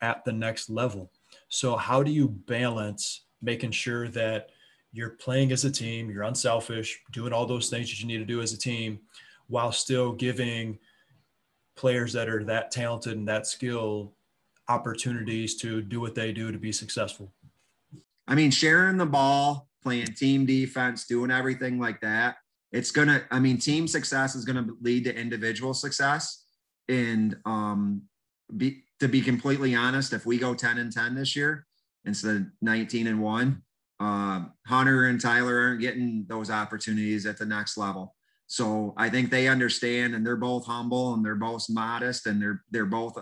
at 0.00 0.24
the 0.24 0.32
next 0.32 0.70
level. 0.70 1.12
So, 1.50 1.76
how 1.76 2.02
do 2.02 2.10
you 2.10 2.28
balance 2.28 3.26
making 3.42 3.72
sure 3.72 4.08
that 4.08 4.50
you're 4.92 5.10
playing 5.10 5.52
as 5.52 5.64
a 5.64 5.70
team, 5.70 6.10
you're 6.10 6.22
unselfish, 6.22 7.00
doing 7.12 7.32
all 7.32 7.46
those 7.46 7.68
things 7.68 7.88
that 7.88 8.00
you 8.00 8.06
need 8.06 8.18
to 8.18 8.24
do 8.24 8.40
as 8.40 8.52
a 8.52 8.58
team, 8.58 9.00
while 9.48 9.72
still 9.72 10.12
giving 10.12 10.78
players 11.76 12.12
that 12.12 12.28
are 12.28 12.44
that 12.44 12.70
talented 12.70 13.16
and 13.16 13.26
that 13.26 13.46
skilled 13.46 14.12
opportunities 14.68 15.56
to 15.56 15.82
do 15.82 16.00
what 16.00 16.14
they 16.14 16.32
do 16.32 16.52
to 16.52 16.58
be 16.58 16.72
successful. 16.72 17.32
I 18.28 18.34
mean, 18.34 18.50
sharing 18.50 18.96
the 18.96 19.06
ball, 19.06 19.68
playing 19.82 20.06
team 20.06 20.46
defense, 20.46 21.06
doing 21.06 21.30
everything 21.30 21.78
like 21.78 22.00
that. 22.02 22.36
It's 22.70 22.90
gonna, 22.90 23.22
I 23.30 23.40
mean, 23.40 23.58
team 23.58 23.88
success 23.88 24.34
is 24.34 24.44
gonna 24.44 24.68
lead 24.80 25.04
to 25.04 25.14
individual 25.14 25.74
success. 25.74 26.44
And 26.88 27.36
um 27.44 28.02
be 28.56 28.84
to 29.00 29.08
be 29.08 29.20
completely 29.20 29.74
honest, 29.74 30.12
if 30.12 30.26
we 30.26 30.38
go 30.38 30.54
10 30.54 30.78
and 30.78 30.92
10 30.92 31.14
this 31.14 31.34
year, 31.34 31.66
instead 32.04 32.36
of 32.36 32.42
19 32.60 33.06
and 33.06 33.20
one. 33.20 33.62
Uh, 34.00 34.44
Hunter 34.66 35.06
and 35.06 35.20
Tyler 35.20 35.58
aren't 35.58 35.80
getting 35.80 36.26
those 36.28 36.50
opportunities 36.50 37.24
at 37.24 37.38
the 37.38 37.46
next 37.46 37.76
level. 37.76 38.16
So 38.46 38.94
I 38.96 39.08
think 39.08 39.30
they 39.30 39.48
understand 39.48 40.14
and 40.14 40.26
they're 40.26 40.36
both 40.36 40.66
humble 40.66 41.14
and 41.14 41.24
they're 41.24 41.36
both 41.36 41.66
modest 41.70 42.26
and 42.26 42.42
they're 42.42 42.62
they're 42.70 42.84
both 42.84 43.16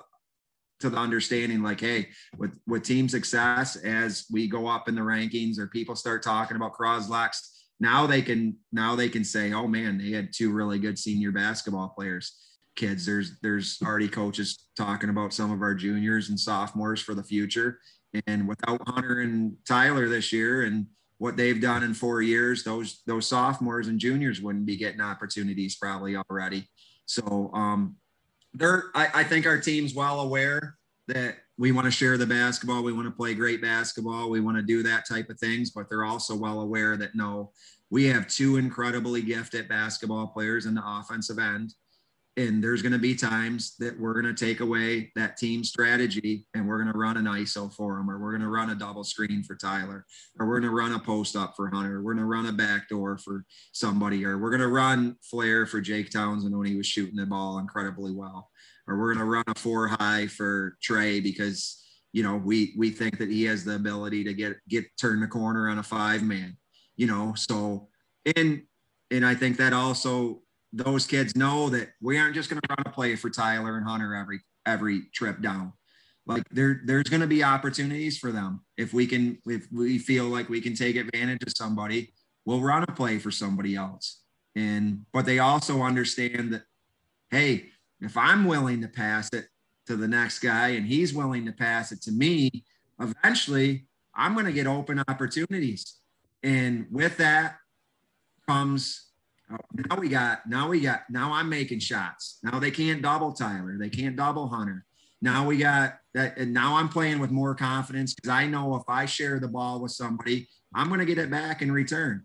to 0.81 0.91
the 0.91 0.97
understanding 0.97 1.63
like, 1.63 1.81
hey, 1.81 2.09
with 2.39 2.59
with 2.67 2.83
team 2.83 3.09
success 3.09 3.77
as 3.77 4.25
we 4.33 4.49
go 4.49 4.67
up 4.67 4.89
in 4.89 4.95
the 4.95 5.03
rankings 5.03 5.59
or 5.59 5.67
people 5.67 5.95
start 5.95 6.23
talking 6.23 6.57
about 6.57 6.75
Croslex, 6.75 7.37
now 7.79 8.07
they 8.07 8.23
can 8.23 8.57
now 8.73 8.97
they 8.97 9.09
can 9.09 9.23
say, 9.23 9.53
oh 9.53 9.67
man, 9.67 9.99
they 9.99 10.11
had 10.11 10.33
two 10.33 10.51
really 10.51 10.79
good 10.79 10.99
senior 10.99 11.31
basketball 11.31 11.91
players. 11.91 12.37
Kids, 12.75 13.05
there's 13.05 13.39
there's 13.41 13.79
already 13.85 14.09
coaches 14.09 14.67
talking 14.77 15.11
about 15.11 15.35
some 15.35 15.53
of 15.53 15.61
our 15.63 15.75
juniors 15.75 16.31
and 16.31 16.41
sophomores 16.41 17.01
for 17.01 17.15
the 17.15 17.23
future 17.23 17.79
and 18.27 18.49
without 18.49 18.81
Hunter 18.87 19.21
and 19.21 19.57
Tyler 19.67 20.09
this 20.09 20.33
year 20.33 20.63
and 20.63 20.87
what 21.19 21.37
they've 21.37 21.61
done 21.61 21.83
in 21.83 21.95
four 21.95 22.23
years, 22.23 22.65
those 22.65 23.03
those 23.07 23.27
sophomores 23.27 23.89
and 23.89 23.99
juniors 23.99 24.41
wouldn't 24.41 24.67
be 24.67 24.77
getting 24.77 25.01
opportunities 25.01 25.77
probably 25.77 26.17
already. 26.17 26.69
So 27.07 27.51
um, 27.55 27.97
they're 28.55 28.85
I, 28.95 29.09
I 29.15 29.25
think 29.25 29.47
our 29.47 29.59
team's 29.59 29.95
well 29.95 30.21
aware 30.21 30.77
that 31.09 31.37
we 31.59 31.73
want 31.73 31.85
to 31.85 31.91
share 31.91 32.17
the 32.17 32.27
basketball, 32.27 32.83
we 32.83 32.93
want 32.93 33.07
to 33.07 33.11
play 33.11 33.35
great 33.35 33.61
basketball, 33.61 34.31
we 34.31 34.41
want 34.41 34.57
to 34.57 34.63
do 34.63 34.83
that 34.83 35.07
type 35.07 35.29
of 35.29 35.39
things, 35.39 35.71
but 35.71 35.91
they're 35.91 36.05
also 36.05 36.35
well 36.35 36.61
aware 36.61 36.97
that 36.97 37.15
no, 37.15 37.53
we 37.91 38.07
have 38.07 38.27
two 38.29 38.57
incredibly 38.57 39.21
gifted 39.21 39.69
basketball 39.69 40.29
players 40.29 40.65
in 40.65 40.75
the 40.75 40.83
offensive 40.83 41.39
end 41.39 41.75
and 42.37 42.63
there's 42.63 42.81
going 42.81 42.93
to 42.93 42.99
be 42.99 43.15
times 43.15 43.75
that 43.79 43.99
we're 43.99 44.21
going 44.21 44.35
to 44.35 44.47
take 44.47 44.61
away 44.61 45.11
that 45.17 45.37
team 45.37 45.65
strategy 45.65 46.47
and 46.55 46.67
we're 46.67 46.81
going 46.81 46.93
to 46.93 46.99
run 46.99 47.17
an 47.17 47.25
ISO 47.25 47.73
for 47.73 47.99
him, 47.99 48.09
or 48.09 48.19
we're 48.19 48.31
going 48.31 48.43
to 48.43 48.49
run 48.49 48.71
a 48.71 48.75
double 48.75 49.03
screen 49.03 49.43
for 49.43 49.57
Tyler, 49.57 50.07
or 50.39 50.47
we're 50.47 50.61
going 50.61 50.71
to 50.71 50.77
run 50.77 50.93
a 50.93 50.99
post 50.99 51.35
up 51.35 51.55
for 51.57 51.69
Hunter, 51.69 52.03
we're 52.03 52.15
going 52.15 52.25
to 52.25 52.31
run 52.31 52.47
a 52.47 52.53
backdoor 52.53 53.19
for 53.19 53.45
somebody, 53.73 54.25
or 54.25 54.39
we're 54.39 54.51
going 54.51 54.61
to 54.61 54.69
run 54.69 55.17
flare 55.23 55.67
for 55.67 55.81
Jake 55.81 56.11
Townsend 56.11 56.57
when 56.57 56.69
he 56.69 56.77
was 56.77 56.87
shooting 56.87 57.17
the 57.17 57.27
ball 57.27 57.59
incredibly 57.59 58.13
well, 58.13 58.49
or 58.87 58.99
we're 58.99 59.13
going 59.13 59.27
to 59.27 59.31
run 59.31 59.45
a 59.49 59.59
four 59.59 59.89
high 59.89 60.27
for 60.29 60.77
Trey 60.81 61.21
because 61.21 61.85
you 62.13 62.23
know 62.23 62.37
we 62.37 62.75
we 62.79 62.91
think 62.91 63.19
that 63.19 63.31
he 63.31 63.45
has 63.45 63.65
the 63.65 63.75
ability 63.75 64.25
to 64.25 64.35
get 64.35 64.57
get 64.69 64.85
turn 65.01 65.21
the 65.21 65.27
corner 65.27 65.69
on 65.69 65.79
a 65.79 65.83
five 65.83 66.23
man. 66.23 66.57
You 66.97 67.07
know, 67.07 67.35
so 67.35 67.89
and 68.37 68.63
and 69.11 69.27
I 69.27 69.35
think 69.35 69.57
that 69.57 69.73
also 69.73 70.43
those 70.73 71.07
kids 71.07 71.37
know 71.37 71.69
that 71.71 71.91
we 72.01 72.19
aren't 72.19 72.35
just 72.35 72.49
going 72.49 72.61
to 72.61 72.69
run 72.69 72.87
a 72.87 72.91
play 72.91 73.17
for 73.17 73.31
Tyler 73.31 73.77
and 73.77 73.87
Hunter 73.87 74.15
every 74.15 74.41
every 74.67 75.03
trip 75.13 75.41
down. 75.41 75.73
Like 76.27 76.45
there 76.51 76.83
there's 76.85 77.09
going 77.09 77.23
to 77.23 77.27
be 77.27 77.43
opportunities 77.43 78.19
for 78.19 78.31
them 78.31 78.61
if 78.77 78.93
we 78.95 79.07
can 79.07 79.39
if 79.47 79.67
we 79.73 79.99
feel 79.99 80.27
like 80.27 80.49
we 80.49 80.61
can 80.61 80.75
take 80.75 80.97
advantage 80.97 81.43
of 81.47 81.53
somebody, 81.57 82.13
we'll 82.45 82.61
run 82.61 82.85
a 82.85 82.93
play 82.93 83.19
for 83.19 83.31
somebody 83.31 83.75
else. 83.75 84.23
And 84.55 85.07
but 85.13 85.27
they 85.27 85.39
also 85.39 85.83
understand 85.83 86.53
that 86.53 86.63
hey, 87.31 87.71
if 88.01 88.17
I'm 88.17 88.45
willing 88.45 88.81
to 88.83 88.89
pass 88.89 89.29
it 89.33 89.47
to 89.87 89.97
the 89.97 90.09
next 90.09 90.41
guy 90.41 90.69
and 90.69 90.87
he's 90.87 91.13
willing 91.15 91.47
to 91.47 91.53
pass 91.53 91.93
it 91.93 92.03
to 92.03 92.13
me, 92.13 92.65
eventually 93.01 93.87
I'm 94.15 94.35
going 94.35 94.47
to 94.47 94.53
get 94.53 94.67
open 94.67 95.03
opportunities. 95.09 95.97
And 96.43 96.87
with 96.91 97.17
that 97.19 97.57
comes 98.49 99.10
Oh, 99.53 99.57
now 99.73 99.97
we 99.97 100.09
got 100.09 100.49
now 100.49 100.69
we 100.69 100.81
got 100.81 101.03
now 101.11 101.33
I'm 101.33 101.49
making 101.49 101.81
shots. 101.81 102.39
Now 102.43 102.59
they 102.59 102.71
can't 102.71 103.03
double 103.03 103.33
Tyler. 103.33 103.77
They 103.79 103.91
can't 103.91 104.17
double 104.17 104.49
Hunter. 104.49 104.85
Now 105.23 105.47
we 105.47 105.59
got 105.59 105.99
that 106.15 106.39
and 106.39 106.53
now 106.55 106.77
I'm 106.77 106.89
playing 106.89 107.19
with 107.19 107.31
more 107.31 107.55
confidence 107.55 108.15
because 108.15 108.31
I 108.31 108.47
know 108.47 108.77
if 108.77 108.83
I 108.89 109.07
share 109.07 109.41
the 109.41 109.49
ball 109.49 109.81
with 109.81 109.93
somebody, 109.93 110.49
I'm 110.75 110.89
going 110.89 111.01
to 111.01 111.07
get 111.07 111.19
it 111.19 111.31
back 111.31 111.63
in 111.63 111.73
return 111.73 112.25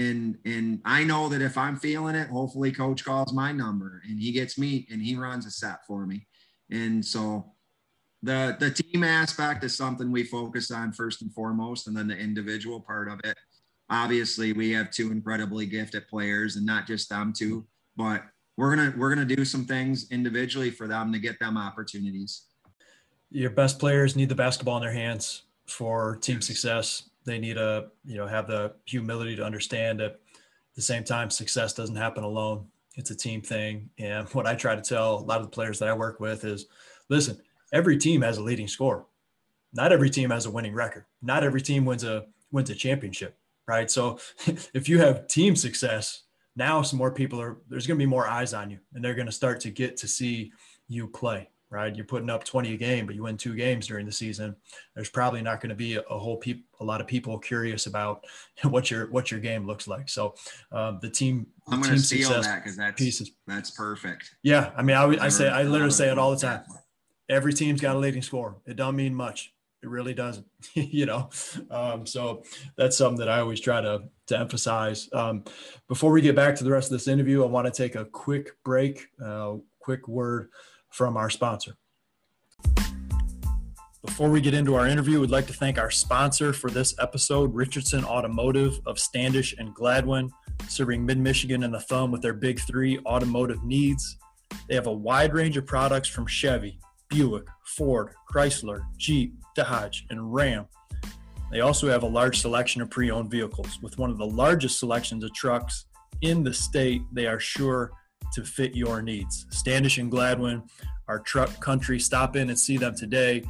and 0.00 0.38
and 0.44 0.80
I 0.84 1.04
know 1.04 1.28
that 1.28 1.42
if 1.42 1.56
I'm 1.56 1.76
feeling 1.76 2.14
it, 2.14 2.28
hopefully 2.28 2.72
coach 2.72 3.04
calls 3.04 3.32
my 3.32 3.52
number 3.52 4.02
and 4.08 4.20
he 4.20 4.32
gets 4.32 4.58
me 4.58 4.86
and 4.90 5.00
he 5.00 5.16
runs 5.16 5.46
a 5.46 5.50
set 5.50 5.86
for 5.86 6.06
me. 6.06 6.26
And 6.70 7.04
so 7.04 7.52
the 8.22 8.56
the 8.58 8.70
team 8.70 9.04
aspect 9.04 9.62
is 9.64 9.76
something 9.76 10.10
we 10.10 10.24
focus 10.24 10.70
on 10.70 10.92
first 10.92 11.22
and 11.22 11.32
foremost, 11.32 11.86
and 11.86 11.96
then 11.96 12.08
the 12.08 12.16
individual 12.16 12.80
part 12.80 13.08
of 13.08 13.20
it. 13.24 13.36
Obviously, 13.90 14.52
we 14.52 14.70
have 14.72 14.90
two 14.90 15.12
incredibly 15.12 15.66
gifted 15.66 16.08
players, 16.08 16.56
and 16.56 16.64
not 16.64 16.86
just 16.86 17.08
them 17.08 17.32
two, 17.36 17.66
but 17.96 18.22
we're 18.56 18.74
gonna 18.74 18.94
we're 18.96 19.14
gonna 19.14 19.26
do 19.26 19.44
some 19.44 19.64
things 19.64 20.10
individually 20.10 20.70
for 20.70 20.86
them 20.88 21.12
to 21.12 21.18
get 21.18 21.38
them 21.38 21.56
opportunities. 21.56 22.46
Your 23.30 23.50
best 23.50 23.78
players 23.78 24.16
need 24.16 24.28
the 24.28 24.34
basketball 24.34 24.76
in 24.76 24.82
their 24.82 24.92
hands 24.92 25.42
for 25.66 26.16
team 26.16 26.40
success. 26.40 27.10
They 27.24 27.38
need 27.38 27.54
to 27.54 27.88
you 28.04 28.16
know 28.16 28.26
have 28.26 28.46
the 28.46 28.74
humility 28.86 29.36
to 29.36 29.44
understand 29.44 30.00
that 30.00 30.12
at 30.12 30.20
the 30.76 30.82
same 30.82 31.04
time 31.04 31.30
success 31.30 31.74
doesn't 31.74 31.96
happen 31.96 32.24
alone. 32.24 32.66
It's 32.96 33.10
a 33.10 33.16
team 33.16 33.42
thing. 33.42 33.90
And 33.98 34.28
what 34.30 34.46
i 34.46 34.54
try 34.54 34.76
to 34.76 34.82
tell 34.82 35.16
a 35.16 35.24
lot 35.24 35.40
of 35.40 35.46
the 35.46 35.50
players 35.50 35.78
that 35.80 35.88
i 35.88 35.92
work 35.92 36.20
with 36.20 36.44
is 36.44 36.66
listen 37.08 37.40
every 37.72 37.98
team 37.98 38.22
has 38.22 38.38
a 38.38 38.42
leading 38.42 38.68
score 38.68 39.06
not 39.74 39.90
every 39.90 40.08
team 40.08 40.30
has 40.30 40.46
a 40.46 40.50
winning 40.50 40.72
record. 40.72 41.04
Not 41.20 41.42
every 41.42 41.60
team 41.60 41.84
wins 41.84 42.04
a 42.04 42.26
wins 42.52 42.70
a 42.70 42.74
championship 42.74 43.36
right 43.66 43.90
so 43.90 44.18
if 44.74 44.88
you 44.88 44.98
have 44.98 45.26
team 45.28 45.56
success 45.56 46.22
now 46.56 46.82
some 46.82 46.98
more 46.98 47.10
people 47.10 47.40
are 47.40 47.58
there's 47.68 47.86
going 47.86 47.98
to 47.98 48.02
be 48.02 48.08
more 48.08 48.28
eyes 48.28 48.54
on 48.54 48.70
you 48.70 48.78
and 48.94 49.04
they're 49.04 49.14
going 49.14 49.26
to 49.26 49.32
start 49.32 49.60
to 49.60 49.70
get 49.70 49.96
to 49.96 50.08
see 50.08 50.52
you 50.88 51.06
play 51.08 51.48
right? 51.74 51.94
You're 51.94 52.04
putting 52.04 52.30
up 52.30 52.44
20 52.44 52.72
a 52.72 52.76
game, 52.76 53.04
but 53.04 53.16
you 53.16 53.24
win 53.24 53.36
two 53.36 53.54
games 53.54 53.88
during 53.88 54.06
the 54.06 54.12
season. 54.12 54.54
There's 54.94 55.10
probably 55.10 55.42
not 55.42 55.60
going 55.60 55.70
to 55.70 55.74
be 55.74 55.96
a, 55.96 56.02
a 56.02 56.18
whole 56.18 56.36
peop, 56.36 56.64
a 56.80 56.84
lot 56.84 57.00
of 57.00 57.06
people 57.06 57.38
curious 57.38 57.86
about 57.86 58.24
what 58.62 58.90
your 58.90 59.10
what 59.10 59.30
your 59.30 59.40
game 59.40 59.66
looks 59.66 59.88
like. 59.88 60.08
So 60.08 60.34
um, 60.72 61.00
the 61.02 61.10
team, 61.10 61.46
I'm 61.68 61.82
going 61.82 61.94
to 61.94 62.00
steal 62.00 62.30
that 62.30 62.62
because 62.62 62.76
that's 62.76 62.98
pieces. 62.98 63.32
That's 63.46 63.70
perfect. 63.72 64.36
Yeah, 64.42 64.70
I 64.76 64.82
mean, 64.82 64.96
I, 64.96 65.24
I 65.24 65.28
say 65.28 65.48
I 65.48 65.64
literally 65.64 65.92
say 65.92 66.10
it 66.10 66.18
all 66.18 66.30
the 66.30 66.36
time. 66.36 66.62
Every 67.28 67.52
team's 67.52 67.80
got 67.80 67.96
a 67.96 67.98
leading 67.98 68.22
score. 68.22 68.56
It 68.66 68.76
don't 68.76 68.96
mean 68.96 69.14
much. 69.14 69.53
It 69.84 69.90
really 69.90 70.14
doesn't, 70.14 70.46
you 70.74 71.04
know. 71.04 71.28
Um, 71.70 72.06
so 72.06 72.42
that's 72.76 72.96
something 72.96 73.18
that 73.18 73.28
I 73.28 73.40
always 73.40 73.60
try 73.60 73.82
to 73.82 74.04
to 74.28 74.38
emphasize. 74.38 75.10
Um, 75.12 75.44
before 75.88 76.10
we 76.10 76.22
get 76.22 76.34
back 76.34 76.56
to 76.56 76.64
the 76.64 76.70
rest 76.70 76.90
of 76.90 76.92
this 76.92 77.06
interview, 77.06 77.44
I 77.44 77.46
want 77.46 77.66
to 77.66 77.70
take 77.70 77.94
a 77.94 78.06
quick 78.06 78.52
break. 78.64 79.08
Uh, 79.22 79.56
quick 79.80 80.08
word 80.08 80.48
from 80.88 81.18
our 81.18 81.28
sponsor. 81.28 81.76
Before 84.00 84.30
we 84.30 84.40
get 84.40 84.54
into 84.54 84.74
our 84.74 84.86
interview, 84.86 85.20
we'd 85.20 85.30
like 85.30 85.46
to 85.48 85.52
thank 85.52 85.78
our 85.78 85.90
sponsor 85.90 86.54
for 86.54 86.70
this 86.70 86.94
episode, 86.98 87.54
Richardson 87.54 88.04
Automotive 88.04 88.80
of 88.86 88.98
Standish 88.98 89.54
and 89.58 89.74
Gladwin, 89.74 90.30
serving 90.68 91.04
mid 91.04 91.18
Michigan 91.18 91.64
and 91.64 91.74
the 91.74 91.80
thumb 91.80 92.10
with 92.10 92.22
their 92.22 92.32
big 92.32 92.60
three 92.60 92.98
automotive 93.00 93.62
needs. 93.64 94.16
They 94.68 94.74
have 94.74 94.86
a 94.86 94.92
wide 94.92 95.34
range 95.34 95.58
of 95.58 95.66
products 95.66 96.08
from 96.08 96.26
Chevy, 96.26 96.78
Buick, 97.14 97.46
Ford, 97.64 98.10
Chrysler, 98.28 98.84
Jeep, 98.96 99.34
Dodge, 99.54 100.04
and 100.10 100.34
Ram. 100.34 100.66
They 101.52 101.60
also 101.60 101.88
have 101.88 102.02
a 102.02 102.08
large 102.08 102.40
selection 102.40 102.82
of 102.82 102.90
pre 102.90 103.10
owned 103.10 103.30
vehicles. 103.30 103.78
With 103.80 103.96
one 103.98 104.10
of 104.10 104.18
the 104.18 104.26
largest 104.26 104.80
selections 104.80 105.22
of 105.22 105.32
trucks 105.32 105.86
in 106.22 106.42
the 106.42 106.52
state, 106.52 107.02
they 107.12 107.26
are 107.26 107.38
sure 107.38 107.92
to 108.32 108.42
fit 108.42 108.74
your 108.74 109.00
needs. 109.00 109.46
Standish 109.50 109.98
and 109.98 110.10
Gladwin 110.10 110.62
are 111.06 111.20
truck 111.20 111.60
country. 111.60 112.00
Stop 112.00 112.34
in 112.34 112.48
and 112.48 112.58
see 112.58 112.76
them 112.76 112.96
today. 112.96 113.44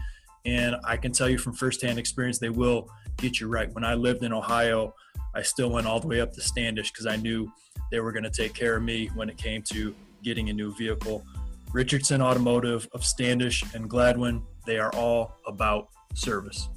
And 0.44 0.76
I 0.84 0.98
can 0.98 1.12
tell 1.12 1.30
you 1.30 1.38
from 1.38 1.54
firsthand 1.54 1.98
experience, 1.98 2.38
they 2.38 2.50
will 2.50 2.90
get 3.16 3.40
you 3.40 3.48
right. 3.48 3.72
When 3.72 3.84
I 3.84 3.94
lived 3.94 4.24
in 4.24 4.32
Ohio, 4.34 4.94
I 5.34 5.40
still 5.40 5.70
went 5.70 5.86
all 5.86 6.00
the 6.00 6.06
way 6.08 6.20
up 6.20 6.32
to 6.34 6.42
Standish 6.42 6.92
because 6.92 7.06
I 7.06 7.16
knew 7.16 7.50
they 7.90 8.00
were 8.00 8.12
going 8.12 8.24
to 8.24 8.30
take 8.30 8.52
care 8.52 8.76
of 8.76 8.82
me 8.82 9.06
when 9.14 9.30
it 9.30 9.38
came 9.38 9.62
to 9.70 9.94
getting 10.22 10.50
a 10.50 10.52
new 10.52 10.74
vehicle. 10.74 11.24
Richardson 11.74 12.22
Automotive 12.22 12.88
of 12.92 13.04
Standish 13.04 13.64
and 13.74 13.90
Gladwin, 13.90 14.44
they 14.64 14.78
are 14.78 14.94
all 14.94 15.40
about 15.44 15.88
service. 16.14 16.68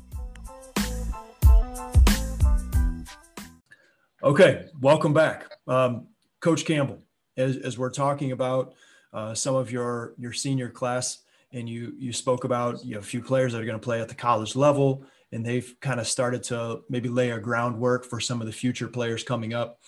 Okay, 4.23 4.65
welcome 4.81 5.13
back. 5.13 5.51
Um, 5.67 6.07
Coach 6.39 6.65
Campbell, 6.65 7.03
as, 7.37 7.57
as 7.57 7.77
we're 7.77 7.91
talking 7.91 8.31
about 8.31 8.73
uh, 9.13 9.35
some 9.35 9.53
of 9.53 9.71
your 9.71 10.15
your 10.17 10.33
senior 10.33 10.69
class, 10.71 11.19
and 11.51 11.69
you 11.69 11.93
you 11.99 12.11
spoke 12.11 12.43
about 12.43 12.83
you 12.83 12.97
a 12.97 13.01
few 13.01 13.21
players 13.21 13.53
that 13.53 13.61
are 13.61 13.65
going 13.65 13.79
to 13.79 13.83
play 13.83 14.01
at 14.01 14.09
the 14.09 14.15
college 14.15 14.55
level, 14.55 15.05
and 15.31 15.45
they've 15.45 15.75
kind 15.79 15.99
of 15.99 16.07
started 16.07 16.41
to 16.45 16.81
maybe 16.89 17.07
lay 17.07 17.29
a 17.29 17.39
groundwork 17.39 18.03
for 18.03 18.19
some 18.19 18.41
of 18.41 18.47
the 18.47 18.53
future 18.53 18.87
players 18.87 19.23
coming 19.23 19.53
up. 19.53 19.79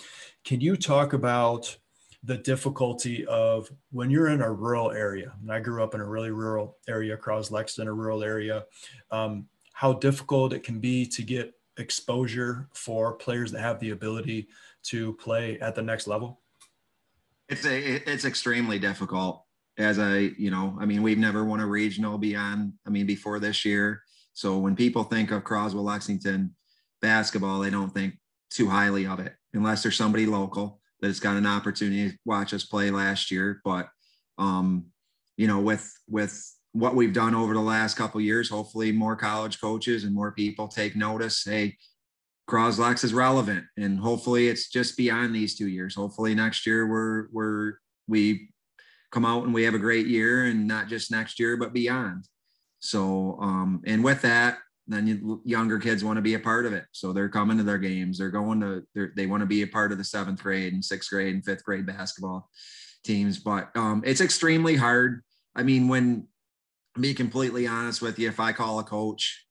Can 0.43 0.61
you 0.61 0.75
talk 0.75 1.13
about 1.13 1.75
the 2.23 2.37
difficulty 2.37 3.25
of 3.27 3.69
when 3.91 4.09
you're 4.09 4.29
in 4.29 4.41
a 4.41 4.51
rural 4.51 4.91
area? 4.91 5.33
And 5.41 5.51
I 5.51 5.59
grew 5.59 5.83
up 5.83 5.93
in 5.93 6.01
a 6.01 6.05
really 6.05 6.31
rural 6.31 6.77
area, 6.87 7.15
Croswell 7.15 7.57
Lexington, 7.57 7.87
a 7.87 7.93
rural 7.93 8.23
area. 8.23 8.65
Um, 9.11 9.47
how 9.73 9.93
difficult 9.93 10.53
it 10.53 10.63
can 10.63 10.79
be 10.79 11.05
to 11.05 11.23
get 11.23 11.53
exposure 11.77 12.67
for 12.73 13.13
players 13.13 13.51
that 13.53 13.61
have 13.61 13.79
the 13.79 13.91
ability 13.91 14.49
to 14.83 15.13
play 15.13 15.57
at 15.59 15.75
the 15.75 15.81
next 15.81 16.07
level? 16.07 16.41
It's 17.47 17.65
a 17.65 18.09
it's 18.09 18.25
extremely 18.25 18.77
difficult. 18.77 19.45
As 19.77 19.97
I, 19.97 20.31
you 20.37 20.51
know, 20.51 20.77
I 20.79 20.85
mean, 20.85 21.01
we've 21.01 21.17
never 21.17 21.45
won 21.45 21.61
a 21.61 21.65
regional 21.65 22.17
beyond, 22.17 22.73
I 22.85 22.89
mean, 22.89 23.05
before 23.05 23.39
this 23.39 23.63
year. 23.63 24.03
So 24.33 24.57
when 24.57 24.75
people 24.75 25.03
think 25.03 25.31
of 25.31 25.45
Croswell 25.45 25.85
Lexington 25.85 26.53
basketball, 27.01 27.59
they 27.59 27.69
don't 27.69 27.93
think 27.93 28.15
too 28.49 28.67
highly 28.67 29.07
of 29.07 29.19
it, 29.19 29.35
unless 29.53 29.81
there's 29.81 29.95
somebody 29.95 30.25
local 30.25 30.78
that's 31.01 31.19
got 31.19 31.37
an 31.37 31.45
opportunity 31.45 32.11
to 32.11 32.17
watch 32.25 32.53
us 32.53 32.65
play 32.65 32.91
last 32.91 33.31
year. 33.31 33.61
But 33.63 33.87
um, 34.37 34.87
you 35.37 35.47
know, 35.47 35.59
with 35.59 35.91
with 36.07 36.41
what 36.73 36.95
we've 36.95 37.13
done 37.13 37.35
over 37.35 37.53
the 37.53 37.59
last 37.61 37.95
couple 37.97 38.21
years, 38.21 38.49
hopefully 38.49 38.91
more 38.91 39.15
college 39.15 39.59
coaches 39.59 40.03
and 40.03 40.13
more 40.13 40.31
people 40.31 40.67
take 40.67 40.95
notice. 40.95 41.43
Hey, 41.43 41.77
Croslex 42.49 43.03
is 43.03 43.13
relevant, 43.13 43.65
and 43.77 43.99
hopefully 43.99 44.47
it's 44.47 44.69
just 44.69 44.97
beyond 44.97 45.35
these 45.35 45.55
two 45.55 45.67
years. 45.67 45.95
Hopefully 45.95 46.35
next 46.35 46.65
year 46.65 46.87
we're 46.87 47.27
we're 47.31 47.73
we 48.07 48.49
come 49.11 49.25
out 49.25 49.43
and 49.43 49.53
we 49.53 49.63
have 49.63 49.73
a 49.73 49.79
great 49.79 50.07
year, 50.07 50.45
and 50.45 50.67
not 50.67 50.87
just 50.87 51.11
next 51.11 51.39
year 51.39 51.57
but 51.57 51.73
beyond. 51.73 52.25
So, 52.81 53.37
um, 53.41 53.81
and 53.85 54.03
with 54.03 54.21
that, 54.21 54.59
then 54.89 55.41
younger 55.45 55.79
kids 55.79 56.03
want 56.03 56.17
to 56.17 56.21
be 56.21 56.33
a 56.33 56.39
part 56.39 56.65
of 56.65 56.73
it. 56.73 56.85
So 56.91 57.13
they're 57.13 57.29
coming 57.29 57.57
to 57.57 57.63
their 57.63 57.77
games. 57.77 58.17
They're 58.17 58.31
going 58.31 58.59
to 58.61 58.83
they're, 58.95 59.13
they 59.15 59.27
want 59.27 59.41
to 59.41 59.47
be 59.47 59.61
a 59.61 59.67
part 59.67 59.91
of 59.91 59.97
the 59.97 60.03
seventh 60.03 60.41
grade 60.41 60.73
and 60.73 60.83
sixth 60.83 61.09
grade 61.09 61.33
and 61.33 61.45
fifth 61.45 61.63
grade 61.63 61.85
basketball 61.85 62.49
teams. 63.03 63.39
But 63.39 63.69
um, 63.75 64.01
it's 64.05 64.21
extremely 64.21 64.75
hard. 64.75 65.21
I 65.55 65.63
mean, 65.63 65.87
when 65.87 66.27
be 66.99 67.13
completely 67.13 67.67
honest 67.67 68.01
with 68.01 68.17
you, 68.19 68.27
if 68.27 68.39
I 68.39 68.51
call 68.51 68.79
a 68.79 68.83
coach 68.83 69.45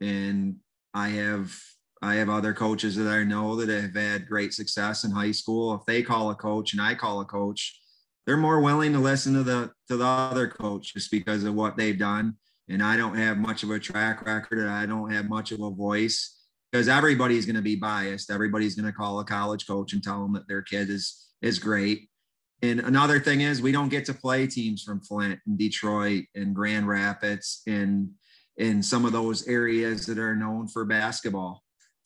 and 0.00 0.56
I 0.94 1.08
have 1.08 1.54
I 2.02 2.16
have 2.16 2.28
other 2.28 2.52
coaches 2.52 2.96
that 2.96 3.08
I 3.08 3.24
know 3.24 3.56
that 3.56 3.68
have 3.68 3.94
had 3.94 4.28
great 4.28 4.52
success 4.52 5.04
in 5.04 5.10
high 5.10 5.32
school. 5.32 5.74
If 5.74 5.86
they 5.86 6.02
call 6.02 6.30
a 6.30 6.34
coach 6.34 6.72
and 6.72 6.82
I 6.82 6.94
call 6.94 7.20
a 7.20 7.24
coach, 7.24 7.80
they're 8.26 8.36
more 8.36 8.60
willing 8.60 8.92
to 8.92 8.98
listen 8.98 9.34
to 9.34 9.42
the 9.42 9.70
to 9.88 9.96
the 9.96 10.04
other 10.04 10.46
coach 10.46 10.94
just 10.94 11.10
because 11.10 11.44
of 11.44 11.54
what 11.54 11.76
they've 11.76 11.98
done. 11.98 12.36
And 12.68 12.82
I 12.82 12.96
don't 12.96 13.16
have 13.16 13.36
much 13.36 13.62
of 13.62 13.70
a 13.70 13.78
track 13.78 14.24
record 14.24 14.58
and 14.58 14.70
I 14.70 14.86
don't 14.86 15.10
have 15.10 15.28
much 15.28 15.52
of 15.52 15.60
a 15.60 15.70
voice 15.70 16.40
because 16.72 16.88
everybody's 16.88 17.46
going 17.46 17.56
to 17.56 17.62
be 17.62 17.76
biased. 17.76 18.30
Everybody's 18.30 18.74
going 18.74 18.90
to 18.90 18.96
call 18.96 19.20
a 19.20 19.24
college 19.24 19.66
coach 19.66 19.92
and 19.92 20.02
tell 20.02 20.22
them 20.22 20.32
that 20.32 20.48
their 20.48 20.62
kid 20.62 20.90
is 20.90 21.28
is 21.42 21.58
great. 21.58 22.08
and 22.62 22.80
another 22.80 23.20
thing 23.20 23.42
is 23.42 23.60
we 23.60 23.72
don't 23.72 23.90
get 23.90 24.06
to 24.06 24.14
play 24.14 24.46
teams 24.46 24.82
from 24.82 25.00
Flint 25.00 25.38
and 25.46 25.58
Detroit 25.58 26.24
and 26.34 26.54
Grand 26.54 26.88
Rapids 26.88 27.60
and 27.66 28.10
in 28.56 28.82
some 28.82 29.04
of 29.04 29.12
those 29.12 29.46
areas 29.46 30.06
that 30.06 30.18
are 30.18 30.36
known 30.36 30.68
for 30.68 30.84
basketball. 30.84 31.62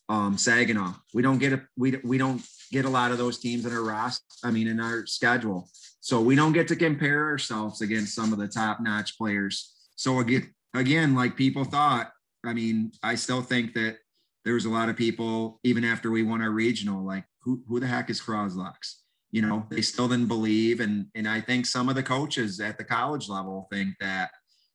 Um, 0.08 0.38
Saginaw, 0.38 0.94
we 1.12 1.22
don't 1.22 1.38
get 1.38 1.52
a 1.52 1.62
we 1.76 1.98
we 2.02 2.16
don't 2.16 2.42
get 2.72 2.86
a 2.86 2.90
lot 2.90 3.10
of 3.12 3.18
those 3.18 3.38
teams 3.38 3.66
in 3.66 3.72
our 3.72 3.82
roster. 3.82 4.24
I 4.42 4.50
mean, 4.50 4.66
in 4.66 4.80
our 4.80 5.06
schedule, 5.06 5.68
so 6.00 6.20
we 6.20 6.34
don't 6.34 6.54
get 6.54 6.68
to 6.68 6.76
compare 6.76 7.26
ourselves 7.26 7.82
against 7.82 8.14
some 8.14 8.32
of 8.32 8.38
the 8.38 8.48
top 8.48 8.80
notch 8.80 9.18
players. 9.18 9.74
So 9.98 10.20
again, 10.20 10.54
again, 10.74 11.16
like 11.16 11.36
people 11.36 11.64
thought, 11.64 12.12
I 12.46 12.54
mean, 12.54 12.92
I 13.02 13.16
still 13.16 13.42
think 13.42 13.74
that 13.74 13.96
there 14.44 14.54
was 14.54 14.64
a 14.64 14.70
lot 14.70 14.88
of 14.88 14.96
people, 14.96 15.58
even 15.64 15.84
after 15.84 16.12
we 16.12 16.22
won 16.22 16.40
our 16.40 16.52
regional, 16.52 17.04
like 17.04 17.24
who, 17.42 17.64
who 17.68 17.80
the 17.80 17.88
heck 17.88 18.08
is 18.08 18.20
Croslex? 18.20 19.00
You 19.32 19.42
know, 19.42 19.66
they 19.70 19.82
still 19.82 20.06
didn't 20.06 20.28
believe. 20.28 20.78
And, 20.78 21.06
and 21.16 21.28
I 21.28 21.40
think 21.40 21.66
some 21.66 21.88
of 21.88 21.96
the 21.96 22.04
coaches 22.04 22.60
at 22.60 22.78
the 22.78 22.84
college 22.84 23.28
level 23.28 23.66
think 23.72 23.94
that, 24.00 24.30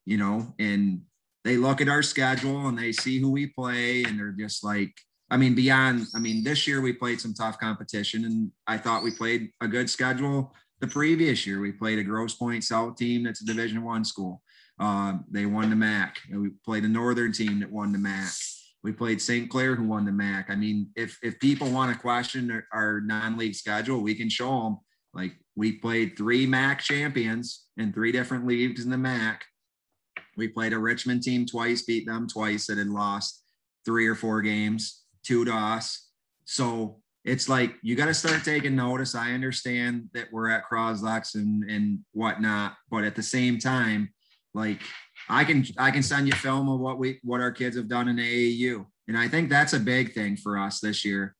you 0.05 0.17
know, 0.17 0.53
and 0.59 1.01
they 1.45 1.55
look 1.55 1.79
at 1.79 1.88
our 1.88 2.03
schedule 2.03 2.67
and 2.67 2.77
they 2.77 2.91
see 2.91 3.19
who 3.19 3.31
we 3.31 3.47
play 3.47 4.03
and 4.03 4.19
they're 4.19 4.36
just 4.38 4.62
like, 4.62 4.91
I 5.31 5.38
mean, 5.38 5.55
beyond, 5.55 6.05
I 6.13 6.19
mean, 6.19 6.43
this 6.43 6.67
year 6.67 6.81
we 6.81 6.91
played 6.91 7.21
some 7.21 7.33
tough 7.33 7.57
competition 7.57 8.25
and 8.25 8.51
I 8.67 8.77
thought 8.77 9.03
we 9.03 9.12
played 9.12 9.51
a 9.62 9.69
good 9.69 9.89
schedule. 9.89 10.53
The 10.81 10.88
previous 10.88 11.47
year 11.47 11.62
we 11.62 11.71
played 11.71 11.97
a 11.97 12.03
Grosse 12.03 12.36
Pointe 12.36 12.65
South 12.65 12.97
team 12.97 13.23
that's 13.23 13.41
a 13.41 13.45
Division 13.45 13.83
One 13.83 14.03
school. 14.03 14.41
Uh, 14.84 15.13
they 15.32 15.46
won 15.46 15.69
the 15.69 15.78
MAC. 15.78 16.17
We 16.30 16.50
played 16.65 16.84
a 16.84 16.89
Northern 16.89 17.32
team 17.32 17.62
that 17.62 17.72
won 17.72 17.93
the 17.93 17.98
MAC. 17.98 18.34
We 18.84 18.91
played 18.91 19.22
St. 19.22 19.50
Clair, 19.50 19.76
who 19.76 19.86
won 19.86 20.04
the 20.04 20.12
MAC. 20.12 20.50
I 20.50 20.56
mean, 20.56 20.89
if 20.98 21.17
if 21.24 21.39
people 21.39 21.69
want 21.69 21.93
to 21.93 21.98
question 21.98 22.52
our, 22.52 22.67
our 22.74 23.00
non-league 23.00 23.56
schedule, 23.56 24.02
we 24.02 24.13
can 24.13 24.28
show 24.28 24.63
them. 24.63 24.80
Like 25.13 25.36
we 25.56 25.72
played 25.72 26.17
three 26.17 26.46
MAC 26.46 26.82
champions 26.82 27.67
in 27.78 27.93
three 27.93 28.12
different 28.12 28.46
leagues 28.46 28.84
in 28.84 28.91
the 28.91 28.98
MAC. 28.98 29.46
We 30.36 30.50
played 30.50 30.74
a 30.74 30.80
Richmond 30.80 31.24
team 31.24 31.46
twice, 31.46 31.84
beat 31.84 32.06
them 32.06 32.28
twice, 32.28 32.67
that 32.67 32.78
had 32.78 32.88
lost 32.88 33.41
three 33.86 34.06
or 34.06 34.15
four 34.15 34.41
games, 34.41 35.04
two 35.24 35.46
to 35.46 35.54
us. 35.54 36.10
So 36.43 37.00
it's 37.24 37.48
like 37.48 37.76
you 37.84 37.96
got 37.96 38.08
to 38.08 38.13
start 38.13 38.43
taking 38.43 38.76
notice. 38.76 39.15
I 39.15 39.32
understand 39.32 40.10
that 40.13 40.28
we're 40.34 40.50
at 40.50 40.69
Croslex 40.69 41.36
and 41.36 41.63
and 41.72 42.00
whatnot, 42.12 42.74
but 42.91 43.06
at 43.06 43.15
the 43.15 43.24
same 43.24 43.60
time, 43.60 44.10
like 44.54 44.82
I 45.30 45.44
can 45.44 45.66
I 45.78 45.92
can 45.92 46.04
send 46.04 46.28
you 46.28 46.34
film 46.34 46.70
of 46.70 46.80
what 46.80 46.98
we 46.98 47.20
what 47.24 47.42
our 47.42 47.52
kids 47.52 47.76
have 47.78 47.88
done 47.88 48.08
in 48.08 48.18
AAU. 48.18 48.86
And 49.08 49.18
I 49.18 49.28
think 49.28 49.50
that's 49.50 49.74
a 49.74 49.80
big 49.80 50.13
thing 50.13 50.38
for 50.38 50.58
us 50.58 50.80
this 50.80 51.04
year. 51.04 51.36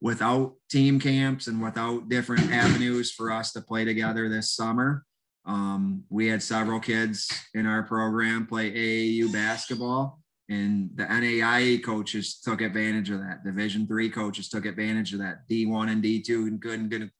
Without 0.00 0.54
team 0.70 1.00
camps 1.00 1.46
and 1.46 1.62
without 1.62 2.08
different 2.08 2.52
avenues 2.52 3.12
for 3.12 3.30
us 3.30 3.52
to 3.52 3.62
play 3.62 3.84
together 3.84 4.28
this 4.28 4.50
summer, 4.50 5.04
um, 5.46 6.04
we 6.10 6.26
had 6.26 6.42
several 6.42 6.80
kids 6.80 7.30
in 7.54 7.66
our 7.66 7.82
program 7.82 8.46
play 8.46 8.70
AAU 8.72 9.32
basketball, 9.32 10.20
and 10.48 10.90
the 10.94 11.04
NAIA 11.04 11.82
coaches 11.82 12.40
took 12.40 12.60
advantage 12.60 13.10
of 13.10 13.20
that. 13.20 13.44
Division 13.44 13.86
three 13.86 14.10
coaches 14.10 14.48
took 14.48 14.66
advantage 14.66 15.12
of 15.12 15.20
that. 15.20 15.48
D1 15.48 15.90
and 15.90 16.02
D2 16.02 16.48
and 16.48 16.60
couldn't 16.60 17.10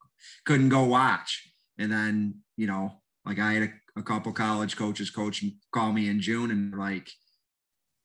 couldn't 0.45 0.69
go 0.69 0.85
watch. 0.85 1.51
And 1.79 1.91
then 1.91 2.37
you 2.57 2.67
know, 2.67 2.93
like 3.25 3.39
I 3.39 3.53
had 3.55 3.63
a 3.63 3.73
a 3.97 4.03
couple 4.03 4.33
college 4.33 4.77
coaches 4.77 5.11
coach 5.11 5.45
call 5.73 5.93
me 5.93 6.09
in 6.09 6.21
June 6.21 6.51
and 6.51 6.77
like, 6.79 7.11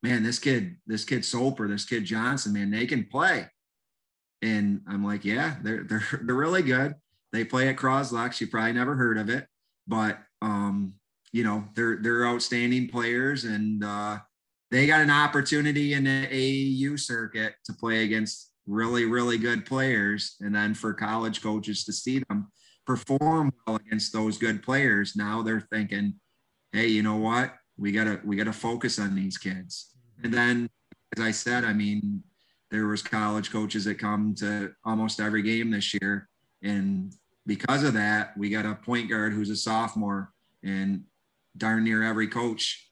man, 0.01 0.23
this 0.23 0.39
kid, 0.39 0.77
this 0.87 1.03
kid 1.03 1.25
Soper, 1.25 1.67
this 1.67 1.85
kid 1.85 2.05
Johnson, 2.05 2.53
man, 2.53 2.71
they 2.71 2.85
can 2.85 3.05
play. 3.05 3.47
And 4.41 4.81
I'm 4.87 5.05
like, 5.05 5.25
yeah, 5.25 5.57
they're 5.61 5.83
they're 5.89 6.19
they're 6.23 6.35
really 6.35 6.63
good. 6.63 6.95
They 7.33 7.45
play 7.45 7.69
at 7.69 7.77
Croslex. 7.77 8.41
You 8.41 8.47
probably 8.47 8.73
never 8.73 8.95
heard 8.95 9.17
of 9.17 9.29
it, 9.29 9.47
but 9.87 10.19
um, 10.41 10.95
you 11.31 11.43
know, 11.43 11.65
they're 11.75 11.97
they're 12.01 12.25
outstanding 12.25 12.87
players 12.89 13.43
and 13.45 13.83
uh 13.83 14.17
they 14.71 14.87
got 14.87 15.01
an 15.01 15.11
opportunity 15.11 15.93
in 15.93 16.05
the 16.05 16.27
AAU 16.27 16.97
circuit 16.97 17.55
to 17.65 17.73
play 17.73 18.05
against 18.05 18.51
really, 18.65 19.03
really 19.03 19.37
good 19.37 19.65
players. 19.65 20.37
And 20.39 20.55
then 20.55 20.73
for 20.73 20.93
college 20.93 21.41
coaches 21.43 21.83
to 21.83 21.93
see 21.93 22.23
them 22.29 22.49
perform 22.85 23.53
well 23.65 23.77
against 23.77 24.13
those 24.13 24.37
good 24.37 24.63
players, 24.63 25.15
now 25.15 25.41
they're 25.41 25.67
thinking, 25.71 26.15
hey, 26.71 26.87
you 26.87 27.03
know 27.03 27.17
what? 27.17 27.53
We 27.77 27.91
gotta 27.91 28.19
we 28.23 28.35
gotta 28.35 28.53
focus 28.53 28.99
on 28.99 29.15
these 29.15 29.37
kids. 29.37 29.95
And 30.23 30.33
then, 30.33 30.69
as 31.17 31.23
I 31.23 31.31
said, 31.31 31.63
I 31.63 31.73
mean, 31.73 32.23
there 32.69 32.87
was 32.87 33.01
college 33.01 33.51
coaches 33.51 33.85
that 33.85 33.99
come 33.99 34.35
to 34.35 34.71
almost 34.85 35.19
every 35.19 35.41
game 35.41 35.71
this 35.71 35.93
year, 35.93 36.29
and 36.61 37.13
because 37.45 37.83
of 37.83 37.93
that, 37.93 38.37
we 38.37 38.49
got 38.49 38.65
a 38.65 38.75
point 38.75 39.09
guard 39.09 39.33
who's 39.33 39.49
a 39.49 39.55
sophomore, 39.55 40.31
and 40.63 41.03
darn 41.57 41.83
near 41.83 42.03
every 42.03 42.27
coach 42.27 42.91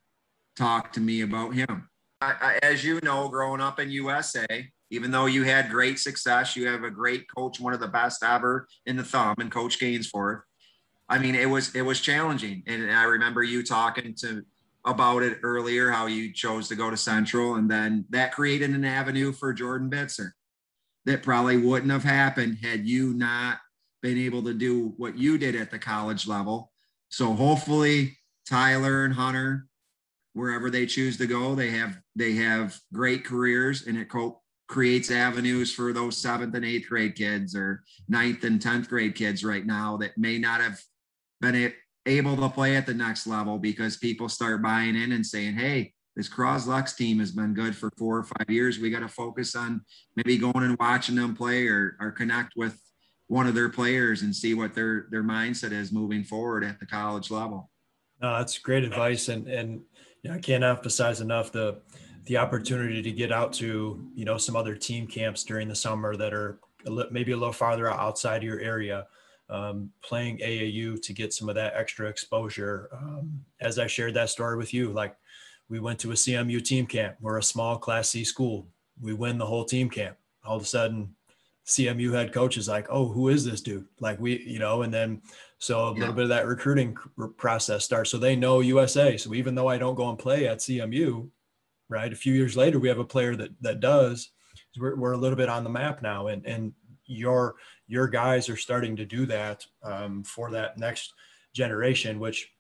talked 0.56 0.96
to 0.96 1.00
me 1.00 1.22
about 1.22 1.54
him. 1.54 1.90
I, 2.22 2.34
I, 2.42 2.60
as 2.64 2.84
you 2.84 3.00
know, 3.02 3.30
growing 3.30 3.62
up 3.62 3.80
in 3.80 3.90
USA, 3.92 4.46
even 4.92 5.12
though 5.12 5.26
you 5.26 5.44
had 5.44 5.70
great 5.70 6.00
success, 6.00 6.56
you 6.56 6.68
have 6.68 6.84
a 6.84 6.92
great 6.92 7.26
coach, 7.36 7.60
one 7.60 7.74
of 7.74 7.80
the 7.80 7.88
best 7.88 8.24
ever 8.24 8.68
in 8.86 8.98
the 8.98 9.04
thumb, 9.04 9.36
and 9.40 9.52
Coach 9.52 9.80
Gainsforth. 9.80 10.42
I 11.08 11.18
mean, 11.20 11.36
it 11.36 11.50
was 11.50 11.76
it 11.76 11.82
was 11.82 12.02
challenging, 12.02 12.64
and 12.68 12.92
I 12.92 13.04
remember 13.04 13.44
you 13.44 13.64
talking 13.64 14.14
to 14.20 14.44
about 14.86 15.24
it 15.24 15.40
earlier, 15.44 15.90
how 15.90 16.06
you 16.08 16.32
chose 16.32 16.68
to 16.70 16.76
go 16.76 16.90
to 16.90 16.98
Central, 16.98 17.56
and 17.56 17.70
then 17.70 18.06
that 18.10 18.32
created 18.32 18.72
an 18.72 18.86
avenue 18.86 19.32
for 19.32 19.54
Jordan 19.54 19.90
Bitzer 19.90 20.32
that 21.06 21.24
probably 21.24 21.58
wouldn't 21.58 21.92
have 21.92 22.04
happened 22.04 22.60
had 22.62 22.86
you 22.86 23.14
not 23.14 23.58
been 24.02 24.18
able 24.18 24.44
to 24.44 24.54
do 24.54 24.94
what 24.98 25.18
you 25.18 25.38
did 25.38 25.56
at 25.56 25.72
the 25.72 25.80
college 25.80 26.28
level. 26.28 26.72
So 27.10 27.34
hopefully, 27.34 28.18
Tyler 28.48 29.06
and 29.06 29.14
Hunter, 29.14 29.68
wherever 30.34 30.70
they 30.70 30.86
choose 30.86 31.18
to 31.18 31.28
go, 31.28 31.56
they 31.56 31.72
have 31.72 32.00
they 32.16 32.34
have 32.34 32.80
great 32.94 33.26
careers, 33.26 33.88
and 33.88 33.98
it 33.98 34.10
co- 34.10 34.42
creates 34.70 35.10
avenues 35.10 35.74
for 35.74 35.92
those 35.92 36.16
seventh 36.16 36.54
and 36.54 36.64
eighth 36.64 36.88
grade 36.88 37.16
kids 37.16 37.56
or 37.56 37.84
ninth 38.08 38.44
and 38.44 38.62
10th 38.62 38.88
grade 38.88 39.16
kids 39.16 39.44
right 39.44 39.66
now 39.66 39.98
that 39.98 40.16
may 40.16 40.38
not 40.38 40.62
have 40.62 40.80
been 41.42 41.74
able 42.06 42.38
to 42.38 42.48
play 42.50 42.76
at 42.76 42.86
the 42.86 42.94
next 42.94 43.26
level 43.26 43.58
because 43.58 43.98
people 43.98 44.30
start 44.30 44.62
buying 44.62 44.96
in 44.96 45.12
and 45.12 45.26
saying, 45.26 45.56
hey, 45.56 45.92
this 46.16 46.30
Croslex 46.30 46.96
team 46.96 47.20
has 47.20 47.32
been 47.32 47.56
good 47.56 47.76
for 47.76 47.92
four 47.98 48.18
or 48.18 48.24
five 48.24 48.50
years. 48.50 48.78
We 48.78 48.92
got 48.92 49.00
to 49.00 49.08
focus 49.08 49.56
on 49.56 49.82
maybe 50.16 50.38
going 50.38 50.64
and 50.64 50.78
watching 50.80 51.16
them 51.16 51.36
play 51.36 51.68
or, 51.68 51.98
or 52.00 52.12
connect 52.12 52.54
with 52.56 52.80
one 53.28 53.48
of 53.48 53.56
their 53.56 53.70
players 53.70 54.22
and 54.22 54.36
see 54.36 54.54
what 54.54 54.74
their 54.76 55.08
their 55.12 55.24
mindset 55.24 55.72
is 55.72 55.92
moving 55.92 56.24
forward 56.24 56.64
at 56.64 56.80
the 56.80 56.86
college 56.86 57.32
level. 57.32 57.70
That's 58.20 58.58
great 58.58 58.84
advice, 58.84 59.30
and 59.30 59.48
and 59.48 59.82
you 60.24 60.30
know, 60.30 60.36
I 60.36 60.40
can't 60.40 60.64
emphasize 60.64 61.22
enough 61.22 61.52
the 61.52 61.80
the 62.30 62.38
opportunity 62.38 63.02
to 63.02 63.12
get 63.12 63.32
out 63.32 63.52
to 63.52 64.08
you 64.14 64.24
know 64.24 64.38
some 64.38 64.56
other 64.56 64.76
team 64.76 65.08
camps 65.08 65.44
during 65.44 65.68
the 65.68 65.76
summer 65.76 66.16
that 66.16 66.32
are 66.32 66.60
a 66.86 66.90
li- 66.90 67.08
maybe 67.10 67.32
a 67.32 67.36
little 67.38 67.52
farther 67.52 67.92
outside 67.92 68.44
your 68.44 68.60
area 68.60 69.08
um, 69.50 69.90
playing 70.04 70.38
aau 70.38 71.02
to 71.02 71.12
get 71.12 71.34
some 71.34 71.50
of 71.50 71.56
that 71.56 71.74
extra 71.76 72.08
exposure. 72.08 72.88
Um, 72.94 73.42
as 73.62 73.80
i 73.80 73.88
shared 73.88 74.14
that 74.14 74.30
story 74.30 74.58
with 74.58 74.76
you 74.76 74.92
like 74.94 75.18
we 75.70 75.80
went 75.80 75.98
to 76.00 76.12
a 76.12 76.14
cmu 76.14 76.64
team 76.64 76.86
camp. 76.86 77.16
We're 77.20 77.40
a 77.40 77.44
small 77.44 77.80
class 77.80 78.10
c 78.10 78.24
school. 78.24 78.68
We 79.02 79.14
win 79.14 79.40
the 79.40 79.46
whole 79.48 79.66
team 79.66 79.90
camp. 79.90 80.16
All 80.46 80.58
of 80.58 80.62
a 80.62 80.66
sudden 80.66 81.16
cmu 81.66 82.14
head 82.14 82.32
coach 82.32 82.58
is 82.58 82.68
like 82.68 82.86
oh 82.92 83.08
who 83.08 83.30
is 83.30 83.44
this 83.44 83.62
dude? 83.62 83.88
Like 84.00 84.20
we 84.20 84.40
you 84.44 84.60
know 84.60 84.84
and 84.84 84.94
then 84.94 85.24
so 85.58 85.80
a 85.80 85.94
yeah. 85.94 86.02
little 86.02 86.14
bit 86.14 86.24
of 86.24 86.30
that 86.30 86.46
recruiting 86.46 86.96
process 87.38 87.86
starts. 87.86 88.12
So 88.12 88.20
they 88.20 88.36
know 88.36 88.60
usa 88.60 89.18
so 89.18 89.34
even 89.34 89.56
though 89.56 89.68
i 89.68 89.80
don't 89.80 89.96
go 89.96 90.10
and 90.10 90.20
play 90.20 90.48
at 90.48 90.60
cmu 90.60 91.28
right? 91.90 92.14
A 92.14 92.16
few 92.16 92.34
years 92.34 92.56
later, 92.56 92.80
we 92.80 92.88
have 92.88 93.00
a 93.00 93.06
player 93.06 93.36
that 93.36 93.52
that 93.62 93.80
does. 93.80 94.30
We're, 94.78 94.96
we're 94.96 95.14
a 95.14 95.18
little 95.18 95.38
bit 95.38 95.50
on 95.50 95.64
the 95.64 95.70
map 95.70 96.02
now, 96.02 96.28
and 96.28 96.46
and 96.46 96.74
your 97.06 97.56
your 97.88 98.08
guys 98.08 98.48
are 98.50 98.58
starting 98.58 98.96
to 98.96 99.06
do 99.06 99.26
that 99.26 99.66
um, 99.84 100.24
for 100.24 100.52
that 100.52 100.78
next 100.78 101.14
generation. 101.54 102.20
Which, 102.20 102.52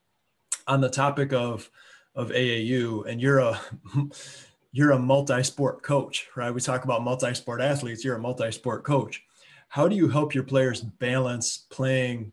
on 0.67 0.81
the 0.81 0.89
topic 0.89 1.31
of 1.31 1.69
of 2.15 2.29
AAU, 2.29 3.05
and 3.07 3.21
you're 3.21 3.39
a 3.39 3.59
you're 4.71 4.91
a 4.91 4.99
multi-sport 4.99 5.83
coach, 5.83 6.27
right? 6.35 6.53
We 6.53 6.61
talk 6.61 6.83
about 6.83 7.03
multi-sport 7.03 7.61
athletes. 7.61 8.03
You're 8.03 8.17
a 8.17 8.21
multi-sport 8.21 8.83
coach. 8.83 9.23
How 9.67 9.87
do 9.87 9.95
you 9.95 10.07
help 10.07 10.33
your 10.33 10.43
players 10.43 10.81
balance 10.81 11.65
playing 11.69 12.31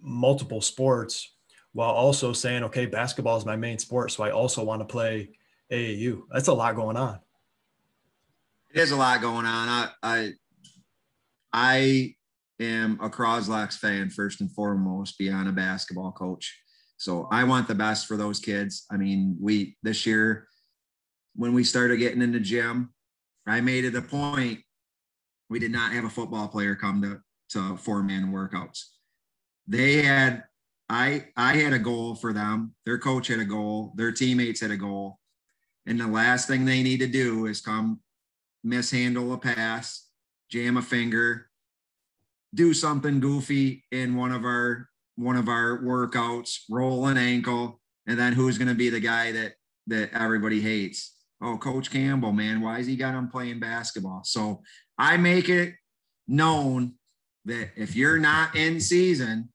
multiple 0.00 0.60
sports 0.60 1.30
while 1.72 1.90
also 1.90 2.32
saying, 2.32 2.64
okay, 2.64 2.86
basketball 2.86 3.36
is 3.36 3.46
my 3.46 3.56
main 3.56 3.78
sport, 3.78 4.10
so 4.12 4.22
I 4.22 4.30
also 4.30 4.62
want 4.62 4.80
to 4.80 4.84
play 4.84 5.30
AAU. 5.72 6.22
That's 6.30 6.48
a 6.48 6.52
lot 6.52 6.76
going 6.76 6.96
on. 6.96 7.18
It 8.74 8.80
is 8.80 8.90
a 8.90 8.96
lot 8.96 9.20
going 9.20 9.46
on. 9.46 9.68
I 9.68 9.88
I, 10.02 10.32
I 11.52 12.14
am 12.60 12.98
a 13.00 13.08
Croslex 13.08 13.78
fan 13.78 14.10
first 14.10 14.40
and 14.40 14.52
foremost, 14.52 15.18
beyond 15.18 15.48
a 15.48 15.52
basketball 15.52 16.12
coach. 16.12 16.58
So 16.98 17.26
I 17.32 17.44
want 17.44 17.68
the 17.68 17.74
best 17.74 18.06
for 18.06 18.16
those 18.16 18.38
kids. 18.38 18.86
I 18.90 18.96
mean, 18.96 19.36
we 19.40 19.76
this 19.82 20.06
year 20.06 20.46
when 21.34 21.54
we 21.54 21.64
started 21.64 21.96
getting 21.96 22.22
in 22.22 22.32
the 22.32 22.40
gym, 22.40 22.92
I 23.46 23.60
made 23.60 23.84
it 23.84 23.94
a 23.94 24.02
point. 24.02 24.60
We 25.48 25.58
did 25.58 25.72
not 25.72 25.92
have 25.92 26.04
a 26.04 26.10
football 26.10 26.48
player 26.48 26.74
come 26.74 27.02
to 27.02 27.20
to 27.50 27.76
four 27.76 28.02
man 28.02 28.32
workouts. 28.32 28.84
they 29.66 30.02
had 30.02 30.44
I 30.88 31.26
I 31.36 31.56
had 31.56 31.72
a 31.72 31.78
goal 31.78 32.14
for 32.14 32.32
them. 32.32 32.74
Their 32.84 32.98
coach 32.98 33.28
had 33.28 33.40
a 33.40 33.44
goal. 33.44 33.92
Their 33.96 34.12
teammates 34.12 34.60
had 34.60 34.70
a 34.70 34.76
goal. 34.76 35.18
And 35.86 36.00
the 36.00 36.06
last 36.06 36.46
thing 36.46 36.64
they 36.64 36.82
need 36.82 37.00
to 37.00 37.06
do 37.06 37.46
is 37.46 37.60
come 37.60 38.00
mishandle 38.62 39.32
a 39.32 39.38
pass, 39.38 40.08
jam 40.48 40.76
a 40.76 40.82
finger, 40.82 41.48
do 42.54 42.74
something 42.74 43.20
goofy 43.20 43.84
in 43.90 44.14
one 44.16 44.32
of 44.32 44.44
our 44.44 44.88
one 45.16 45.36
of 45.36 45.48
our 45.48 45.78
workouts, 45.82 46.60
roll 46.70 47.06
an 47.06 47.18
ankle, 47.18 47.80
and 48.06 48.18
then 48.18 48.32
who's 48.32 48.58
going 48.58 48.68
to 48.68 48.74
be 48.74 48.88
the 48.88 49.00
guy 49.00 49.32
that 49.32 49.54
that 49.88 50.10
everybody 50.14 50.60
hates? 50.60 51.16
Oh, 51.40 51.58
Coach 51.58 51.90
Campbell, 51.90 52.32
man, 52.32 52.60
why 52.60 52.78
is 52.78 52.86
he 52.86 52.96
got 52.96 53.14
him 53.14 53.28
playing 53.28 53.58
basketball? 53.58 54.22
So 54.24 54.62
I 54.96 55.16
make 55.16 55.48
it 55.48 55.74
known 56.28 56.94
that 57.44 57.70
if 57.76 57.96
you're 57.96 58.18
not 58.18 58.54
in 58.54 58.80
season, 58.80 59.48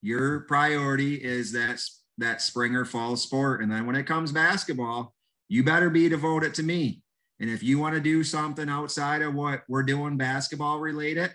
your 0.00 0.40
priority 0.40 1.16
is 1.16 1.52
that 1.52 1.82
that 2.18 2.40
spring 2.40 2.74
or 2.74 2.84
fall 2.84 3.16
sport, 3.16 3.62
and 3.62 3.70
then 3.70 3.86
when 3.86 3.96
it 3.96 4.06
comes 4.06 4.32
basketball, 4.32 5.14
you 5.50 5.64
better 5.64 5.90
be 5.90 6.08
devoted 6.08 6.54
to 6.54 6.62
me. 6.62 7.02
And 7.40 7.50
if 7.50 7.62
you 7.62 7.78
want 7.78 7.96
to 7.96 8.00
do 8.00 8.22
something 8.22 8.68
outside 8.68 9.20
of 9.20 9.34
what 9.34 9.64
we're 9.68 9.82
doing 9.82 10.16
basketball 10.16 10.78
related, 10.78 11.34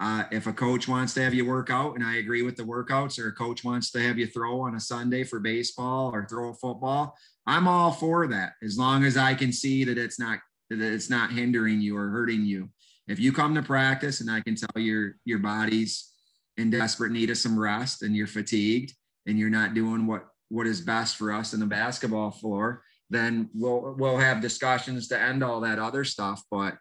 uh, 0.00 0.24
if 0.32 0.46
a 0.46 0.52
coach 0.52 0.88
wants 0.88 1.12
to 1.12 1.22
have 1.22 1.34
you 1.34 1.44
work 1.44 1.68
out, 1.68 1.94
and 1.94 2.02
I 2.02 2.16
agree 2.16 2.40
with 2.40 2.56
the 2.56 2.62
workouts, 2.62 3.18
or 3.18 3.28
a 3.28 3.32
coach 3.32 3.62
wants 3.62 3.90
to 3.90 4.00
have 4.00 4.18
you 4.18 4.26
throw 4.26 4.62
on 4.62 4.76
a 4.76 4.80
Sunday 4.80 5.24
for 5.24 5.40
baseball 5.40 6.10
or 6.14 6.26
throw 6.26 6.48
a 6.48 6.54
football, 6.54 7.14
I'm 7.46 7.68
all 7.68 7.92
for 7.92 8.26
that 8.28 8.54
as 8.62 8.78
long 8.78 9.04
as 9.04 9.18
I 9.18 9.34
can 9.34 9.52
see 9.52 9.84
that 9.84 9.98
it's 9.98 10.18
not 10.18 10.38
that 10.70 10.80
it's 10.80 11.10
not 11.10 11.32
hindering 11.32 11.82
you 11.82 11.98
or 11.98 12.08
hurting 12.08 12.44
you. 12.44 12.70
If 13.08 13.18
you 13.18 13.30
come 13.30 13.54
to 13.56 13.62
practice 13.62 14.22
and 14.22 14.30
I 14.30 14.40
can 14.40 14.54
tell 14.54 14.80
your 14.80 15.16
your 15.26 15.40
body's 15.40 16.10
in 16.56 16.70
desperate 16.70 17.12
need 17.12 17.28
of 17.28 17.36
some 17.36 17.58
rest 17.58 18.02
and 18.02 18.16
you're 18.16 18.26
fatigued 18.26 18.94
and 19.26 19.38
you're 19.38 19.50
not 19.50 19.74
doing 19.74 20.06
what 20.06 20.28
what 20.48 20.66
is 20.66 20.80
best 20.80 21.16
for 21.16 21.30
us 21.30 21.52
in 21.52 21.60
the 21.60 21.66
basketball 21.66 22.30
floor, 22.30 22.82
then 23.10 23.50
we'll 23.54 23.94
we'll 23.98 24.18
have 24.18 24.40
discussions 24.40 25.08
to 25.08 25.20
end 25.20 25.42
all 25.42 25.60
that 25.60 25.78
other 25.78 26.04
stuff. 26.04 26.42
But 26.50 26.74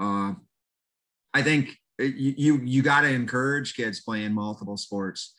uh, 0.00 0.34
I 1.32 1.42
think 1.42 1.76
you 1.98 2.34
you, 2.36 2.60
you 2.64 2.82
got 2.82 3.02
to 3.02 3.08
encourage 3.08 3.74
kids 3.74 4.00
playing 4.00 4.34
multiple 4.34 4.76
sports. 4.76 5.34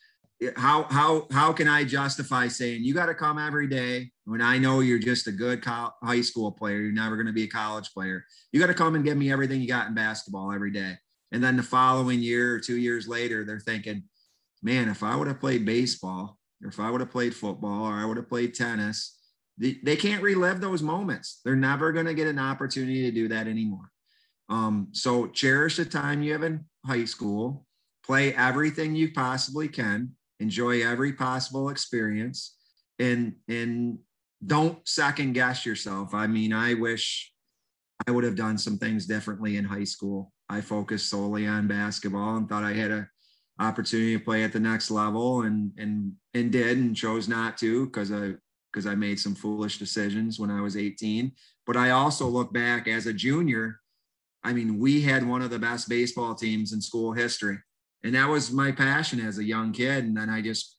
How 0.55 0.83
how 0.83 1.27
how 1.31 1.51
can 1.51 1.67
I 1.67 1.83
justify 1.83 2.47
saying 2.47 2.83
you 2.83 2.93
got 2.93 3.07
to 3.07 3.13
come 3.13 3.37
every 3.37 3.67
day 3.67 4.11
when 4.23 4.41
I 4.41 4.57
know 4.57 4.79
you're 4.79 4.99
just 4.99 5.27
a 5.27 5.31
good 5.31 5.61
co- 5.61 5.91
high 6.01 6.21
school 6.21 6.51
player, 6.51 6.79
you're 6.79 6.91
never 6.91 7.15
going 7.15 7.27
to 7.27 7.33
be 7.33 7.43
a 7.43 7.47
college 7.47 7.91
player. 7.93 8.23
You 8.53 8.59
got 8.59 8.67
to 8.67 8.73
come 8.73 8.95
and 8.95 9.03
give 9.03 9.17
me 9.17 9.31
everything 9.31 9.59
you 9.59 9.67
got 9.67 9.87
in 9.87 9.93
basketball 9.93 10.53
every 10.53 10.71
day. 10.71 10.95
And 11.31 11.43
then 11.43 11.57
the 11.57 11.63
following 11.63 12.19
year 12.19 12.55
or 12.55 12.59
two 12.59 12.77
years 12.77 13.07
later, 13.07 13.43
they're 13.43 13.59
thinking, 13.59 14.03
man, 14.63 14.87
if 14.87 15.03
I 15.03 15.15
would 15.15 15.27
have 15.27 15.39
played 15.39 15.65
baseball, 15.65 16.37
or 16.63 16.69
if 16.69 16.79
I 16.79 16.89
would 16.89 17.01
have 17.01 17.11
played 17.11 17.35
football, 17.35 17.85
or 17.85 17.93
I 17.93 18.05
would 18.05 18.17
have 18.17 18.29
played 18.29 18.53
tennis, 18.53 19.18
they, 19.59 19.95
can't 19.95 20.23
relive 20.23 20.61
those 20.61 20.81
moments. 20.81 21.41
They're 21.43 21.55
never 21.55 21.91
going 21.91 22.05
to 22.05 22.13
get 22.13 22.27
an 22.27 22.39
opportunity 22.39 23.03
to 23.03 23.11
do 23.11 23.27
that 23.27 23.47
anymore. 23.47 23.91
Um, 24.47 24.87
so 24.93 25.27
cherish 25.27 25.75
the 25.75 25.85
time 25.85 26.23
you 26.23 26.31
have 26.31 26.43
in 26.43 26.65
high 26.85 27.05
school, 27.05 27.65
play 28.05 28.33
everything 28.33 28.95
you 28.95 29.11
possibly 29.11 29.67
can, 29.67 30.15
enjoy 30.39 30.81
every 30.81 31.13
possible 31.13 31.69
experience, 31.69 32.55
and 32.97 33.35
and 33.47 33.99
don't 34.45 34.87
second 34.87 35.33
guess 35.33 35.65
yourself. 35.65 36.13
I 36.13 36.25
mean, 36.25 36.53
I 36.53 36.73
wish 36.73 37.31
I 38.07 38.11
would 38.11 38.23
have 38.23 38.35
done 38.35 38.57
some 38.57 38.77
things 38.77 39.05
differently 39.05 39.57
in 39.57 39.65
high 39.65 39.83
school. 39.83 40.31
I 40.49 40.61
focused 40.61 41.09
solely 41.09 41.45
on 41.45 41.67
basketball 41.67 42.37
and 42.37 42.49
thought 42.49 42.63
I 42.63 42.73
had 42.73 42.91
a 42.91 43.07
opportunity 43.59 44.17
to 44.17 44.23
play 44.23 44.43
at 44.43 44.53
the 44.53 44.59
next 44.59 44.89
level 44.89 45.41
and 45.41 45.73
and 45.77 46.13
and 46.33 46.51
did 46.51 46.77
and 46.77 46.95
chose 46.95 47.27
not 47.27 47.57
to 47.57 47.85
because 47.85 48.11
I 48.11 48.33
because 48.71 48.85
I 48.85 48.95
made 48.95 49.19
some 49.19 49.35
foolish 49.35 49.79
decisions 49.79 50.39
when 50.39 50.51
I 50.51 50.61
was 50.61 50.77
18. 50.77 51.31
But 51.65 51.77
I 51.77 51.91
also 51.91 52.27
look 52.27 52.53
back 52.53 52.87
as 52.87 53.05
a 53.05 53.13
junior. 53.13 53.79
I 54.43 54.53
mean, 54.53 54.79
we 54.79 55.01
had 55.01 55.27
one 55.27 55.41
of 55.41 55.49
the 55.49 55.59
best 55.59 55.89
baseball 55.89 56.35
teams 56.35 56.73
in 56.73 56.81
school 56.81 57.13
history. 57.13 57.57
And 58.03 58.15
that 58.15 58.29
was 58.29 58.51
my 58.51 58.71
passion 58.71 59.19
as 59.19 59.37
a 59.37 59.43
young 59.43 59.71
kid. 59.71 60.05
And 60.05 60.15
then 60.15 60.29
I 60.29 60.41
just, 60.41 60.77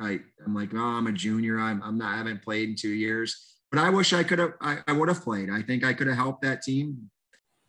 I, 0.00 0.20
I'm 0.44 0.54
like, 0.54 0.70
oh, 0.74 0.78
I'm 0.78 1.06
a 1.06 1.12
junior. 1.12 1.58
I'm, 1.58 1.82
I'm 1.82 1.98
not, 1.98 2.14
I 2.14 2.18
haven't 2.18 2.42
played 2.42 2.68
in 2.68 2.76
two 2.76 2.90
years. 2.90 3.56
But 3.72 3.80
I 3.80 3.90
wish 3.90 4.12
I 4.12 4.22
could 4.22 4.38
have, 4.38 4.52
I, 4.60 4.78
I 4.86 4.92
would 4.92 5.08
have 5.08 5.22
played. 5.22 5.50
I 5.50 5.62
think 5.62 5.84
I 5.84 5.92
could 5.92 6.06
have 6.06 6.16
helped 6.16 6.42
that 6.42 6.62
team. 6.62 7.10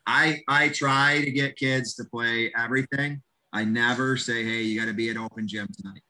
I, 0.05 0.41
I 0.47 0.69
try 0.69 1.21
to 1.23 1.31
get 1.31 1.57
kids 1.57 1.95
to 1.95 2.05
play 2.05 2.51
everything. 2.57 3.21
I 3.53 3.65
never 3.65 4.17
say, 4.17 4.43
hey, 4.43 4.61
you 4.61 4.79
got 4.79 4.87
to 4.87 4.93
be 4.93 5.09
at 5.09 5.17
open 5.17 5.47
gym 5.47 5.67
tonight 5.77 6.01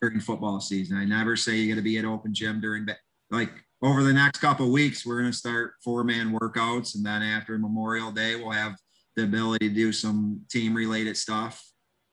during 0.00 0.20
football 0.20 0.60
season. 0.60 0.96
I 0.96 1.04
never 1.04 1.36
say 1.36 1.56
you 1.56 1.72
got 1.72 1.78
to 1.78 1.82
be 1.82 1.98
at 1.98 2.04
open 2.04 2.32
gym 2.32 2.60
during 2.60 2.86
like 3.30 3.50
over 3.82 4.02
the 4.02 4.12
next 4.12 4.38
couple 4.38 4.66
of 4.66 4.72
weeks. 4.72 5.04
We're 5.04 5.20
going 5.20 5.32
to 5.32 5.36
start 5.36 5.74
four 5.84 6.04
man 6.04 6.36
workouts, 6.38 6.94
and 6.94 7.04
then 7.04 7.22
after 7.22 7.58
Memorial 7.58 8.10
Day, 8.10 8.36
we'll 8.36 8.50
have 8.50 8.76
the 9.16 9.24
ability 9.24 9.68
to 9.68 9.74
do 9.74 9.92
some 9.92 10.42
team 10.50 10.74
related 10.74 11.16
stuff, 11.16 11.62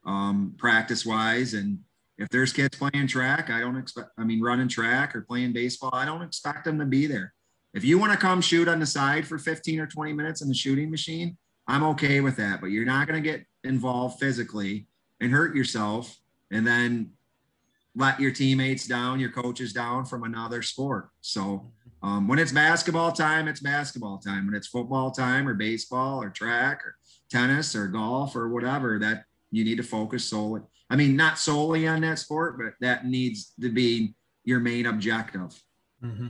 um, 0.06 0.54
practice 0.58 1.06
wise. 1.06 1.54
And 1.54 1.78
if 2.18 2.28
there's 2.28 2.52
kids 2.52 2.76
playing 2.76 3.06
track, 3.06 3.50
I 3.50 3.60
don't 3.60 3.76
expect. 3.76 4.10
I 4.18 4.24
mean, 4.24 4.40
running 4.40 4.68
track 4.68 5.16
or 5.16 5.22
playing 5.22 5.52
baseball, 5.52 5.90
I 5.92 6.04
don't 6.04 6.22
expect 6.22 6.64
them 6.64 6.78
to 6.78 6.84
be 6.84 7.06
there. 7.06 7.32
If 7.74 7.84
you 7.84 7.98
want 7.98 8.12
to 8.12 8.18
come 8.18 8.40
shoot 8.40 8.68
on 8.68 8.80
the 8.80 8.86
side 8.86 9.26
for 9.26 9.38
15 9.38 9.80
or 9.80 9.86
20 9.86 10.12
minutes 10.12 10.42
in 10.42 10.48
the 10.48 10.54
shooting 10.54 10.90
machine, 10.90 11.36
I'm 11.66 11.84
okay 11.84 12.20
with 12.20 12.36
that. 12.36 12.60
But 12.60 12.68
you're 12.68 12.86
not 12.86 13.06
going 13.06 13.22
to 13.22 13.28
get 13.28 13.44
involved 13.62 14.18
physically 14.18 14.88
and 15.20 15.30
hurt 15.30 15.54
yourself 15.54 16.18
and 16.50 16.66
then 16.66 17.10
let 17.98 18.20
your 18.20 18.30
teammates 18.30 18.86
down, 18.86 19.18
your 19.18 19.32
coaches 19.32 19.72
down 19.72 20.04
from 20.04 20.22
another 20.22 20.62
sport. 20.62 21.08
So 21.20 21.72
um, 22.00 22.28
when 22.28 22.38
it's 22.38 22.52
basketball 22.52 23.10
time, 23.10 23.48
it's 23.48 23.58
basketball 23.58 24.18
time. 24.18 24.46
When 24.46 24.54
it's 24.54 24.68
football 24.68 25.10
time 25.10 25.48
or 25.48 25.54
baseball 25.54 26.22
or 26.22 26.30
track 26.30 26.80
or 26.86 26.94
tennis 27.28 27.74
or 27.74 27.88
golf 27.88 28.36
or 28.36 28.50
whatever, 28.50 29.00
that 29.00 29.24
you 29.50 29.64
need 29.64 29.78
to 29.78 29.82
focus 29.82 30.24
solely. 30.24 30.60
I 30.88 30.94
mean, 30.94 31.16
not 31.16 31.40
solely 31.40 31.88
on 31.88 32.00
that 32.02 32.20
sport, 32.20 32.56
but 32.56 32.74
that 32.80 33.04
needs 33.04 33.52
to 33.60 33.68
be 33.68 34.14
your 34.44 34.60
main 34.60 34.86
objective. 34.86 35.60
Mm-hmm. 36.02 36.28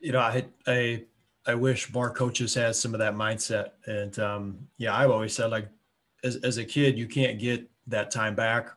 You 0.00 0.12
know, 0.12 0.18
I, 0.18 0.44
I, 0.66 1.04
I 1.46 1.54
wish 1.54 1.94
more 1.94 2.10
coaches 2.10 2.54
had 2.54 2.74
some 2.74 2.92
of 2.92 2.98
that 2.98 3.14
mindset. 3.14 3.70
And 3.86 4.18
um, 4.18 4.66
yeah, 4.78 4.96
I've 4.96 5.12
always 5.12 5.32
said 5.32 5.52
like, 5.52 5.68
as, 6.24 6.36
as 6.36 6.58
a 6.58 6.64
kid, 6.64 6.98
you 6.98 7.06
can't 7.06 7.38
get 7.38 7.70
that 7.86 8.10
time 8.10 8.34
back 8.34 8.70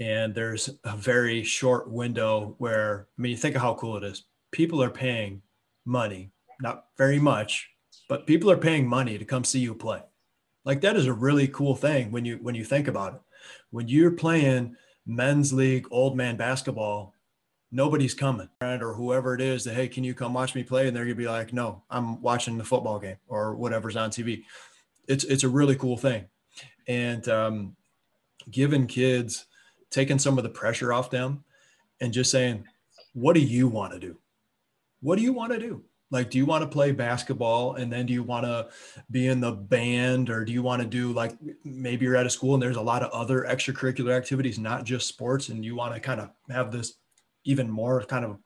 and 0.00 0.34
there's 0.34 0.70
a 0.84 0.96
very 0.96 1.44
short 1.44 1.90
window 1.90 2.54
where 2.58 3.06
I 3.16 3.22
mean, 3.22 3.30
you 3.30 3.36
think 3.36 3.54
of 3.54 3.62
how 3.62 3.74
cool 3.74 3.98
it 3.98 4.04
is. 4.04 4.24
People 4.50 4.82
are 4.82 4.90
paying 4.90 5.42
money, 5.84 6.32
not 6.60 6.86
very 6.96 7.20
much, 7.20 7.68
but 8.08 8.26
people 8.26 8.50
are 8.50 8.56
paying 8.56 8.88
money 8.88 9.18
to 9.18 9.24
come 9.24 9.44
see 9.44 9.60
you 9.60 9.74
play. 9.74 10.02
Like 10.64 10.80
that 10.80 10.96
is 10.96 11.06
a 11.06 11.12
really 11.12 11.46
cool 11.48 11.76
thing 11.76 12.10
when 12.10 12.24
you 12.24 12.38
when 12.42 12.54
you 12.54 12.64
think 12.64 12.88
about 12.88 13.14
it. 13.14 13.20
When 13.70 13.88
you're 13.88 14.10
playing 14.10 14.76
men's 15.06 15.52
league 15.52 15.86
old 15.90 16.16
man 16.16 16.36
basketball, 16.36 17.14
nobody's 17.70 18.14
coming, 18.14 18.48
or 18.62 18.94
whoever 18.94 19.34
it 19.34 19.40
is 19.42 19.64
that 19.64 19.74
hey, 19.74 19.88
can 19.88 20.02
you 20.02 20.14
come 20.14 20.32
watch 20.32 20.54
me 20.54 20.62
play? 20.62 20.88
And 20.88 20.96
they're 20.96 21.04
gonna 21.04 21.14
be 21.14 21.28
like, 21.28 21.52
no, 21.52 21.82
I'm 21.90 22.22
watching 22.22 22.56
the 22.56 22.64
football 22.64 22.98
game 22.98 23.18
or 23.28 23.54
whatever's 23.54 23.96
on 23.96 24.10
TV. 24.10 24.44
It's 25.08 25.24
it's 25.24 25.44
a 25.44 25.48
really 25.48 25.76
cool 25.76 25.98
thing, 25.98 26.26
and 26.86 27.28
um, 27.28 27.76
giving 28.50 28.86
kids 28.86 29.46
taking 29.90 30.18
some 30.18 30.38
of 30.38 30.44
the 30.44 30.50
pressure 30.50 30.92
off 30.92 31.10
them 31.10 31.44
and 32.00 32.12
just 32.12 32.30
saying, 32.30 32.64
what 33.12 33.34
do 33.34 33.40
you 33.40 33.68
want 33.68 33.92
to 33.92 33.98
do? 33.98 34.16
What 35.00 35.16
do 35.16 35.22
you 35.22 35.32
want 35.32 35.52
to 35.52 35.58
do? 35.58 35.82
Like, 36.12 36.30
do 36.30 36.38
you 36.38 36.46
want 36.46 36.62
to 36.62 36.68
play 36.68 36.90
basketball 36.90 37.76
and 37.76 37.92
then 37.92 38.06
do 38.06 38.12
you 38.12 38.24
want 38.24 38.44
to 38.44 38.68
be 39.10 39.28
in 39.28 39.40
the 39.40 39.52
band 39.52 40.28
or 40.28 40.44
do 40.44 40.52
you 40.52 40.62
want 40.62 40.82
to 40.82 40.88
do 40.88 41.12
like 41.12 41.32
maybe 41.64 42.04
you're 42.04 42.16
at 42.16 42.26
a 42.26 42.30
school 42.30 42.54
and 42.54 42.62
there's 42.62 42.76
a 42.76 42.82
lot 42.82 43.02
of 43.02 43.10
other 43.12 43.46
extracurricular 43.48 44.16
activities, 44.16 44.58
not 44.58 44.84
just 44.84 45.06
sports, 45.06 45.50
and 45.50 45.64
you 45.64 45.76
want 45.76 45.94
to 45.94 46.00
kind 46.00 46.20
of 46.20 46.30
have 46.50 46.72
this 46.72 46.94
even 47.44 47.70
more 47.70 48.02
kind 48.04 48.24
of 48.24 48.38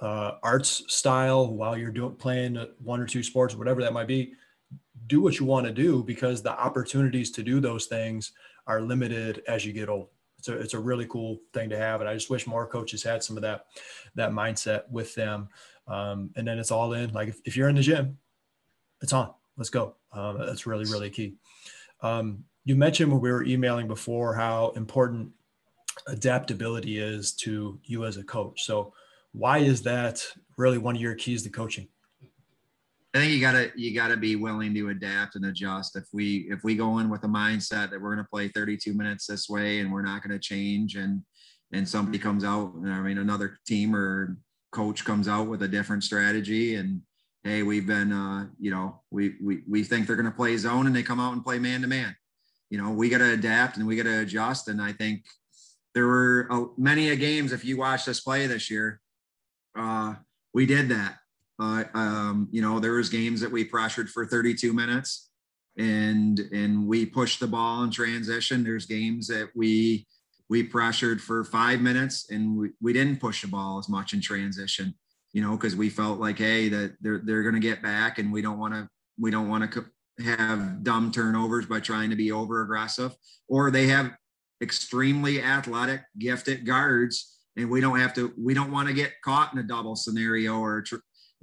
uh, 0.00 0.38
arts 0.42 0.82
style 0.88 1.54
while 1.54 1.76
you're 1.76 1.90
doing 1.90 2.14
playing 2.16 2.64
one 2.82 3.00
or 3.00 3.06
two 3.06 3.22
sports, 3.22 3.54
whatever 3.54 3.82
that 3.82 3.92
might 3.92 4.08
be? 4.08 4.32
Do 5.06 5.20
what 5.20 5.38
you 5.38 5.44
want 5.44 5.66
to 5.66 5.72
do 5.72 6.02
because 6.02 6.42
the 6.42 6.58
opportunities 6.58 7.30
to 7.32 7.42
do 7.42 7.60
those 7.60 7.86
things 7.86 8.32
are 8.66 8.80
limited 8.80 9.42
as 9.46 9.64
you 9.66 9.72
get 9.72 9.90
old 9.90 10.08
it's 10.46 10.60
a, 10.60 10.62
it's 10.62 10.74
a 10.74 10.78
really 10.78 11.06
cool 11.06 11.40
thing 11.52 11.70
to 11.70 11.78
have. 11.78 12.00
And 12.00 12.08
I 12.08 12.14
just 12.14 12.30
wish 12.30 12.46
more 12.46 12.66
coaches 12.66 13.02
had 13.02 13.22
some 13.22 13.36
of 13.36 13.42
that, 13.42 13.66
that 14.14 14.30
mindset 14.30 14.88
with 14.90 15.14
them. 15.14 15.48
Um, 15.88 16.30
and 16.36 16.46
then 16.46 16.58
it's 16.58 16.70
all 16.70 16.92
in 16.92 17.12
like, 17.12 17.28
if, 17.28 17.40
if, 17.44 17.56
you're 17.56 17.68
in 17.68 17.76
the 17.76 17.82
gym, 17.82 18.18
it's 19.00 19.12
on, 19.12 19.32
let's 19.56 19.70
go. 19.70 19.94
Um, 20.12 20.38
that's 20.38 20.66
really, 20.66 20.84
really 20.84 21.10
key. 21.10 21.34
Um, 22.02 22.44
you 22.64 22.74
mentioned 22.74 23.12
when 23.12 23.20
we 23.20 23.30
were 23.30 23.44
emailing 23.44 23.86
before 23.86 24.34
how 24.34 24.70
important 24.70 25.30
adaptability 26.08 26.98
is 26.98 27.32
to 27.32 27.78
you 27.84 28.04
as 28.04 28.16
a 28.16 28.24
coach. 28.24 28.64
So 28.64 28.92
why 29.32 29.58
is 29.58 29.82
that 29.82 30.24
really 30.56 30.78
one 30.78 30.96
of 30.96 31.02
your 31.02 31.14
keys 31.14 31.42
to 31.44 31.50
coaching? 31.50 31.88
I 33.16 33.20
think 33.20 33.32
you 33.32 33.40
gotta 33.40 33.72
you 33.76 33.94
gotta 33.94 34.16
be 34.16 34.36
willing 34.36 34.74
to 34.74 34.90
adapt 34.90 35.36
and 35.36 35.46
adjust. 35.46 35.96
If 35.96 36.04
we 36.12 36.48
if 36.50 36.62
we 36.64 36.74
go 36.74 36.98
in 36.98 37.08
with 37.08 37.24
a 37.24 37.28
mindset 37.28 37.90
that 37.90 38.00
we're 38.00 38.14
gonna 38.14 38.28
play 38.30 38.48
32 38.48 38.92
minutes 38.92 39.26
this 39.26 39.48
way 39.48 39.80
and 39.80 39.90
we're 39.90 40.02
not 40.02 40.22
gonna 40.22 40.38
change 40.38 40.96
and 40.96 41.22
and 41.72 41.88
somebody 41.88 42.18
comes 42.18 42.44
out, 42.44 42.74
and 42.74 42.92
I 42.92 43.00
mean 43.00 43.16
another 43.16 43.56
team 43.66 43.96
or 43.96 44.36
coach 44.70 45.06
comes 45.06 45.28
out 45.28 45.46
with 45.46 45.62
a 45.62 45.68
different 45.68 46.04
strategy 46.04 46.74
and 46.74 47.00
hey, 47.42 47.62
we've 47.62 47.86
been 47.86 48.12
uh, 48.12 48.48
you 48.60 48.70
know, 48.70 49.00
we 49.10 49.36
we 49.42 49.62
we 49.66 49.82
think 49.82 50.06
they're 50.06 50.16
gonna 50.16 50.30
play 50.30 50.54
zone 50.58 50.86
and 50.86 50.94
they 50.94 51.02
come 51.02 51.20
out 51.20 51.32
and 51.32 51.42
play 51.42 51.58
man 51.58 51.80
to 51.80 51.86
man. 51.86 52.14
You 52.68 52.82
know, 52.82 52.90
we 52.90 53.08
gotta 53.08 53.32
adapt 53.32 53.78
and 53.78 53.86
we 53.86 53.96
gotta 53.96 54.20
adjust. 54.20 54.68
And 54.68 54.82
I 54.82 54.92
think 54.92 55.24
there 55.94 56.06
were 56.06 56.48
uh, 56.50 56.64
many 56.76 57.08
a 57.08 57.16
games 57.16 57.52
if 57.52 57.64
you 57.64 57.78
watched 57.78 58.08
us 58.08 58.20
play 58.20 58.46
this 58.46 58.70
year, 58.70 59.00
uh, 59.74 60.16
we 60.52 60.66
did 60.66 60.90
that 60.90 61.16
uh, 61.58 61.84
um, 61.94 62.48
you 62.50 62.60
know, 62.60 62.78
there 62.80 62.92
was 62.92 63.08
games 63.08 63.40
that 63.40 63.50
we 63.50 63.64
pressured 63.64 64.10
for 64.10 64.26
32 64.26 64.72
minutes 64.72 65.30
and 65.78 66.40
and 66.52 66.86
we 66.86 67.04
pushed 67.06 67.40
the 67.40 67.46
ball 67.46 67.82
in 67.84 67.90
transition. 67.90 68.64
There's 68.64 68.86
games 68.86 69.26
that 69.28 69.50
we 69.54 70.06
we 70.48 70.62
pressured 70.62 71.20
for 71.20 71.44
five 71.44 71.80
minutes 71.80 72.30
and 72.30 72.56
we, 72.56 72.70
we 72.80 72.92
didn't 72.92 73.20
push 73.20 73.42
the 73.42 73.48
ball 73.48 73.78
as 73.78 73.88
much 73.88 74.12
in 74.12 74.20
transition, 74.20 74.94
you 75.32 75.42
know, 75.42 75.56
because 75.56 75.74
we 75.74 75.90
felt 75.90 76.20
like, 76.20 76.38
hey, 76.38 76.68
that 76.68 76.96
they're 77.00 77.20
they're 77.24 77.42
gonna 77.42 77.58
get 77.58 77.82
back 77.82 78.18
and 78.18 78.32
we 78.32 78.42
don't 78.42 78.58
want 78.58 78.74
to 78.74 78.88
we 79.18 79.30
don't 79.30 79.48
want 79.48 79.70
to 79.72 79.84
have 80.24 80.82
dumb 80.82 81.10
turnovers 81.10 81.66
by 81.66 81.80
trying 81.80 82.10
to 82.10 82.16
be 82.16 82.32
over 82.32 82.62
aggressive, 82.62 83.14
or 83.48 83.70
they 83.70 83.86
have 83.86 84.12
extremely 84.62 85.42
athletic, 85.42 86.02
gifted 86.18 86.64
guards 86.64 87.36
and 87.56 87.70
we 87.70 87.80
don't 87.80 87.98
have 87.98 88.14
to 88.14 88.32
we 88.38 88.54
don't 88.54 88.70
want 88.70 88.88
to 88.88 88.94
get 88.94 89.12
caught 89.22 89.52
in 89.52 89.58
a 89.58 89.62
double 89.62 89.96
scenario 89.96 90.58
or 90.58 90.82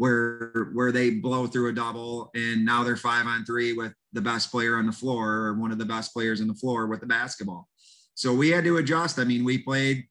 where 0.03 0.67
where 0.73 0.91
they 0.91 1.11
blow 1.11 1.47
through 1.47 1.69
a 1.69 1.73
double 1.73 2.29
and 2.35 2.65
now 2.65 2.83
they're 2.83 2.97
five 2.97 3.25
on 3.25 3.45
three 3.45 3.71
with 3.71 3.93
the 4.11 4.19
best 4.19 4.51
player 4.51 4.75
on 4.75 4.85
the 4.85 4.91
floor 4.91 5.31
or 5.31 5.53
one 5.53 5.71
of 5.71 5.77
the 5.77 5.85
best 5.85 6.11
players 6.11 6.41
on 6.41 6.47
the 6.49 6.53
floor 6.53 6.87
with 6.87 6.99
the 6.99 7.05
basketball. 7.05 7.69
So 8.13 8.33
we 8.33 8.49
had 8.49 8.65
to 8.65 8.75
adjust. 8.75 9.17
I 9.17 9.23
mean, 9.23 9.45
we 9.45 9.59
played 9.59 10.03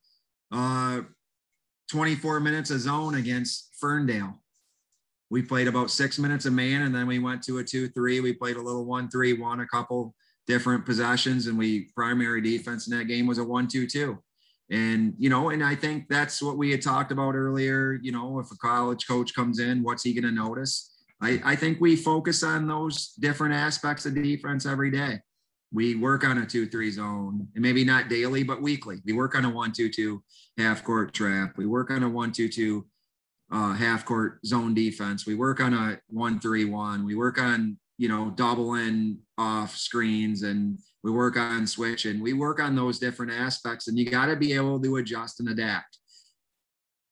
uh, 0.50 1.02
24 1.90 2.40
minutes 2.40 2.70
of 2.70 2.80
zone 2.80 3.16
against 3.16 3.76
Ferndale. 3.78 4.40
We 5.28 5.42
played 5.42 5.68
about 5.68 5.90
six 5.90 6.18
minutes 6.18 6.46
of 6.46 6.54
man, 6.54 6.82
and 6.82 6.94
then 6.94 7.06
we 7.06 7.18
went 7.18 7.42
to 7.42 7.58
a 7.58 7.64
two-three. 7.64 8.20
We 8.20 8.32
played 8.32 8.56
a 8.56 8.62
little 8.62 8.86
one-three, 8.86 9.34
won 9.34 9.60
a 9.60 9.66
couple 9.66 10.14
different 10.46 10.86
possessions, 10.86 11.48
and 11.48 11.58
we 11.58 11.90
primary 11.94 12.40
defense 12.40 12.88
in 12.88 12.96
that 12.96 13.08
game 13.08 13.26
was 13.26 13.36
a 13.36 13.44
one-two-two 13.44 14.18
and 14.72 15.14
you 15.18 15.28
know 15.28 15.50
and 15.50 15.62
i 15.62 15.74
think 15.74 16.08
that's 16.08 16.42
what 16.42 16.56
we 16.56 16.70
had 16.70 16.82
talked 16.82 17.12
about 17.12 17.34
earlier 17.34 18.00
you 18.02 18.10
know 18.10 18.40
if 18.40 18.50
a 18.50 18.56
college 18.56 19.06
coach 19.06 19.34
comes 19.34 19.60
in 19.60 19.82
what's 19.82 20.02
he 20.02 20.12
going 20.12 20.24
to 20.24 20.32
notice? 20.32 20.88
I, 21.22 21.40
I 21.44 21.56
think 21.56 21.80
we 21.80 21.94
focus 21.94 22.42
on 22.42 22.66
those 22.66 23.12
different 23.20 23.54
aspects 23.54 24.04
of 24.04 24.14
defense 24.14 24.66
every 24.66 24.90
day. 24.90 25.20
We 25.72 25.94
work 25.94 26.24
on 26.24 26.38
a 26.38 26.44
two-three 26.44 26.90
zone 26.90 27.46
and 27.54 27.62
maybe 27.62 27.84
not 27.84 28.08
daily 28.08 28.42
but 28.42 28.60
weekly. 28.60 29.00
We 29.06 29.12
work 29.12 29.36
on 29.36 29.44
a 29.44 29.50
one-two-two 29.50 30.22
half 30.58 30.82
court 30.82 31.14
trap. 31.14 31.56
We 31.56 31.66
work 31.66 31.90
on 31.90 32.02
a 32.02 32.08
one-two-two 32.08 32.84
uh, 33.52 33.72
half 33.74 34.04
court 34.04 34.40
zone 34.44 34.74
defense. 34.74 35.24
We 35.24 35.36
work 35.36 35.60
on 35.60 35.72
a 35.72 36.00
one-three-one. 36.08 37.06
We 37.06 37.14
work 37.14 37.40
on 37.40 37.78
you 38.02 38.08
know 38.08 38.30
doubling 38.30 39.16
off 39.38 39.76
screens 39.76 40.42
and 40.42 40.76
we 41.04 41.12
work 41.12 41.36
on 41.36 41.68
switch 41.68 42.04
and 42.04 42.20
we 42.20 42.32
work 42.32 42.60
on 42.60 42.74
those 42.74 42.98
different 42.98 43.30
aspects 43.30 43.86
and 43.86 43.96
you 43.96 44.10
got 44.10 44.26
to 44.26 44.34
be 44.34 44.54
able 44.54 44.82
to 44.82 44.96
adjust 44.96 45.38
and 45.38 45.48
adapt. 45.50 45.98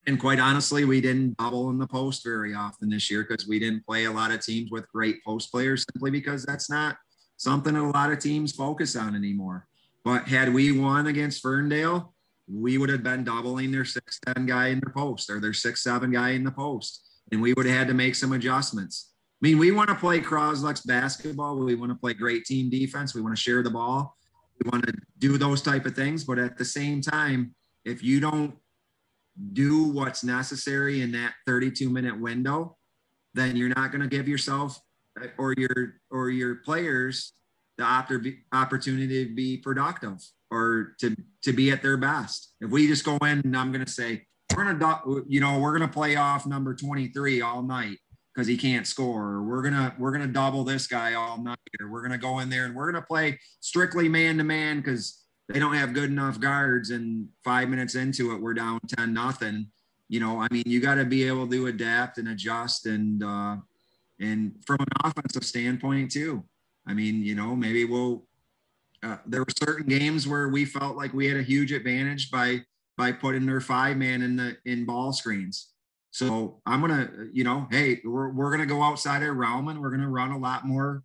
And 0.05 0.19
quite 0.19 0.37
honestly 0.37 0.83
we 0.83 0.99
didn't 0.99 1.37
double 1.37 1.69
in 1.69 1.79
the 1.79 1.87
post 1.87 2.25
very 2.25 2.53
often 2.53 2.89
this 2.89 3.09
year 3.09 3.25
because 3.25 3.47
we 3.47 3.57
didn't 3.57 3.85
play 3.85 4.03
a 4.03 4.11
lot 4.11 4.31
of 4.31 4.41
teams 4.41 4.69
with 4.69 4.85
great 4.91 5.23
post 5.23 5.49
players 5.49 5.85
simply 5.93 6.11
because 6.11 6.43
that's 6.43 6.69
not 6.69 6.97
something 7.37 7.77
a 7.77 7.89
lot 7.91 8.11
of 8.11 8.19
teams 8.19 8.51
focus 8.51 8.97
on 8.97 9.15
anymore. 9.15 9.67
But 10.03 10.27
had 10.27 10.53
we 10.53 10.77
won 10.77 11.07
against 11.07 11.41
ferndale 11.41 12.13
we 12.49 12.77
would 12.77 12.89
have 12.89 13.03
been 13.03 13.23
doubling 13.23 13.71
their 13.71 13.83
6'10 13.83 14.45
guy 14.45 14.67
in 14.67 14.81
the 14.81 14.89
post 14.89 15.29
or 15.29 15.39
their 15.39 15.51
6'7 15.51 16.11
guy 16.11 16.31
in 16.31 16.43
the 16.43 16.51
post 16.51 17.01
and 17.31 17.41
we 17.41 17.53
would 17.53 17.65
have 17.65 17.77
had 17.77 17.87
to 17.87 17.93
make 17.93 18.15
some 18.15 18.33
adjustments 18.33 19.10
I 19.41 19.47
mean, 19.47 19.57
we 19.57 19.71
want 19.71 19.89
to 19.89 19.95
play 19.95 20.19
Croslex 20.19 20.85
basketball. 20.85 21.57
We 21.57 21.73
want 21.73 21.91
to 21.91 21.97
play 21.97 22.13
great 22.13 22.45
team 22.45 22.69
defense. 22.69 23.15
We 23.15 23.21
want 23.21 23.35
to 23.35 23.41
share 23.41 23.63
the 23.63 23.71
ball. 23.71 24.15
We 24.63 24.69
want 24.69 24.85
to 24.85 24.93
do 25.17 25.39
those 25.39 25.63
type 25.63 25.87
of 25.87 25.95
things. 25.95 26.23
But 26.23 26.37
at 26.37 26.59
the 26.59 26.65
same 26.65 27.01
time, 27.01 27.55
if 27.83 28.03
you 28.03 28.19
don't 28.19 28.53
do 29.53 29.85
what's 29.85 30.23
necessary 30.23 31.01
in 31.01 31.11
that 31.13 31.33
32 31.47 31.89
minute 31.89 32.19
window, 32.19 32.77
then 33.33 33.55
you're 33.55 33.69
not 33.69 33.91
going 33.91 34.01
to 34.01 34.07
give 34.07 34.27
yourself 34.27 34.79
uh, 35.19 35.27
or 35.39 35.55
your 35.57 35.95
or 36.11 36.29
your 36.29 36.55
players 36.55 37.33
the 37.79 38.35
opportunity 38.53 39.25
to 39.25 39.33
be 39.33 39.57
productive 39.57 40.19
or 40.51 40.95
to 40.99 41.15
to 41.41 41.51
be 41.51 41.71
at 41.71 41.81
their 41.81 41.97
best. 41.97 42.53
If 42.61 42.69
we 42.69 42.85
just 42.85 43.05
go 43.05 43.17
in 43.17 43.41
and 43.43 43.57
I'm 43.57 43.71
going 43.71 43.85
to 43.85 43.91
say 43.91 44.27
we're 44.55 44.65
going 44.65 44.79
to 44.79 45.25
you 45.27 45.39
know 45.39 45.57
we're 45.57 45.75
going 45.75 45.89
to 45.89 45.93
play 45.93 46.15
off 46.15 46.45
number 46.45 46.75
23 46.75 47.41
all 47.41 47.63
night 47.63 47.97
because 48.33 48.47
he 48.47 48.57
can't 48.57 48.87
score. 48.87 49.33
Or 49.33 49.43
we're 49.43 49.61
gonna 49.61 49.95
we're 49.97 50.11
gonna 50.11 50.27
double 50.27 50.63
this 50.63 50.87
guy 50.87 51.13
all 51.13 51.41
night, 51.41 51.57
or 51.79 51.89
we're 51.89 52.01
gonna 52.01 52.17
go 52.17 52.39
in 52.39 52.49
there 52.49 52.65
and 52.65 52.75
we're 52.75 52.91
gonna 52.91 53.05
play 53.05 53.39
strictly 53.59 54.07
man 54.09 54.37
to 54.37 54.43
man 54.43 54.77
because 54.77 55.25
they 55.49 55.59
don't 55.59 55.75
have 55.75 55.93
good 55.93 56.09
enough 56.09 56.39
guards. 56.39 56.89
And 56.89 57.27
five 57.43 57.69
minutes 57.69 57.95
into 57.95 58.33
it, 58.33 58.41
we're 58.41 58.53
down 58.53 58.79
ten 58.87 59.13
nothing. 59.13 59.67
You 60.09 60.19
know, 60.19 60.41
I 60.41 60.47
mean, 60.51 60.63
you 60.65 60.81
got 60.81 60.95
to 60.95 61.05
be 61.05 61.23
able 61.23 61.47
to 61.47 61.67
adapt 61.67 62.17
and 62.17 62.29
adjust, 62.29 62.85
and 62.85 63.23
uh, 63.23 63.57
and 64.19 64.53
from 64.65 64.77
an 64.79 64.87
offensive 65.03 65.45
standpoint 65.45 66.11
too. 66.11 66.43
I 66.87 66.93
mean, 66.93 67.23
you 67.23 67.35
know, 67.35 67.55
maybe 67.55 67.85
we'll. 67.85 68.25
Uh, 69.03 69.17
there 69.25 69.41
were 69.41 69.47
certain 69.63 69.87
games 69.87 70.27
where 70.27 70.49
we 70.49 70.63
felt 70.63 70.95
like 70.95 71.11
we 71.11 71.25
had 71.25 71.35
a 71.35 71.41
huge 71.41 71.71
advantage 71.71 72.29
by 72.29 72.59
by 72.97 73.11
putting 73.11 73.47
their 73.47 73.59
five 73.59 73.97
man 73.97 74.21
in 74.21 74.35
the 74.35 74.55
in 74.65 74.85
ball 74.85 75.11
screens 75.11 75.70
so 76.11 76.61
I'm 76.65 76.81
gonna, 76.81 77.09
you 77.31 77.45
know, 77.45 77.67
hey, 77.71 78.01
we're, 78.03 78.29
we're 78.31 78.51
gonna 78.51 78.65
go 78.65 78.83
outside 78.83 79.23
our 79.23 79.33
realm 79.33 79.69
and 79.69 79.81
we're 79.81 79.91
gonna 79.91 80.09
run 80.09 80.31
a 80.31 80.37
lot 80.37 80.67
more 80.67 81.03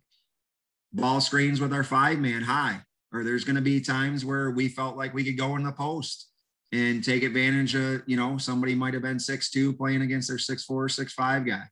ball 0.91 1.21
screens 1.21 1.61
with 1.61 1.73
our 1.73 1.83
five 1.83 2.19
man 2.19 2.43
high. 2.43 2.81
Or 3.13 3.23
there's 3.23 3.45
gonna 3.45 3.61
be 3.61 3.79
times 3.79 4.25
where 4.25 4.51
we 4.51 4.67
felt 4.67 4.97
like 4.97 5.13
we 5.13 5.23
could 5.23 5.37
go 5.37 5.55
in 5.55 5.63
the 5.63 5.71
post 5.71 6.29
and 6.73 7.01
take 7.01 7.23
advantage 7.23 7.73
of, 7.73 8.03
you 8.05 8.17
know, 8.17 8.37
somebody 8.37 8.75
might 8.75 8.93
have 8.93 9.01
been 9.01 9.19
six 9.19 9.49
two 9.49 9.71
playing 9.71 10.01
against 10.01 10.27
their 10.27 10.37
six 10.37 10.65
four, 10.65 10.89
six 10.89 11.13
five 11.13 11.45
guy. 11.45 11.63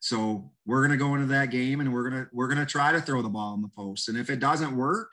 So 0.00 0.50
we're 0.64 0.80
gonna 0.80 0.96
go 0.96 1.14
into 1.14 1.26
that 1.26 1.50
game 1.50 1.80
and 1.80 1.92
we're 1.92 2.08
gonna 2.08 2.28
we're 2.32 2.48
gonna 2.48 2.64
try 2.64 2.92
to 2.92 3.02
throw 3.02 3.20
the 3.20 3.28
ball 3.28 3.54
in 3.54 3.60
the 3.60 3.68
post. 3.68 4.08
And 4.08 4.16
if 4.16 4.30
it 4.30 4.40
doesn't 4.40 4.74
work, 4.74 5.12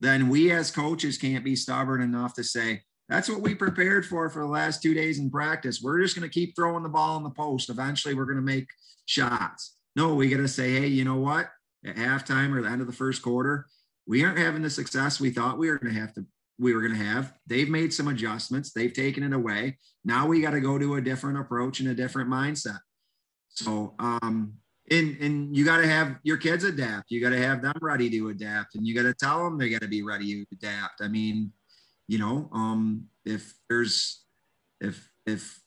then 0.00 0.28
we 0.28 0.52
as 0.52 0.70
coaches 0.70 1.16
can't 1.16 1.42
be 1.42 1.56
stubborn 1.56 2.02
enough 2.02 2.34
to 2.34 2.44
say, 2.44 2.82
that's 3.08 3.28
what 3.28 3.40
we 3.40 3.54
prepared 3.54 4.04
for 4.04 4.28
for 4.28 4.40
the 4.40 4.48
last 4.48 4.82
two 4.82 4.92
days 4.92 5.18
in 5.18 5.30
practice. 5.30 5.80
We're 5.82 6.02
just 6.02 6.14
going 6.14 6.28
to 6.28 6.32
keep 6.32 6.54
throwing 6.54 6.82
the 6.82 6.88
ball 6.88 7.16
in 7.16 7.22
the 7.22 7.30
post. 7.30 7.70
Eventually, 7.70 8.14
we're 8.14 8.26
going 8.26 8.36
to 8.36 8.42
make 8.42 8.68
shots. 9.06 9.76
No, 9.96 10.14
we 10.14 10.28
got 10.28 10.38
to 10.38 10.48
say, 10.48 10.72
hey, 10.72 10.86
you 10.88 11.04
know 11.04 11.16
what? 11.16 11.48
At 11.86 11.96
halftime 11.96 12.54
or 12.54 12.62
the 12.62 12.68
end 12.68 12.80
of 12.80 12.86
the 12.86 12.92
first 12.92 13.22
quarter, 13.22 13.66
we 14.06 14.24
aren't 14.24 14.38
having 14.38 14.62
the 14.62 14.70
success 14.70 15.20
we 15.20 15.30
thought 15.30 15.58
we 15.58 15.70
were 15.70 15.78
going 15.78 15.94
to 15.94 16.00
have 16.00 16.12
to. 16.14 16.26
We 16.60 16.74
were 16.74 16.80
going 16.80 16.94
to 16.94 17.04
have. 17.04 17.34
They've 17.46 17.68
made 17.68 17.92
some 17.92 18.08
adjustments. 18.08 18.72
They've 18.72 18.92
taken 18.92 19.22
it 19.22 19.32
away. 19.32 19.78
Now 20.04 20.26
we 20.26 20.40
got 20.40 20.50
to 20.50 20.60
go 20.60 20.76
to 20.76 20.96
a 20.96 21.00
different 21.00 21.38
approach 21.38 21.78
and 21.78 21.88
a 21.88 21.94
different 21.94 22.28
mindset. 22.28 22.80
So, 23.48 23.94
um, 24.00 24.54
and 24.90 25.16
and 25.20 25.56
you 25.56 25.64
got 25.64 25.78
to 25.78 25.86
have 25.86 26.16
your 26.24 26.36
kids 26.36 26.64
adapt. 26.64 27.10
You 27.10 27.20
got 27.20 27.30
to 27.30 27.38
have 27.38 27.62
them 27.62 27.76
ready 27.80 28.10
to 28.10 28.30
adapt, 28.30 28.74
and 28.74 28.86
you 28.86 28.94
got 28.94 29.02
to 29.02 29.14
tell 29.14 29.44
them 29.44 29.56
they 29.56 29.68
got 29.68 29.82
to 29.82 29.88
be 29.88 30.02
ready 30.02 30.34
to 30.34 30.46
adapt. 30.52 31.00
I 31.00 31.08
mean, 31.08 31.52
you 32.08 32.18
know, 32.18 32.48
um, 32.52 33.04
if 33.24 33.54
there's, 33.68 34.24
if, 34.80 35.10
if 35.26 35.60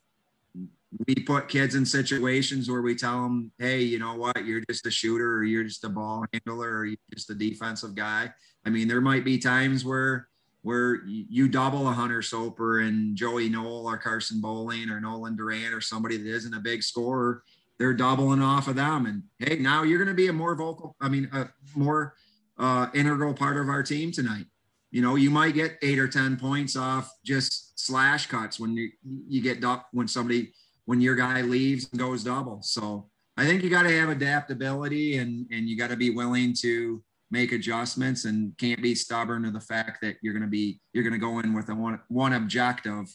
we 1.08 1.16
put 1.16 1.48
kids 1.48 1.76
in 1.76 1.86
situations 1.86 2.70
where 2.70 2.82
we 2.82 2.96
tell 2.96 3.24
them, 3.24 3.52
hey, 3.60 3.82
you 3.82 4.00
know 4.00 4.16
what, 4.16 4.46
you're 4.46 4.64
just 4.70 4.86
a 4.88 4.92
shooter 4.92 5.38
or 5.38 5.44
you're 5.44 5.64
just 5.64 5.86
a 5.86 5.90
ball 5.90 6.26
handler 6.34 6.80
or 6.80 6.86
you're 6.86 6.98
just 7.14 7.30
a 7.30 7.36
defensive 7.36 7.96
guy. 7.96 8.30
I 8.66 8.70
mean, 8.70 8.88
there 8.88 9.02
might 9.02 9.24
be 9.24 9.38
times 9.38 9.86
where, 9.86 10.28
where 10.64 11.06
you 11.06 11.48
double 11.48 11.88
a 11.88 11.92
Hunter 11.92 12.22
Soper 12.22 12.82
and 12.82 13.16
Joey 13.16 13.48
Noel 13.48 13.88
or 13.88 13.98
Carson 13.98 14.42
Bowling 14.42 14.90
or 14.90 15.00
Nolan 15.00 15.36
Durant 15.36 15.74
or 15.74 15.82
somebody 15.82 16.18
that 16.18 16.28
isn't 16.28 16.54
a 16.54 16.60
big 16.60 16.84
scorer, 16.84 17.44
they're 17.80 17.94
doubling 17.94 18.42
off 18.42 18.68
of 18.68 18.76
them. 18.76 19.06
And 19.06 19.24
hey, 19.40 19.58
now 19.58 19.84
you're 19.84 19.98
going 19.98 20.08
to 20.08 20.14
be 20.14 20.28
a 20.28 20.34
more 20.34 20.56
vocal, 20.56 20.96
I 21.00 21.10
mean, 21.10 21.30
a 21.32 21.50
more 21.76 22.16
uh, 22.60 22.88
integral 22.94 23.34
part 23.34 23.58
of 23.58 23.70
our 23.70 23.82
team 23.82 24.12
tonight 24.12 24.46
you 24.92 25.02
know, 25.02 25.16
you 25.16 25.30
might 25.30 25.54
get 25.54 25.78
eight 25.82 25.98
or 25.98 26.08
10 26.08 26.38
points 26.38 26.76
off 26.76 27.12
just 27.26 27.80
slash 27.80 28.28
cuts 28.28 28.60
when 28.60 28.76
you, 28.76 28.90
you 29.28 29.42
get 29.42 29.64
when 29.92 30.08
somebody, 30.08 30.54
when 30.86 31.00
your 31.00 31.16
guy 31.16 31.42
leaves 31.42 31.88
and 31.92 32.00
goes 32.00 32.24
double. 32.24 32.62
So 32.62 33.10
I 33.38 33.46
think 33.46 33.64
you 33.64 33.70
got 33.70 33.84
to 33.84 34.00
have 34.00 34.10
adaptability 34.10 35.18
and, 35.18 35.48
and 35.50 35.68
you 35.68 35.78
got 35.78 35.90
to 35.90 35.96
be 35.96 36.10
willing 36.10 36.54
to 36.60 37.02
make 37.32 37.54
adjustments 37.54 38.26
and 38.26 38.56
can't 38.58 38.82
be 38.82 38.94
stubborn 38.94 39.44
to 39.44 39.52
the 39.52 39.62
fact 39.62 40.02
that 40.02 40.18
you're 40.22 40.34
going 40.34 40.44
to 40.44 40.50
be, 40.50 40.82
you're 40.94 41.06
going 41.06 41.14
to 41.14 41.20
go 41.20 41.40
in 41.40 41.54
with 41.54 41.70
a 41.70 41.76
one, 41.76 42.00
one 42.10 42.34
objective 42.34 43.06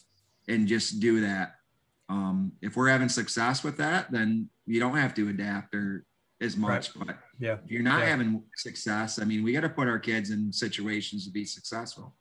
and 0.47 0.67
just 0.67 0.99
do 0.99 1.21
that. 1.21 1.53
Um, 2.09 2.53
if 2.61 2.75
we're 2.75 2.89
having 2.89 3.09
success 3.09 3.63
with 3.63 3.77
that, 3.77 4.11
then 4.11 4.49
you 4.65 4.79
don't 4.79 4.97
have 4.97 5.13
to 5.15 5.29
adapt 5.29 5.75
or, 5.75 6.05
as 6.41 6.57
much. 6.57 6.95
Right. 6.95 7.07
But 7.07 7.17
yeah, 7.39 7.57
if 7.63 7.71
you're 7.71 7.83
not 7.83 8.01
yeah. 8.01 8.09
having 8.09 8.43
success, 8.55 9.19
I 9.19 9.25
mean, 9.25 9.43
we 9.43 9.53
got 9.53 9.61
to 9.61 9.69
put 9.69 9.87
our 9.87 9.99
kids 9.99 10.29
in 10.29 10.51
situations 10.51 11.25
to 11.25 11.31
be 11.31 11.45
successful. 11.45 12.15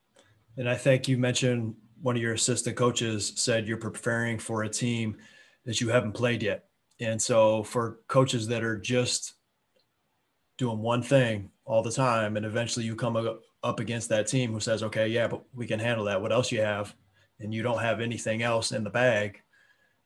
And 0.57 0.69
I 0.69 0.75
think 0.75 1.07
you 1.07 1.19
mentioned 1.19 1.75
one 2.01 2.17
of 2.17 2.23
your 2.23 2.35
assistant 2.35 2.77
coaches 2.77 3.33
said 3.37 3.69
you're 3.69 3.77
preparing 3.77 4.39
for 4.39 4.63
a 4.63 4.69
team 4.69 5.17
that 5.65 5.81
you 5.81 5.89
haven't 5.89 6.13
played 6.13 6.43
yet. 6.43 6.65
And 7.01 7.21
so 7.21 7.63
for 7.63 8.01
coaches 8.09 8.47
that 8.49 8.65
are 8.65 8.79
just 8.79 9.35
doing 10.57 10.79
one 10.79 11.03
thing 11.03 11.51
all 11.67 11.83
the 11.83 11.93
time, 11.93 12.37
and 12.37 12.47
eventually 12.47 12.87
you 12.87 12.97
come 12.97 13.17
up 13.63 13.81
against 13.81 14.09
that 14.09 14.29
team 14.29 14.53
who 14.53 14.61
says, 14.61 14.83
okay, 14.83 15.09
yeah, 15.09 15.29
but 15.29 15.43
we 15.55 15.67
can 15.67 15.81
handle 15.81 16.07
that. 16.07 16.23
What 16.23 16.33
else 16.33 16.51
you 16.51 16.63
have? 16.63 16.95
And 17.41 17.53
you 17.53 17.63
don't 17.63 17.83
have 17.83 18.01
anything 18.01 18.43
else 18.43 18.73
in 18.73 18.83
the 18.83 18.91
bag. 18.91 19.43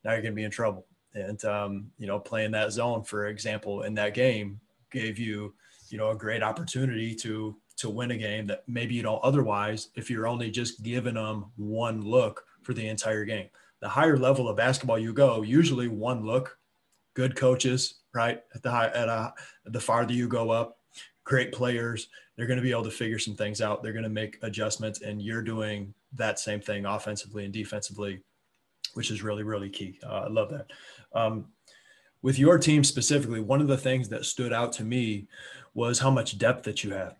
Now 0.02 0.12
you're 0.12 0.22
going 0.22 0.32
to 0.32 0.36
be 0.36 0.44
in 0.44 0.50
trouble. 0.50 0.86
And, 1.14 1.44
um, 1.44 1.90
you 1.98 2.06
know, 2.06 2.18
playing 2.18 2.52
that 2.52 2.72
zone, 2.72 3.02
for 3.02 3.26
example, 3.26 3.82
in 3.82 3.94
that 3.94 4.14
game 4.14 4.60
gave 4.90 5.18
you, 5.18 5.54
you 5.88 5.98
know, 5.98 6.10
a 6.10 6.16
great 6.16 6.42
opportunity 6.42 7.14
to, 7.16 7.56
to 7.76 7.90
win 7.90 8.12
a 8.12 8.16
game 8.16 8.46
that 8.46 8.62
maybe 8.68 8.94
you 8.94 9.02
don't 9.02 9.24
otherwise 9.24 9.88
if 9.94 10.10
you're 10.10 10.26
only 10.26 10.50
just 10.50 10.82
giving 10.82 11.14
them 11.14 11.46
one 11.56 12.02
look 12.02 12.44
for 12.62 12.74
the 12.74 12.86
entire 12.86 13.24
game. 13.24 13.48
The 13.80 13.88
higher 13.88 14.18
level 14.18 14.48
of 14.48 14.56
basketball 14.56 14.98
you 14.98 15.12
go, 15.12 15.42
usually 15.42 15.88
one 15.88 16.24
look, 16.24 16.58
good 17.14 17.34
coaches, 17.34 17.94
right? 18.14 18.42
At 18.54 18.62
the 18.62 18.70
high, 18.70 18.88
at 18.88 19.08
a, 19.08 19.32
the 19.64 19.80
farther 19.80 20.12
you 20.12 20.28
go 20.28 20.50
up, 20.50 20.78
great 21.24 21.52
players, 21.52 22.08
they're 22.36 22.46
going 22.46 22.58
to 22.58 22.62
be 22.62 22.70
able 22.70 22.84
to 22.84 22.90
figure 22.90 23.18
some 23.18 23.34
things 23.34 23.60
out. 23.60 23.82
They're 23.82 23.92
going 23.92 24.04
to 24.04 24.08
make 24.08 24.38
adjustments, 24.42 25.02
and 25.02 25.20
you're 25.20 25.42
doing 25.42 25.92
that 26.14 26.38
same 26.38 26.60
thing 26.60 26.86
offensively 26.86 27.44
and 27.44 27.52
defensively, 27.52 28.22
which 28.94 29.10
is 29.10 29.22
really, 29.22 29.42
really 29.42 29.68
key. 29.68 29.98
Uh, 30.02 30.24
I 30.24 30.28
love 30.28 30.50
that. 30.50 30.70
Um, 31.14 31.46
with 32.22 32.38
your 32.38 32.58
team 32.58 32.84
specifically, 32.84 33.40
one 33.40 33.60
of 33.60 33.68
the 33.68 33.78
things 33.78 34.08
that 34.10 34.24
stood 34.24 34.52
out 34.52 34.72
to 34.74 34.84
me 34.84 35.26
was 35.74 35.98
how 35.98 36.10
much 36.10 36.38
depth 36.38 36.64
that 36.64 36.84
you 36.84 36.92
have. 36.92 37.16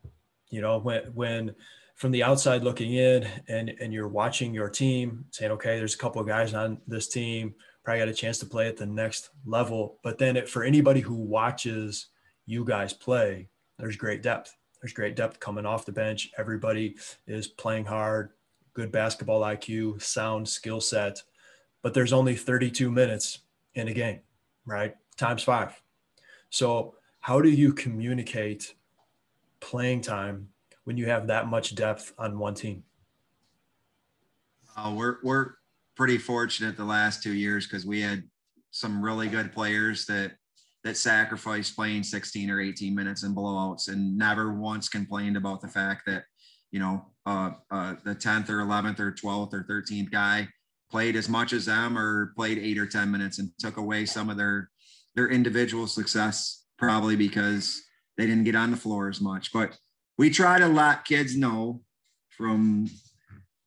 You 0.51 0.61
know, 0.61 0.79
when 0.79 1.03
when 1.15 1.55
from 1.95 2.11
the 2.11 2.23
outside 2.23 2.63
looking 2.63 2.95
in 2.95 3.27
and 3.49 3.71
and 3.81 3.93
you're 3.93 4.09
watching 4.09 4.53
your 4.53 4.69
team 4.69 5.25
saying, 5.31 5.53
okay, 5.53 5.79
there's 5.79 5.95
a 5.95 5.99
couple 5.99 6.21
of 6.21 6.27
guys 6.27 6.55
on 6.55 6.79
this 6.87 7.09
team 7.09 7.55
probably 7.85 8.01
got 8.01 8.09
a 8.09 8.15
chance 8.15 8.39
to 8.39 8.47
play 8.47 8.69
at 8.69 8.77
the 8.77 8.87
next 8.87 9.31
level. 9.45 9.99
But 10.03 10.19
then 10.19 10.37
it, 10.37 10.49
for 10.49 10.63
anybody 10.63 11.01
who 11.01 11.15
watches 11.15 12.07
you 12.47 12.65
guys 12.65 12.93
play, 12.93 13.49
there's 13.79 13.97
great 13.97 14.23
depth. 14.23 14.57
There's 14.81 14.93
great 14.93 15.17
depth 15.17 15.41
coming 15.41 15.67
off 15.67 15.87
the 15.87 15.93
bench. 15.93 16.31
Everybody 16.39 16.97
is 17.27 17.49
playing 17.49 17.85
hard, 17.85 18.31
good 18.75 18.93
basketball 18.93 19.41
IQ, 19.41 20.03
sound 20.03 20.49
skill 20.49 20.81
set. 20.81 21.23
But 21.83 21.95
there's 21.95 22.13
only 22.13 22.35
32 22.35 22.91
minutes 22.91 23.41
in 23.75 23.89
a 23.89 23.95
game, 23.95 24.21
right? 24.67 24.97
Times 25.17 25.43
five. 25.43 25.81
So, 26.51 26.95
how 27.21 27.41
do 27.41 27.51
you 27.51 27.73
communicate 27.73 28.75
playing 29.61 30.01
time 30.01 30.49
when 30.85 30.97
you 30.97 31.07
have 31.07 31.27
that 31.27 31.49
much 31.49 31.75
depth 31.75 32.13
on 32.19 32.39
one 32.39 32.55
team? 32.55 32.85
Uh, 34.77 34.95
we're 34.97 35.19
we're 35.23 35.53
pretty 35.97 36.19
fortunate 36.19 36.77
the 36.77 36.85
last 36.85 37.23
two 37.23 37.35
years 37.35 37.67
because 37.67 37.85
we 37.85 38.01
had 38.01 38.23
some 38.71 39.03
really 39.03 39.29
good 39.29 39.53
players 39.53 40.07
that 40.07 40.33
that 40.83 40.97
sacrificed 40.97 41.77
playing 41.77 42.03
16 42.03 42.51
or 42.51 42.61
18 42.61 42.95
minutes 42.95 43.23
in 43.23 43.35
blowouts 43.35 43.89
and 43.89 44.17
never 44.17 44.55
once 44.55 44.89
complained 44.89 45.37
about 45.37 45.61
the 45.61 45.69
fact 45.69 46.03
that 46.07 46.25
you 46.71 46.81
know 46.81 47.05
uh, 47.27 47.51
uh, 47.71 47.95
the 48.05 48.15
10th 48.15 48.49
or 48.49 48.65
11th 48.65 48.99
or 48.99 49.13
12th 49.13 49.53
or 49.53 49.67
13th 49.69 50.11
guy 50.11 50.49
played 50.91 51.17
as 51.17 51.29
much 51.29 51.53
as 51.53 51.67
them 51.67 51.97
or 51.97 52.33
played 52.37 52.59
eight 52.59 52.79
or 52.79 52.87
10 52.87 53.11
minutes 53.11 53.39
and 53.39 53.51
took 53.59 53.77
away 53.77 54.05
some 54.07 54.29
of 54.29 54.37
their 54.37 54.71
their 55.15 55.29
individual 55.29 55.87
success 55.87 56.65
probably 56.79 57.17
because 57.17 57.83
they 58.17 58.27
didn't 58.27 58.45
get 58.45 58.55
on 58.55 58.71
the 58.71 58.77
floor 58.77 59.09
as 59.09 59.21
much. 59.21 59.53
But 59.53 59.77
we 60.19 60.31
try 60.31 60.59
to 60.59 60.69
let 60.69 61.05
kids 61.05 61.37
know 61.37 61.83
from 62.31 62.89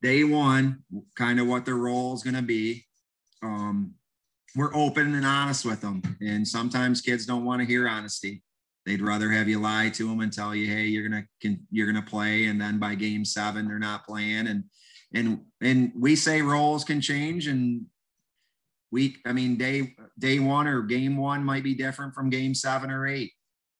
day 0.01 0.24
one 0.24 0.84
kind 1.15 1.39
of 1.39 1.47
what 1.47 1.65
their 1.65 1.76
role 1.76 2.13
is 2.13 2.24
going 2.24 2.36
to 2.36 2.41
be. 2.41 2.86
Um, 3.41 3.95
we're 4.55 4.76
open 4.76 5.15
and 5.15 5.26
honest 5.26 5.65
with 5.65 5.82
them 5.82 6.01
and 6.21 6.47
sometimes 6.47 7.01
kids 7.01 7.26
don't 7.26 7.45
want 7.45 7.61
to 7.61 7.67
hear 7.67 7.88
honesty. 7.88 8.43
They'd 8.86 9.01
rather 9.01 9.32
have 9.32 9.47
you 9.47 9.59
lie 9.59 9.89
to 9.89 10.07
them 10.07 10.19
and 10.19 10.32
tell 10.32 10.53
you 10.53 10.67
hey 10.67 10.86
you're 10.86 11.07
gonna 11.07 11.26
you're 11.71 11.88
gonna 11.88 12.05
play 12.05 12.45
and 12.45 12.59
then 12.59 12.80
by 12.80 12.95
game 12.95 13.24
seven 13.24 13.67
they're 13.67 13.80
not 13.80 14.05
playing 14.05 14.47
and 14.47 14.65
and 15.14 15.41
and 15.61 15.91
we 15.95 16.16
say 16.16 16.41
roles 16.41 16.84
can 16.84 17.01
change 17.01 17.47
and 17.47 17.86
week 18.91 19.18
i 19.26 19.34
mean 19.34 19.57
day 19.57 19.95
day 20.20 20.39
one 20.39 20.68
or 20.68 20.82
game 20.82 21.18
one 21.18 21.43
might 21.43 21.64
be 21.64 21.74
different 21.74 22.14
from 22.14 22.30
game 22.30 22.53
seven 22.53 22.91
or 22.91 23.07
eight. 23.07 23.32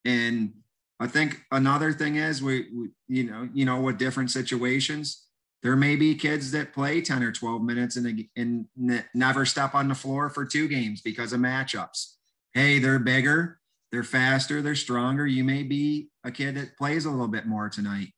And 0.06 0.54
i 1.00 1.08
think 1.08 1.42
another 1.52 1.94
thing 1.94 2.16
is 2.16 2.42
we, 2.42 2.68
we 2.74 2.90
you 3.08 3.24
know 3.24 3.50
you 3.54 3.66
know 3.66 3.80
with 3.82 3.98
different 3.98 4.32
situations 4.32 5.28
there 5.62 5.76
may 5.78 5.96
be 5.96 6.14
kids 6.14 6.52
that 6.52 6.74
play 6.74 7.00
10 7.00 7.24
or 7.24 7.32
12 7.32 7.62
minutes 7.62 7.96
and, 7.96 8.28
and 8.36 8.66
never 9.14 9.46
step 9.46 9.74
on 9.74 9.88
the 9.88 9.96
floor 9.96 10.30
for 10.30 10.44
two 10.44 10.68
games 10.68 11.00
because 11.00 11.32
of 11.32 11.40
matchups. 11.40 12.16
Hey 12.54 12.80
they're 12.80 13.00
bigger 13.00 13.60
they're 13.92 14.04
faster 14.04 14.62
they're 14.62 14.76
stronger. 14.76 15.26
You 15.26 15.44
may 15.44 15.64
be 15.64 16.10
a 16.24 16.32
kid 16.32 16.56
that 16.56 16.78
plays 16.78 17.06
a 17.06 17.12
little 17.12 17.28
bit 17.28 17.46
more 17.46 17.70
tonight. 17.70 18.10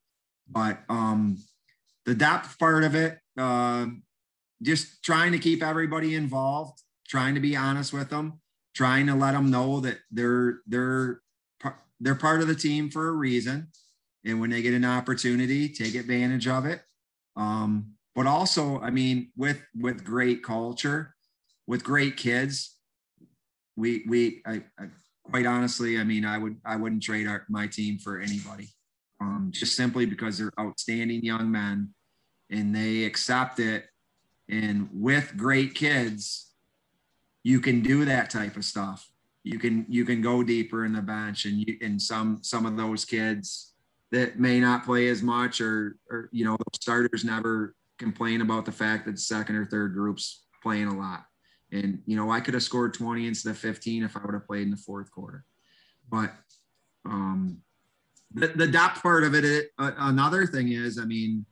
But 0.50 0.80
um 0.90 1.38
the 2.06 2.16
depth 2.16 2.58
part 2.60 2.84
of 2.84 2.96
it, 2.96 3.20
uh, 3.38 3.88
just 4.62 5.04
trying 5.04 5.32
to 5.32 5.40
keep 5.40 5.64
everybody 5.64 6.16
involved, 6.16 6.82
trying 7.08 7.36
to 7.36 7.42
be 7.42 7.56
honest 7.56 7.92
with 7.92 8.10
them, 8.10 8.40
trying 8.76 9.08
to 9.08 9.16
let 9.16 9.32
them 9.34 9.50
know 9.52 9.80
that 9.82 10.00
they're 10.12 10.60
they're 10.68 11.22
they're 12.00 12.16
part 12.16 12.42
of 12.42 12.48
the 12.48 12.56
team 12.56 12.90
for 12.90 13.08
a 13.08 13.14
reason, 13.14 13.68
and 14.24 14.40
when 14.40 14.50
they 14.50 14.62
get 14.62 14.74
an 14.74 14.86
opportunity, 14.86 15.70
take 15.70 15.96
advantage 15.96 16.48
of 16.48 16.66
it. 16.66 16.82
Um, 17.36 17.94
but 18.14 18.28
also, 18.28 18.80
I 18.80 18.92
mean, 18.92 19.32
with 19.36 19.62
with 19.76 20.06
great 20.06 20.44
culture, 20.44 21.16
with 21.68 21.84
great 21.84 22.18
kids, 22.18 22.78
we 23.76 24.06
we 24.08 24.42
I, 24.46 24.64
I 24.80 24.88
quite 25.24 25.46
honestly, 25.46 26.00
I 26.00 26.04
mean, 26.04 26.24
I 26.24 26.38
would 26.38 26.58
I 26.64 26.76
wouldn't 26.76 27.04
trade 27.04 27.28
our, 27.28 27.46
my 27.50 27.68
team 27.68 27.98
for 27.98 28.20
anybody 28.20 28.70
um, 29.22 29.50
just 29.52 29.76
simply 29.76 30.06
because 30.06 30.38
they're 30.38 30.52
outstanding 30.60 31.24
young 31.24 31.52
men 31.52 31.94
and 32.50 32.76
they 32.76 33.06
accept 33.06 33.60
it. 33.60 33.86
And 34.50 34.90
with 34.94 35.36
great 35.38 35.74
kids, 35.74 36.52
you 37.44 37.60
can 37.60 37.82
do 37.82 38.06
that 38.06 38.30
type 38.30 38.58
of 38.58 38.66
stuff. 38.66 39.10
You 39.44 39.60
can 39.60 39.86
you 39.88 40.06
can 40.06 40.22
go 40.22 40.44
deeper 40.44 40.86
in 40.86 40.94
the 40.94 41.02
bench, 41.02 41.46
and 41.46 41.60
you 41.60 41.78
and 41.82 42.02
some 42.02 42.40
some 42.42 42.66
of 42.66 42.78
those 42.78 43.06
kids 43.06 43.74
that 44.12 44.40
may 44.40 44.60
not 44.60 44.84
play 44.84 45.08
as 45.08 45.22
much, 45.22 45.62
or 45.62 45.98
or 46.10 46.30
you 46.32 46.46
know, 46.46 46.58
starters 46.74 47.24
never 47.24 47.76
complain 48.00 48.42
about 48.42 48.66
the 48.66 48.72
fact 48.72 49.06
that 49.06 49.20
second 49.20 49.56
or 49.56 49.66
third 49.66 49.94
groups 49.94 50.46
playing 50.64 50.88
a 50.88 50.98
lot. 50.98 51.26
And 51.72 52.00
you 52.06 52.16
know, 52.16 52.32
I 52.32 52.40
could 52.40 52.56
have 52.56 52.64
scored 52.64 52.94
20 52.94 53.28
instead 53.28 53.52
of 53.52 53.58
15 53.58 54.04
if 54.04 54.18
I 54.18 54.22
would 54.26 54.34
have 54.34 54.48
played 54.48 54.64
in 54.64 54.72
the 54.72 54.78
fourth 54.78 55.12
quarter. 55.12 55.44
But 56.10 56.34
um, 57.06 57.60
the, 58.36 58.48
the 58.48 58.68
depth 58.68 59.02
part 59.02 59.24
of 59.24 59.34
it, 59.34 59.46
it 59.46 59.70
uh, 59.80 59.92
another 59.98 60.46
thing 60.46 60.70
is, 60.70 61.00
I 61.00 61.06
mean, 61.06 61.46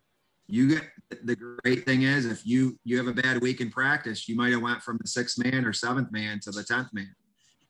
you 0.48 0.68
get 0.68 0.84
the 1.24 1.36
great 1.36 1.86
thing 1.86 2.04
is 2.04 2.26
if 2.26 2.46
you 2.46 2.78
you 2.84 2.98
have 2.98 3.08
a 3.08 3.14
bad 3.14 3.42
week 3.42 3.62
in 3.62 3.70
practice, 3.70 4.28
you 4.28 4.36
might 4.36 4.52
have 4.52 4.62
went 4.62 4.82
from 4.82 5.00
the 5.02 5.08
sixth 5.08 5.38
man 5.44 5.66
or 5.66 5.74
seventh 5.74 6.12
man 6.12 6.40
to 6.42 6.52
the 6.52 6.64
tenth 6.64 6.94
man. 6.94 7.16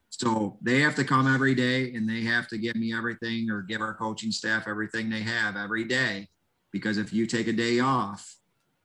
So 0.09 0.57
they 0.61 0.80
have 0.82 0.95
to 0.95 1.03
come 1.03 1.34
every 1.34 1.55
day 1.55 1.93
and 1.93 2.09
they 2.09 2.22
have 2.22 2.47
to 2.49 2.57
give 2.57 2.76
me 2.76 2.93
everything 2.93 3.49
or 3.49 3.61
give 3.61 3.82
our 3.82 3.93
coaching 3.93 4.32
staff 4.32 4.68
everything 4.68 5.09
they 5.09 5.22
have 5.22 5.55
every 5.55 5.86
day. 5.86 6.28
Because 6.72 6.97
if 6.97 7.14
you 7.14 7.26
take 7.26 7.47
a 7.47 7.53
day 7.53 7.80
off, 7.80 8.36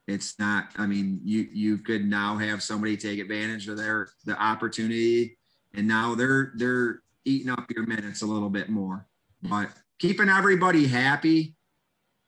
it's 0.06 0.38
not, 0.38 0.68
I 0.76 0.86
mean, 0.86 1.20
you 1.24 1.48
you 1.52 1.78
could 1.78 2.04
now 2.04 2.36
have 2.36 2.62
somebody 2.62 2.96
take 2.96 3.18
advantage 3.18 3.68
of 3.68 3.78
their 3.78 4.08
the 4.26 4.40
opportunity 4.40 5.38
and 5.74 5.88
now 5.88 6.14
they're 6.14 6.52
they're 6.56 7.00
eating 7.24 7.50
up 7.50 7.70
your 7.74 7.86
minutes 7.86 8.22
a 8.22 8.26
little 8.26 8.50
bit 8.50 8.68
more. 8.68 9.06
But 9.42 9.70
keeping 9.98 10.28
everybody 10.28 10.86
happy 10.86 11.54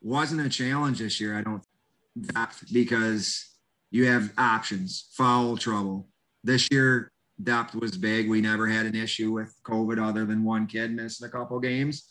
wasn't 0.01 0.45
a 0.45 0.49
challenge 0.49 0.99
this 0.99 1.21
year. 1.21 1.39
I 1.39 1.43
don't 1.43 1.63
depth 2.21 2.65
because 2.73 3.49
you 3.91 4.07
have 4.07 4.33
options, 4.39 5.09
foul 5.13 5.57
trouble. 5.57 6.09
This 6.43 6.69
year, 6.71 7.13
depth 7.43 7.75
was 7.75 7.97
big. 7.97 8.29
We 8.29 8.41
never 8.41 8.67
had 8.67 8.87
an 8.87 8.95
issue 8.95 9.33
with 9.33 9.55
COVID 9.65 10.05
other 10.05 10.25
than 10.25 10.45
one 10.45 10.67
kid 10.67 10.95
missing 10.95 11.27
a 11.27 11.31
couple 11.31 11.59
games. 11.61 12.09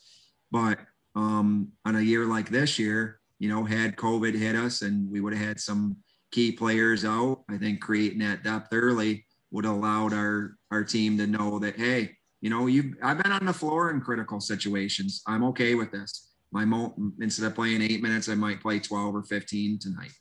But 0.51 0.80
um, 1.16 1.70
on 1.86 1.95
a 1.95 2.01
year 2.01 2.26
like 2.26 2.49
this 2.49 2.80
year, 2.80 3.20
you 3.39 3.49
know, 3.49 3.64
had 3.64 3.95
COVID 3.95 4.38
hit 4.38 4.55
us 4.55 4.82
and 4.82 5.10
we 5.10 5.22
would 5.22 5.34
have 5.34 5.47
had 5.47 5.60
some 5.60 5.97
key 6.32 6.51
players 6.51 7.05
out, 7.05 7.43
I 7.49 7.57
think 7.57 7.82
creating 7.82 8.20
that 8.20 8.43
depth 8.43 8.70
early 8.72 9.26
would 9.51 9.66
have 9.66 9.76
allowed 9.76 10.14
our 10.14 10.55
our 10.72 10.84
team 10.84 11.18
to 11.18 11.26
know 11.26 11.57
that 11.60 11.76
hey, 11.76 12.18
you 12.42 12.50
know, 12.50 12.68
you 12.68 12.96
I've 13.04 13.22
been 13.22 13.32
on 13.32 13.46
the 13.46 13.54
floor 13.54 13.92
in 13.92 14.02
critical 14.02 14.40
situations. 14.40 15.22
I'm 15.28 15.44
okay 15.46 15.76
with 15.76 15.92
this. 15.92 16.30
My 16.52 16.66
mo 16.66 16.94
instead 17.22 17.46
of 17.46 17.56
playing 17.56 17.82
eight 17.82 18.02
minutes, 18.02 18.30
I 18.30 18.36
might 18.36 18.62
play 18.62 18.80
12 18.80 19.16
or 19.16 19.24
15 19.24 19.80
tonight. 19.80 20.12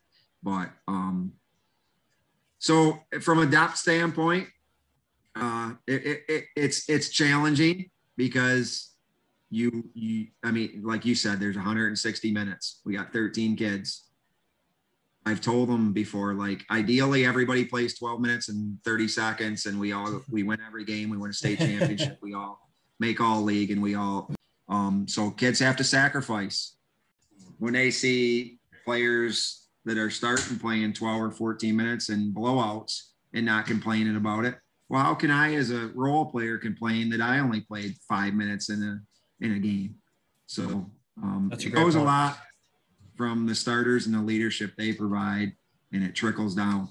But 0.42 0.70
um 0.86 1.32
so 2.58 2.98
from 3.20 3.38
a 3.38 3.46
depth 3.46 3.76
standpoint, 3.76 4.48
uh 5.36 5.72
it, 5.86 6.06
it, 6.06 6.22
it 6.28 6.44
it's 6.56 6.88
it's 6.88 7.08
challenging 7.10 7.90
because 8.16 8.94
you 9.50 9.88
you 9.94 10.26
I 10.44 10.50
mean, 10.50 10.82
like 10.84 11.04
you 11.04 11.14
said, 11.14 11.40
there's 11.40 11.56
160 11.56 12.32
minutes. 12.32 12.80
We 12.84 12.96
got 12.96 13.12
13 13.12 13.56
kids. 13.56 14.07
I've 15.28 15.42
told 15.42 15.68
them 15.68 15.92
before, 15.92 16.32
like 16.32 16.64
ideally 16.70 17.26
everybody 17.26 17.64
plays 17.64 17.98
12 17.98 18.20
minutes 18.20 18.48
and 18.48 18.78
30 18.82 19.08
seconds, 19.08 19.66
and 19.66 19.78
we 19.78 19.92
all 19.92 20.22
we 20.30 20.42
win 20.42 20.58
every 20.66 20.86
game. 20.86 21.10
We 21.10 21.18
win 21.18 21.30
a 21.30 21.34
state 21.34 21.58
championship. 21.58 22.18
we 22.22 22.32
all 22.32 22.70
make 22.98 23.20
all 23.20 23.42
league, 23.42 23.70
and 23.70 23.82
we 23.82 23.94
all. 23.94 24.30
Um, 24.70 25.06
so 25.06 25.30
kids 25.30 25.58
have 25.60 25.76
to 25.76 25.84
sacrifice 25.84 26.76
when 27.58 27.74
they 27.74 27.90
see 27.90 28.58
players 28.84 29.66
that 29.84 29.98
are 29.98 30.10
starting 30.10 30.58
playing 30.58 30.94
12 30.94 31.22
or 31.22 31.30
14 31.30 31.76
minutes 31.76 32.08
and 32.08 32.34
blowouts 32.34 33.08
and 33.34 33.44
not 33.44 33.66
complaining 33.66 34.16
about 34.16 34.46
it. 34.46 34.56
Well, 34.88 35.02
how 35.02 35.14
can 35.14 35.30
I, 35.30 35.54
as 35.54 35.70
a 35.70 35.88
role 35.94 36.26
player, 36.26 36.56
complain 36.56 37.10
that 37.10 37.20
I 37.20 37.40
only 37.40 37.60
played 37.60 37.94
five 38.08 38.32
minutes 38.32 38.70
in 38.70 38.82
a 38.82 39.44
in 39.44 39.52
a 39.52 39.58
game. 39.58 39.96
So 40.46 40.90
um, 41.22 41.50
it 41.52 41.68
goes 41.68 41.94
point. 41.94 42.06
a 42.06 42.08
lot 42.08 42.38
from 43.18 43.44
the 43.46 43.54
starters 43.54 44.06
and 44.06 44.14
the 44.14 44.22
leadership 44.22 44.72
they 44.78 44.92
provide, 44.92 45.52
and 45.92 46.04
it 46.04 46.14
trickles 46.14 46.54
down. 46.54 46.88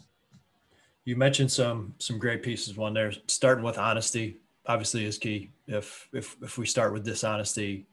You 1.05 1.15
mentioned 1.15 1.51
some 1.51 1.95
some 1.97 2.19
great 2.19 2.43
pieces. 2.43 2.75
One 2.75 2.93
there, 2.93 3.13
starting 3.27 3.63
with 3.63 3.77
honesty, 3.77 4.41
obviously 4.65 5.05
is 5.05 5.17
key. 5.17 5.51
If 5.65 6.09
if 6.11 6.35
if 6.43 6.57
we 6.57 6.65
start 6.65 6.91
with 6.91 7.05
dishonesty, 7.05 7.87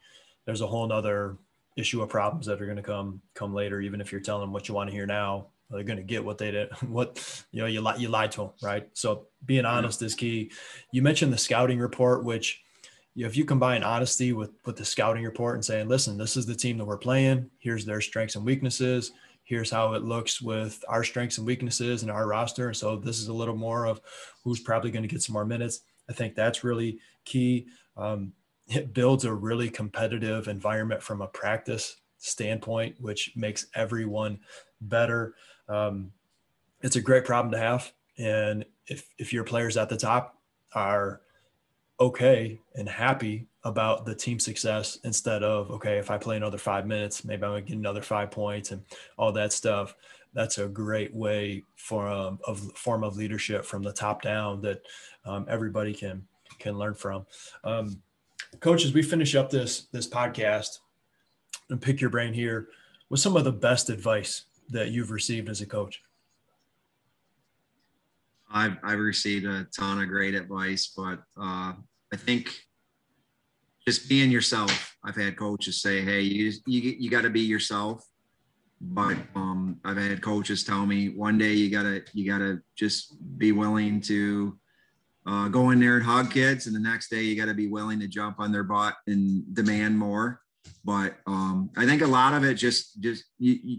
there's 0.44 0.60
a 0.60 0.66
whole 0.66 0.88
nother 0.88 1.38
issue 1.76 2.02
of 2.02 2.08
problems 2.08 2.46
that 2.46 2.60
are 2.60 2.66
going 2.66 2.76
to 2.76 2.82
come 2.82 3.22
come 3.34 3.54
later. 3.54 3.80
Even 3.80 4.00
if 4.00 4.10
you're 4.10 4.20
telling 4.20 4.42
them 4.42 4.52
what 4.52 4.68
you 4.68 4.74
want 4.74 4.90
to 4.90 4.94
hear 4.94 5.06
now, 5.06 5.46
they're 5.70 5.84
going 5.84 5.96
to 5.96 6.02
get 6.02 6.24
what 6.24 6.38
they 6.38 6.50
did. 6.50 6.70
What 6.88 7.44
you 7.52 7.60
know, 7.60 7.66
you 7.66 7.80
lied 7.80 8.00
you 8.00 8.08
lied 8.08 8.32
to 8.32 8.40
them, 8.40 8.50
right? 8.60 8.88
So 8.94 9.28
being 9.46 9.64
honest 9.64 10.02
is 10.02 10.16
key. 10.16 10.50
You 10.90 11.02
mentioned 11.02 11.32
the 11.32 11.38
scouting 11.38 11.78
report, 11.78 12.24
which 12.24 12.63
if 13.16 13.36
you 13.36 13.44
combine 13.44 13.82
honesty 13.82 14.32
with 14.32 14.50
with 14.64 14.76
the 14.76 14.84
scouting 14.84 15.24
report 15.24 15.54
and 15.54 15.64
saying, 15.64 15.88
listen, 15.88 16.18
this 16.18 16.36
is 16.36 16.46
the 16.46 16.54
team 16.54 16.78
that 16.78 16.84
we're 16.84 16.98
playing. 16.98 17.50
Here's 17.58 17.84
their 17.84 18.00
strengths 18.00 18.36
and 18.36 18.44
weaknesses. 18.44 19.12
Here's 19.44 19.70
how 19.70 19.92
it 19.92 20.02
looks 20.02 20.40
with 20.40 20.82
our 20.88 21.04
strengths 21.04 21.38
and 21.38 21.46
weaknesses 21.46 22.02
and 22.02 22.10
our 22.10 22.26
roster. 22.26 22.72
So 22.72 22.96
this 22.96 23.18
is 23.18 23.28
a 23.28 23.32
little 23.32 23.56
more 23.56 23.86
of 23.86 24.00
who's 24.42 24.60
probably 24.60 24.90
going 24.90 25.02
to 25.02 25.08
get 25.08 25.22
some 25.22 25.34
more 25.34 25.44
minutes. 25.44 25.80
I 26.08 26.12
think 26.12 26.34
that's 26.34 26.64
really 26.64 26.98
key. 27.24 27.66
Um, 27.96 28.32
it 28.68 28.94
builds 28.94 29.24
a 29.24 29.32
really 29.32 29.68
competitive 29.68 30.48
environment 30.48 31.02
from 31.02 31.20
a 31.20 31.26
practice 31.26 31.96
standpoint, 32.18 32.96
which 32.98 33.32
makes 33.36 33.66
everyone 33.74 34.40
better. 34.80 35.34
Um, 35.68 36.12
it's 36.80 36.96
a 36.96 37.02
great 37.02 37.26
problem 37.26 37.52
to 37.52 37.58
have. 37.58 37.92
And 38.16 38.64
if, 38.86 39.06
if 39.18 39.32
your 39.32 39.44
players 39.44 39.76
at 39.76 39.90
the 39.90 39.96
top 39.96 40.38
are 40.74 41.20
okay 42.04 42.60
and 42.74 42.88
happy 42.88 43.46
about 43.64 44.04
the 44.04 44.14
team 44.14 44.38
success 44.38 44.98
instead 45.04 45.42
of 45.42 45.70
okay 45.70 45.96
if 45.96 46.10
i 46.10 46.18
play 46.18 46.36
another 46.36 46.58
five 46.58 46.86
minutes 46.86 47.24
maybe 47.24 47.42
i'm 47.44 47.50
gonna 47.50 47.62
get 47.62 47.76
another 47.76 48.02
five 48.02 48.30
points 48.30 48.72
and 48.72 48.82
all 49.16 49.32
that 49.32 49.52
stuff. 49.52 49.94
That's 50.32 50.58
a 50.58 50.66
great 50.66 51.14
way 51.14 51.62
for 51.76 52.08
um, 52.08 52.40
of 52.44 52.58
form 52.76 53.04
of 53.04 53.16
leadership 53.16 53.64
from 53.64 53.82
the 53.82 53.92
top 53.92 54.22
down 54.22 54.60
that 54.62 54.82
um, 55.24 55.46
everybody 55.48 55.94
can 55.94 56.26
can 56.58 56.76
learn 56.76 56.94
from. 56.94 57.26
Um, 57.62 58.02
coaches 58.60 58.92
we 58.92 59.02
finish 59.02 59.34
up 59.34 59.50
this 59.50 59.86
this 59.92 60.08
podcast 60.08 60.78
and 61.70 61.80
pick 61.80 62.00
your 62.00 62.10
brain 62.10 62.34
here 62.34 62.68
with 63.10 63.20
some 63.20 63.36
of 63.36 63.44
the 63.44 63.52
best 63.52 63.90
advice 63.90 64.44
that 64.70 64.90
you've 64.90 65.10
received 65.10 65.48
as 65.48 65.60
a 65.60 65.66
coach. 65.66 66.02
I've, 68.50 68.76
I've 68.84 69.00
received 69.00 69.46
a 69.46 69.66
ton 69.76 70.00
of 70.00 70.08
great 70.08 70.34
advice, 70.34 70.92
but 70.96 71.20
uh, 71.36 71.72
I 72.14 72.16
think 72.16 72.48
just 73.84 74.08
being 74.08 74.30
yourself. 74.30 74.96
I've 75.04 75.16
had 75.16 75.36
coaches 75.36 75.82
say, 75.82 76.00
"Hey, 76.00 76.20
you 76.20 76.52
you, 76.64 76.94
you 76.96 77.10
got 77.10 77.22
to 77.22 77.30
be 77.30 77.40
yourself," 77.40 78.06
but 78.80 79.16
um, 79.34 79.80
I've 79.84 79.96
had 79.96 80.22
coaches 80.22 80.62
tell 80.62 80.86
me 80.86 81.08
one 81.08 81.38
day 81.38 81.54
you 81.54 81.70
gotta 81.70 82.04
you 82.12 82.24
gotta 82.24 82.60
just 82.76 83.16
be 83.36 83.50
willing 83.50 84.00
to 84.02 84.56
uh, 85.26 85.48
go 85.48 85.70
in 85.70 85.80
there 85.80 85.96
and 85.96 86.04
hug 86.04 86.30
kids, 86.30 86.68
and 86.68 86.76
the 86.76 86.88
next 86.90 87.10
day 87.10 87.22
you 87.22 87.34
got 87.34 87.46
to 87.46 87.54
be 87.54 87.66
willing 87.66 87.98
to 87.98 88.06
jump 88.06 88.38
on 88.38 88.52
their 88.52 88.62
butt 88.62 88.94
and 89.08 89.42
demand 89.52 89.98
more. 89.98 90.40
But 90.84 91.16
um, 91.26 91.68
I 91.76 91.84
think 91.84 92.00
a 92.00 92.06
lot 92.06 92.32
of 92.32 92.44
it 92.44 92.54
just 92.54 93.00
just 93.00 93.24
you, 93.40 93.58
you 93.60 93.78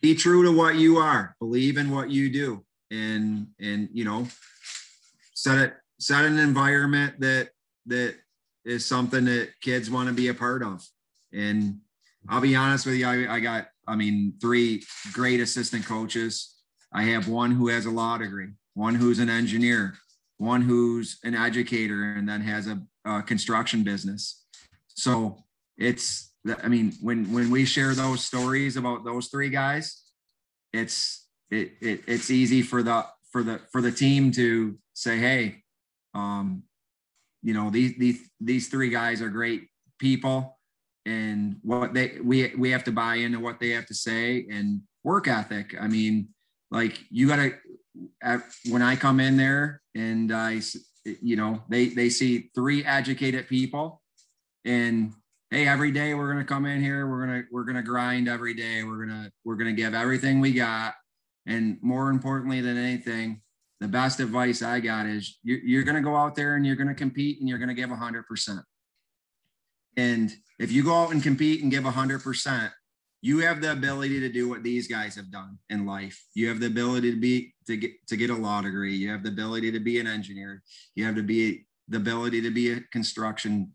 be 0.00 0.14
true 0.14 0.42
to 0.44 0.56
what 0.56 0.76
you 0.76 0.96
are, 0.96 1.36
believe 1.38 1.76
in 1.76 1.90
what 1.90 2.08
you 2.10 2.32
do 2.32 2.64
and 2.90 3.48
and 3.60 3.90
you 3.92 4.06
know 4.06 4.26
set 5.34 5.58
it 5.58 5.74
set 6.00 6.24
an 6.24 6.38
environment 6.38 7.20
that 7.20 7.50
that 7.86 8.16
is 8.64 8.84
something 8.84 9.24
that 9.24 9.50
kids 9.60 9.90
want 9.90 10.08
to 10.08 10.14
be 10.14 10.28
a 10.28 10.34
part 10.34 10.62
of? 10.62 10.86
And 11.32 11.80
i'll 12.28 12.40
be 12.40 12.54
honest 12.54 12.84
with 12.84 12.96
you 12.96 13.06
I, 13.06 13.36
I 13.36 13.40
got 13.40 13.68
i 13.88 13.96
mean 13.96 14.34
three 14.40 14.82
great 15.12 15.40
assistant 15.40 15.86
coaches. 15.86 16.56
I 16.92 17.04
have 17.04 17.28
one 17.28 17.52
who 17.52 17.68
has 17.68 17.86
a 17.86 17.90
law 17.90 18.18
degree 18.18 18.48
one 18.74 18.94
who's 18.94 19.20
an 19.20 19.30
engineer 19.30 19.94
one 20.38 20.62
who's 20.62 21.18
an 21.22 21.34
educator 21.34 22.14
and 22.16 22.28
then 22.28 22.40
has 22.40 22.66
a, 22.66 22.80
a 23.04 23.22
construction 23.22 23.82
business. 23.84 24.44
So 24.88 25.44
it's 25.78 26.32
i 26.62 26.68
mean 26.68 26.92
when 27.00 27.32
when 27.32 27.50
we 27.50 27.64
share 27.64 27.94
those 27.94 28.24
stories 28.24 28.76
about 28.76 29.04
those 29.04 29.28
three 29.28 29.50
guys 29.50 30.02
it's 30.72 31.26
it, 31.50 31.72
it 31.80 32.02
it's 32.06 32.30
easy 32.30 32.62
for 32.62 32.82
the 32.82 33.04
for 33.30 33.42
the 33.42 33.60
for 33.72 33.80
the 33.80 33.92
team 33.92 34.30
to 34.32 34.76
say, 34.94 35.18
hey, 35.18 35.62
um, 36.14 36.62
you 37.42 37.54
know 37.54 37.70
these 37.70 37.96
these 37.98 38.30
these 38.40 38.68
three 38.68 38.90
guys 38.90 39.22
are 39.22 39.28
great 39.28 39.68
people, 39.98 40.58
and 41.06 41.56
what 41.62 41.94
they 41.94 42.18
we 42.22 42.54
we 42.56 42.70
have 42.70 42.84
to 42.84 42.92
buy 42.92 43.16
into 43.16 43.40
what 43.40 43.60
they 43.60 43.70
have 43.70 43.86
to 43.86 43.94
say 43.94 44.46
and 44.50 44.82
work 45.04 45.28
ethic. 45.28 45.74
I 45.80 45.88
mean, 45.88 46.28
like 46.70 46.98
you 47.10 47.28
gotta 47.28 47.52
when 48.68 48.82
I 48.82 48.96
come 48.96 49.20
in 49.20 49.36
there 49.36 49.82
and 49.94 50.32
I 50.32 50.60
you 51.04 51.36
know 51.36 51.62
they 51.68 51.88
they 51.88 52.10
see 52.10 52.50
three 52.54 52.84
educated 52.84 53.48
people 53.48 54.02
and 54.64 55.12
hey 55.50 55.66
every 55.66 55.90
day 55.90 56.14
we're 56.14 56.34
to 56.34 56.44
come 56.44 56.66
in 56.66 56.82
here 56.82 57.08
we're 57.08 57.26
to 57.26 57.44
we're 57.50 57.64
to 57.72 57.82
grind 57.82 58.28
every 58.28 58.52
day 58.52 58.84
we're 58.84 59.06
to 59.06 59.32
we're 59.44 59.56
to 59.56 59.72
give 59.72 59.94
everything 59.94 60.40
we 60.40 60.52
got 60.52 60.94
and 61.46 61.78
more 61.82 62.10
importantly 62.10 62.60
than 62.60 62.76
anything, 62.76 63.40
the 63.80 63.88
best 63.88 64.20
advice 64.20 64.62
I 64.62 64.80
got 64.80 65.06
is 65.06 65.38
you're, 65.42 65.58
you're 65.58 65.82
going 65.82 65.96
to 65.96 66.02
go 66.02 66.14
out 66.14 66.34
there 66.34 66.56
and 66.56 66.66
you're 66.66 66.76
going 66.76 66.88
to 66.88 66.94
compete 66.94 67.40
and 67.40 67.48
you're 67.48 67.58
going 67.58 67.68
to 67.68 67.74
give 67.74 67.88
100%. 67.88 68.62
And 69.96 70.30
if 70.58 70.70
you 70.70 70.84
go 70.84 70.94
out 70.94 71.12
and 71.12 71.22
compete 71.22 71.62
and 71.62 71.70
give 71.70 71.84
100%, 71.84 72.70
you 73.22 73.38
have 73.38 73.60
the 73.60 73.72
ability 73.72 74.20
to 74.20 74.28
do 74.28 74.48
what 74.48 74.62
these 74.62 74.86
guys 74.86 75.14
have 75.16 75.30
done 75.30 75.58
in 75.68 75.86
life. 75.86 76.22
You 76.34 76.48
have 76.48 76.60
the 76.60 76.66
ability 76.66 77.10
to 77.10 77.20
be 77.20 77.54
to 77.66 77.76
get 77.76 77.92
to 78.08 78.16
get 78.16 78.30
a 78.30 78.34
law 78.34 78.62
degree. 78.62 78.96
You 78.96 79.10
have 79.10 79.22
the 79.22 79.28
ability 79.28 79.70
to 79.72 79.80
be 79.80 80.00
an 80.00 80.06
engineer. 80.06 80.62
You 80.94 81.04
have 81.04 81.16
to 81.16 81.22
be 81.22 81.66
the 81.88 81.98
ability 81.98 82.40
to 82.42 82.50
be 82.50 82.72
a 82.72 82.80
construction 82.92 83.72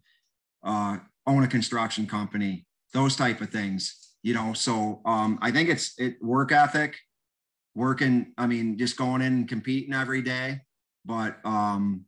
uh, 0.64 0.97
own 1.28 1.43
a 1.43 1.47
construction 1.47 2.08
company. 2.08 2.66
Those 2.91 3.16
type 3.16 3.41
of 3.41 3.51
things, 3.51 4.16
you 4.24 4.34
know. 4.34 4.53
So 4.53 5.01
um, 5.06 5.38
I 5.41 5.51
think 5.51 5.70
it's 5.70 5.93
it 5.99 6.16
work 6.24 6.51
ethic 6.51 6.95
working, 7.76 8.34
I 8.38 8.47
mean, 8.47 8.78
just 8.78 8.97
going 8.97 9.21
in 9.21 9.34
and 9.34 9.47
competing 9.47 9.93
every 9.93 10.21
day. 10.21 10.61
But 11.05 11.38
um, 11.45 12.05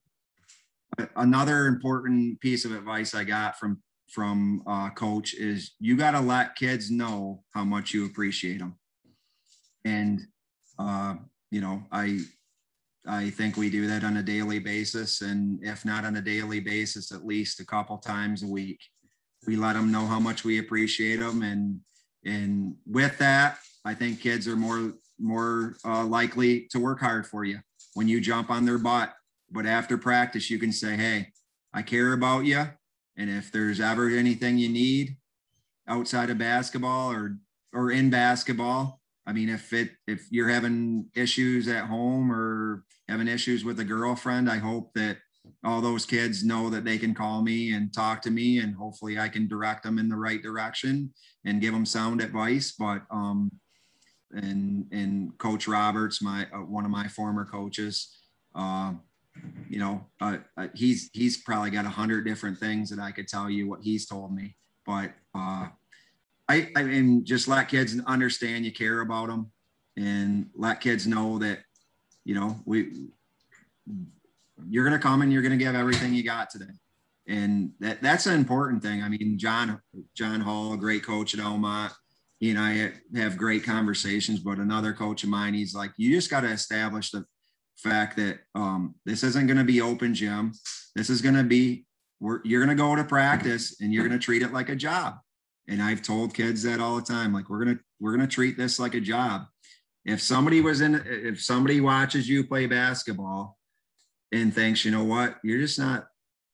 another 1.15 1.67
important 1.67 2.39
piece 2.39 2.65
of 2.65 2.73
advice 2.73 3.13
I 3.13 3.23
got 3.23 3.59
from 3.59 3.81
from 4.09 4.63
uh, 4.65 4.89
coach 4.91 5.33
is 5.33 5.73
you 5.79 5.97
got 5.97 6.11
to 6.11 6.21
let 6.21 6.55
kids 6.55 6.89
know 6.89 7.43
how 7.53 7.65
much 7.65 7.93
you 7.93 8.05
appreciate 8.05 8.59
them. 8.59 8.75
And 9.83 10.21
uh, 10.79 11.15
you 11.51 11.61
know, 11.61 11.83
I 11.91 12.21
I 13.07 13.29
think 13.29 13.57
we 13.57 13.69
do 13.69 13.87
that 13.87 14.03
on 14.03 14.17
a 14.17 14.23
daily 14.23 14.59
basis, 14.59 15.21
and 15.21 15.59
if 15.63 15.85
not 15.85 16.05
on 16.05 16.15
a 16.17 16.21
daily 16.21 16.59
basis, 16.59 17.11
at 17.11 17.25
least 17.25 17.59
a 17.59 17.65
couple 17.65 17.97
times 17.97 18.43
a 18.43 18.47
week. 18.47 18.79
We 19.45 19.55
let 19.55 19.73
them 19.73 19.91
know 19.91 20.05
how 20.05 20.19
much 20.19 20.43
we 20.43 20.59
appreciate 20.59 21.19
them, 21.19 21.41
and 21.41 21.79
and 22.25 22.75
with 22.85 23.17
that, 23.19 23.59
I 23.85 23.93
think 23.93 24.19
kids 24.19 24.47
are 24.47 24.55
more 24.55 24.93
more 25.19 25.75
uh, 25.85 26.05
likely 26.05 26.67
to 26.71 26.79
work 26.79 26.99
hard 26.99 27.25
for 27.25 27.43
you 27.43 27.59
when 27.93 28.07
you 28.07 28.21
jump 28.21 28.49
on 28.49 28.65
their 28.65 28.77
butt. 28.77 29.13
But 29.49 29.65
after 29.65 29.97
practice, 29.97 30.49
you 30.49 30.59
can 30.59 30.71
say, 30.71 30.95
Hey, 30.95 31.31
I 31.73 31.81
care 31.81 32.13
about 32.13 32.45
you. 32.45 32.65
And 33.17 33.29
if 33.29 33.51
there's 33.51 33.79
ever 33.79 34.09
anything 34.09 34.57
you 34.57 34.69
need 34.69 35.17
outside 35.87 36.29
of 36.29 36.37
basketball 36.37 37.11
or, 37.11 37.37
or 37.73 37.91
in 37.91 38.09
basketball, 38.09 38.99
I 39.25 39.33
mean, 39.33 39.49
if 39.49 39.73
it, 39.73 39.91
if 40.07 40.27
you're 40.31 40.49
having 40.49 41.07
issues 41.15 41.67
at 41.67 41.85
home 41.85 42.31
or 42.31 42.83
having 43.09 43.27
issues 43.27 43.65
with 43.65 43.79
a 43.79 43.83
girlfriend, 43.83 44.49
I 44.49 44.57
hope 44.57 44.93
that 44.93 45.17
all 45.63 45.81
those 45.81 46.05
kids 46.05 46.43
know 46.43 46.69
that 46.69 46.85
they 46.85 46.97
can 46.97 47.13
call 47.13 47.41
me 47.41 47.73
and 47.73 47.93
talk 47.93 48.21
to 48.21 48.31
me 48.31 48.59
and 48.59 48.75
hopefully 48.75 49.17
I 49.17 49.29
can 49.29 49.47
direct 49.47 49.83
them 49.83 49.97
in 49.97 50.09
the 50.09 50.15
right 50.15 50.41
direction 50.41 51.11
and 51.45 51.61
give 51.61 51.73
them 51.73 51.85
sound 51.85 52.21
advice. 52.21 52.73
But, 52.77 53.03
um, 53.09 53.51
and 54.33 54.85
and 54.91 55.37
Coach 55.37 55.67
Roberts, 55.67 56.21
my 56.21 56.47
uh, 56.53 56.59
one 56.59 56.85
of 56.85 56.91
my 56.91 57.07
former 57.07 57.45
coaches, 57.45 58.15
uh, 58.55 58.93
you 59.69 59.79
know, 59.79 60.05
uh, 60.21 60.37
uh, 60.57 60.67
he's 60.73 61.09
he's 61.13 61.37
probably 61.37 61.69
got 61.69 61.85
a 61.85 61.89
hundred 61.89 62.25
different 62.25 62.57
things 62.57 62.89
that 62.89 62.99
I 62.99 63.11
could 63.11 63.27
tell 63.27 63.49
you 63.49 63.67
what 63.69 63.81
he's 63.81 64.05
told 64.05 64.33
me. 64.33 64.55
But 64.85 65.11
uh, 65.35 65.67
I 66.49 66.69
I 66.75 66.83
mean, 66.83 67.25
just 67.25 67.47
let 67.47 67.69
kids 67.69 67.99
understand 68.05 68.65
you 68.65 68.71
care 68.71 69.01
about 69.01 69.27
them, 69.27 69.51
and 69.95 70.49
let 70.55 70.81
kids 70.81 71.07
know 71.07 71.39
that 71.39 71.59
you 72.23 72.35
know 72.35 72.59
we 72.65 73.07
you're 74.67 74.83
gonna 74.83 74.99
come 74.99 75.21
and 75.21 75.31
you're 75.31 75.41
gonna 75.41 75.57
give 75.57 75.75
everything 75.75 76.13
you 76.13 76.23
got 76.23 76.49
today. 76.49 76.73
And 77.29 77.71
that, 77.81 78.01
that's 78.01 78.25
an 78.25 78.35
important 78.35 78.81
thing. 78.81 79.03
I 79.03 79.09
mean, 79.09 79.37
John 79.37 79.81
John 80.15 80.41
Hall, 80.41 80.73
a 80.73 80.77
great 80.77 81.03
coach 81.03 81.33
at 81.33 81.39
Almont, 81.41 81.93
he 82.39 82.51
and 82.51 82.59
I 82.59 82.93
have 83.15 83.37
great 83.37 83.63
conversations. 83.63 84.39
But 84.39 84.59
another 84.59 84.93
coach 84.93 85.23
of 85.23 85.29
mine, 85.29 85.53
he's 85.53 85.73
like, 85.73 85.91
you 85.97 86.11
just 86.11 86.29
got 86.29 86.41
to 86.41 86.47
establish 86.47 87.11
the 87.11 87.25
fact 87.77 88.17
that 88.17 88.39
um, 88.55 88.95
this 89.05 89.23
isn't 89.23 89.47
going 89.47 89.57
to 89.57 89.63
be 89.63 89.81
open 89.81 90.13
gym. 90.13 90.53
This 90.95 91.09
is 91.09 91.21
going 91.21 91.35
to 91.35 91.43
be 91.43 91.85
we're, 92.19 92.41
you're 92.43 92.63
going 92.63 92.75
to 92.75 92.81
go 92.81 92.95
to 92.95 93.03
practice 93.03 93.79
and 93.79 93.93
you're 93.93 94.07
going 94.07 94.19
to 94.19 94.23
treat 94.23 94.41
it 94.41 94.53
like 94.53 94.69
a 94.69 94.75
job. 94.75 95.15
And 95.67 95.81
I've 95.81 96.01
told 96.01 96.33
kids 96.33 96.63
that 96.63 96.79
all 96.79 96.95
the 96.95 97.01
time. 97.01 97.33
Like 97.33 97.49
we're 97.49 97.63
gonna 97.63 97.79
we're 97.99 98.15
gonna 98.15 98.27
treat 98.27 98.57
this 98.57 98.79
like 98.79 98.93
a 98.93 99.01
job. 99.01 99.43
If 100.05 100.21
somebody 100.21 100.61
was 100.61 100.79
in, 100.79 101.03
if 101.05 101.41
somebody 101.41 101.81
watches 101.81 102.29
you 102.29 102.45
play 102.45 102.67
basketball 102.67 103.57
and 104.31 104.53
thinks, 104.53 104.85
you 104.85 104.91
know 104.91 105.03
what, 105.03 105.35
you're 105.43 105.59
just 105.59 105.77
not, 105.77 106.07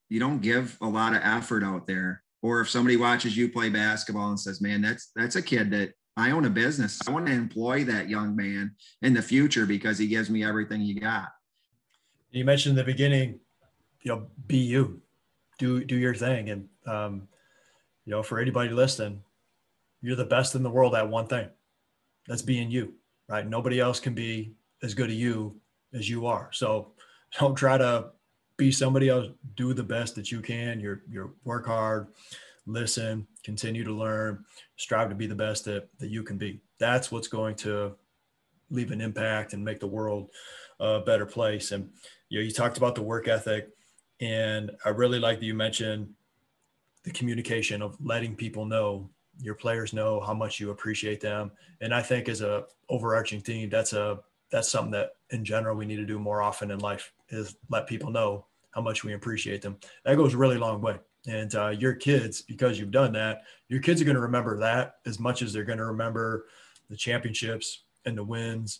you 0.09 0.19
don't 0.19 0.41
give 0.41 0.77
a 0.81 0.87
lot 0.87 1.13
of 1.13 1.21
effort 1.23 1.63
out 1.63 1.85
there. 1.85 2.22
Or 2.43 2.59
if 2.59 2.69
somebody 2.69 2.97
watches 2.97 3.35
you 3.35 3.49
play 3.49 3.69
basketball 3.69 4.27
and 4.29 4.39
says, 4.39 4.61
man, 4.61 4.81
that's 4.81 5.11
that's 5.15 5.37
a 5.37 5.41
kid 5.41 5.71
that 5.71 5.93
I 6.17 6.31
own 6.31 6.45
a 6.45 6.49
business. 6.49 6.99
I 7.07 7.11
want 7.11 7.25
to 7.25 7.31
employ 7.31 7.85
that 7.85 8.09
young 8.09 8.35
man 8.35 8.75
in 9.01 9.13
the 9.13 9.21
future 9.21 9.65
because 9.65 9.97
he 9.97 10.07
gives 10.07 10.29
me 10.29 10.43
everything 10.43 10.81
he 10.81 10.93
got. 10.93 11.29
You 12.31 12.45
mentioned 12.45 12.77
in 12.77 12.85
the 12.85 12.91
beginning, 12.91 13.39
you 14.01 14.11
know, 14.11 14.27
be 14.45 14.57
you, 14.57 15.01
do 15.57 15.83
do 15.85 15.95
your 15.95 16.13
thing, 16.13 16.49
and 16.49 16.67
um, 16.85 17.27
you 18.05 18.11
know, 18.11 18.21
for 18.21 18.39
anybody 18.39 18.69
listening, 18.69 19.23
you're 20.01 20.17
the 20.17 20.25
best 20.25 20.53
in 20.53 20.63
the 20.63 20.69
world 20.69 20.93
at 20.95 21.09
one 21.09 21.27
thing. 21.27 21.47
That's 22.27 22.41
being 22.41 22.69
you, 22.69 22.93
right? 23.29 23.47
Nobody 23.47 23.79
else 23.79 23.99
can 23.99 24.13
be 24.13 24.53
as 24.81 24.93
good 24.93 25.09
at 25.09 25.15
you 25.15 25.59
as 25.93 26.09
you 26.09 26.25
are. 26.25 26.49
So 26.51 26.91
don't 27.39 27.55
try 27.55 27.77
to 27.77 28.09
be 28.63 28.71
somebody 28.71 29.09
else. 29.09 29.27
Do 29.55 29.73
the 29.73 29.83
best 29.83 30.15
that 30.15 30.31
you 30.31 30.41
can. 30.41 30.79
You're 30.79 31.33
work 31.43 31.65
hard, 31.65 32.07
listen, 32.65 33.27
continue 33.43 33.83
to 33.83 33.91
learn, 33.91 34.45
strive 34.77 35.09
to 35.09 35.15
be 35.15 35.27
the 35.27 35.35
best 35.35 35.65
that, 35.65 35.89
that 35.99 36.09
you 36.09 36.23
can 36.23 36.37
be. 36.37 36.61
That's 36.79 37.11
what's 37.11 37.27
going 37.27 37.55
to 37.57 37.95
leave 38.69 38.91
an 38.91 39.01
impact 39.01 39.53
and 39.53 39.63
make 39.63 39.79
the 39.79 39.87
world 39.87 40.29
a 40.79 41.01
better 41.01 41.25
place. 41.25 41.71
And 41.71 41.89
you 42.29 42.39
know, 42.39 42.45
you 42.45 42.51
talked 42.51 42.77
about 42.77 42.95
the 42.95 43.01
work 43.01 43.27
ethic, 43.27 43.69
and 44.21 44.71
I 44.85 44.89
really 44.89 45.19
like 45.19 45.39
that 45.39 45.45
you 45.45 45.53
mentioned 45.53 46.09
the 47.03 47.11
communication 47.11 47.81
of 47.81 47.97
letting 47.99 48.35
people 48.35 48.65
know 48.65 49.09
your 49.39 49.55
players 49.55 49.91
know 49.91 50.21
how 50.21 50.33
much 50.33 50.59
you 50.59 50.71
appreciate 50.71 51.19
them. 51.19 51.51
And 51.81 51.93
I 51.93 52.01
think 52.01 52.29
as 52.29 52.41
a 52.41 52.63
overarching 52.87 53.41
theme, 53.41 53.69
that's 53.69 53.91
a 53.93 54.19
that's 54.51 54.69
something 54.69 54.91
that 54.91 55.15
in 55.31 55.43
general 55.43 55.75
we 55.75 55.85
need 55.85 55.97
to 55.97 56.05
do 56.05 56.19
more 56.19 56.41
often 56.41 56.71
in 56.71 56.79
life 56.79 57.11
is 57.29 57.55
let 57.69 57.87
people 57.87 58.11
know 58.11 58.45
how 58.73 58.81
much 58.81 59.03
we 59.03 59.13
appreciate 59.13 59.61
them. 59.61 59.77
That 60.05 60.17
goes 60.17 60.33
a 60.33 60.37
really 60.37 60.57
long 60.57 60.81
way. 60.81 60.99
And 61.27 61.53
uh, 61.55 61.69
your 61.69 61.93
kids, 61.93 62.41
because 62.41 62.77
you've 62.77 62.91
done 62.91 63.13
that, 63.13 63.43
your 63.69 63.79
kids 63.79 64.01
are 64.01 64.05
going 64.05 64.15
to 64.15 64.21
remember 64.21 64.57
that 64.59 64.95
as 65.05 65.19
much 65.19 65.41
as 65.41 65.53
they're 65.53 65.63
going 65.63 65.77
to 65.77 65.85
remember 65.85 66.47
the 66.89 66.97
championships 66.97 67.83
and 68.05 68.17
the 68.17 68.23
wins. 68.23 68.79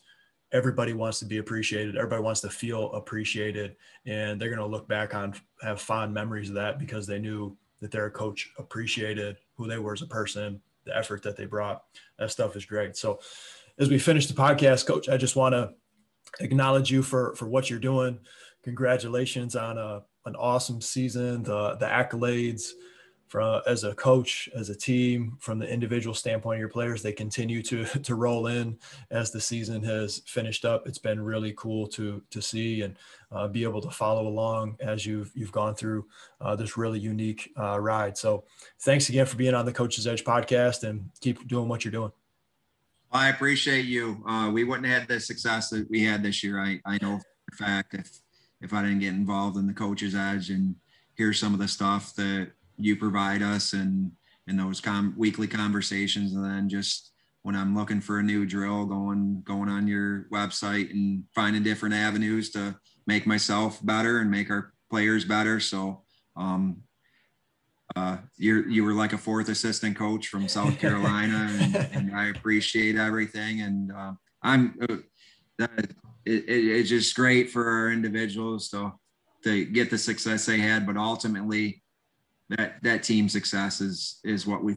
Everybody 0.51 0.93
wants 0.93 1.19
to 1.19 1.25
be 1.25 1.37
appreciated. 1.37 1.95
Everybody 1.95 2.21
wants 2.21 2.41
to 2.41 2.49
feel 2.49 2.91
appreciated. 2.91 3.75
And 4.05 4.39
they're 4.39 4.49
going 4.49 4.59
to 4.59 4.65
look 4.65 4.87
back 4.87 5.15
on, 5.15 5.33
have 5.61 5.81
fond 5.81 6.13
memories 6.13 6.49
of 6.49 6.55
that 6.55 6.79
because 6.79 7.07
they 7.07 7.17
knew 7.17 7.57
that 7.79 7.91
their 7.91 8.09
coach 8.09 8.51
appreciated 8.57 9.37
who 9.55 9.67
they 9.67 9.77
were 9.77 9.93
as 9.93 10.01
a 10.01 10.07
person, 10.07 10.61
the 10.85 10.95
effort 10.95 11.23
that 11.23 11.37
they 11.37 11.45
brought. 11.45 11.83
That 12.19 12.31
stuff 12.31 12.55
is 12.55 12.65
great. 12.65 12.97
So, 12.97 13.19
as 13.79 13.89
we 13.89 13.97
finish 13.97 14.27
the 14.27 14.35
podcast, 14.35 14.85
coach, 14.85 15.09
I 15.09 15.17
just 15.17 15.35
want 15.35 15.53
to 15.53 15.73
acknowledge 16.39 16.91
you 16.91 17.01
for, 17.01 17.35
for 17.35 17.47
what 17.47 17.69
you're 17.69 17.79
doing. 17.79 18.19
Congratulations 18.63 19.55
on 19.55 19.77
a 19.77 20.03
an 20.25 20.35
awesome 20.35 20.81
season. 20.81 21.43
The 21.43 21.75
the 21.75 21.85
accolades 21.85 22.71
from 23.33 23.63
as 23.65 23.83
a 23.83 23.95
coach, 23.95 24.47
as 24.55 24.69
a 24.69 24.75
team, 24.75 25.35
from 25.39 25.57
the 25.57 25.67
individual 25.67 26.13
standpoint 26.13 26.57
of 26.57 26.59
your 26.59 26.69
players, 26.69 27.01
they 27.01 27.11
continue 27.11 27.63
to 27.63 27.83
to 28.03 28.13
roll 28.13 28.45
in 28.45 28.77
as 29.09 29.31
the 29.31 29.41
season 29.41 29.83
has 29.83 30.21
finished 30.27 30.65
up. 30.65 30.87
It's 30.87 30.99
been 30.99 31.19
really 31.19 31.51
cool 31.57 31.87
to 31.87 32.21
to 32.29 32.41
see 32.41 32.83
and 32.83 32.95
uh, 33.31 33.47
be 33.47 33.63
able 33.63 33.81
to 33.81 33.89
follow 33.89 34.27
along 34.27 34.77
as 34.79 35.05
you've 35.05 35.31
you've 35.33 35.51
gone 35.51 35.73
through 35.73 36.05
uh, 36.41 36.55
this 36.55 36.77
really 36.77 36.99
unique 36.99 37.51
uh, 37.59 37.79
ride. 37.79 38.17
So, 38.17 38.43
thanks 38.81 39.09
again 39.09 39.25
for 39.25 39.35
being 39.35 39.55
on 39.55 39.65
the 39.65 39.73
Coach's 39.73 40.05
Edge 40.05 40.23
podcast 40.23 40.87
and 40.87 41.09
keep 41.19 41.47
doing 41.47 41.67
what 41.67 41.83
you're 41.83 41.91
doing. 41.91 42.11
I 43.11 43.29
appreciate 43.29 43.85
you. 43.85 44.23
Uh, 44.27 44.51
we 44.53 44.63
wouldn't 44.63 44.87
have 44.87 45.01
had 45.01 45.07
the 45.07 45.19
success 45.19 45.69
that 45.69 45.89
we 45.89 46.03
had 46.03 46.23
this 46.23 46.43
year. 46.43 46.59
I 46.59 46.79
I 46.85 46.99
know 47.01 47.19
for 47.19 47.63
a 47.63 47.65
fact 47.65 47.95
if 47.95 48.22
if 48.63 48.73
I 48.73 48.81
didn't 48.81 48.99
get 48.99 49.13
involved 49.13 49.57
in 49.57 49.67
the 49.67 49.73
coach's 49.73 50.15
edge 50.15 50.49
and 50.49 50.75
hear 51.15 51.33
some 51.33 51.53
of 51.53 51.59
the 51.59 51.67
stuff 51.67 52.15
that 52.15 52.51
you 52.77 52.95
provide 52.95 53.43
us 53.43 53.73
and 53.73 54.11
in 54.47 54.57
those 54.57 54.81
com- 54.81 55.13
weekly 55.15 55.47
conversations 55.47 56.33
and 56.33 56.43
then 56.43 56.67
just 56.67 57.11
when 57.43 57.55
I'm 57.55 57.75
looking 57.75 58.01
for 58.01 58.19
a 58.19 58.23
new 58.23 58.45
drill 58.45 58.85
going 58.85 59.43
going 59.45 59.69
on 59.69 59.87
your 59.87 60.27
website 60.33 60.89
and 60.91 61.23
finding 61.35 61.61
different 61.61 61.93
avenues 61.93 62.49
to 62.51 62.75
make 63.05 63.27
myself 63.27 63.79
better 63.85 64.19
and 64.19 64.31
make 64.31 64.49
our 64.49 64.73
players 64.89 65.23
better 65.23 65.59
so 65.59 66.03
um, 66.35 66.83
uh, 67.95 68.17
you 68.37 68.63
you 68.67 68.83
were 68.83 68.93
like 68.93 69.13
a 69.13 69.17
fourth 69.17 69.49
assistant 69.49 69.95
coach 69.95 70.27
from 70.27 70.47
South 70.47 70.79
Carolina, 70.79 71.47
and, 71.51 71.75
and 71.93 72.15
I 72.15 72.29
appreciate 72.29 72.95
everything. 72.95 73.61
And 73.61 73.91
uh, 73.91 74.13
I'm 74.41 74.75
uh, 74.89 74.95
that 75.59 75.91
it, 76.25 76.45
it, 76.47 76.65
it's 76.77 76.89
just 76.89 77.15
great 77.15 77.49
for 77.49 77.69
our 77.69 77.91
individuals 77.91 78.69
to 78.69 78.93
to 79.43 79.65
get 79.65 79.89
the 79.89 79.97
success 79.97 80.45
they 80.45 80.59
had, 80.59 80.85
but 80.85 80.95
ultimately 80.95 81.83
that 82.49 82.81
that 82.83 83.03
team 83.03 83.29
success 83.29 83.81
is 83.81 84.19
is 84.23 84.47
what 84.47 84.63
we 84.63 84.75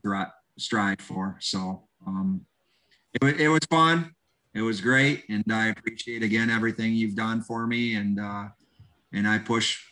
strive 0.59 1.01
for. 1.01 1.37
So 1.41 1.85
um, 2.07 2.47
it, 3.23 3.41
it 3.41 3.49
was 3.49 3.61
fun. 3.71 4.13
It 4.55 4.63
was 4.63 4.81
great, 4.81 5.25
and 5.29 5.45
I 5.53 5.69
appreciate 5.69 6.23
again 6.23 6.51
everything 6.51 6.95
you've 6.95 7.15
done 7.15 7.43
for 7.43 7.67
me, 7.67 7.95
and 7.95 8.19
uh, 8.19 8.49
and 9.13 9.29
I 9.29 9.39
push 9.39 9.83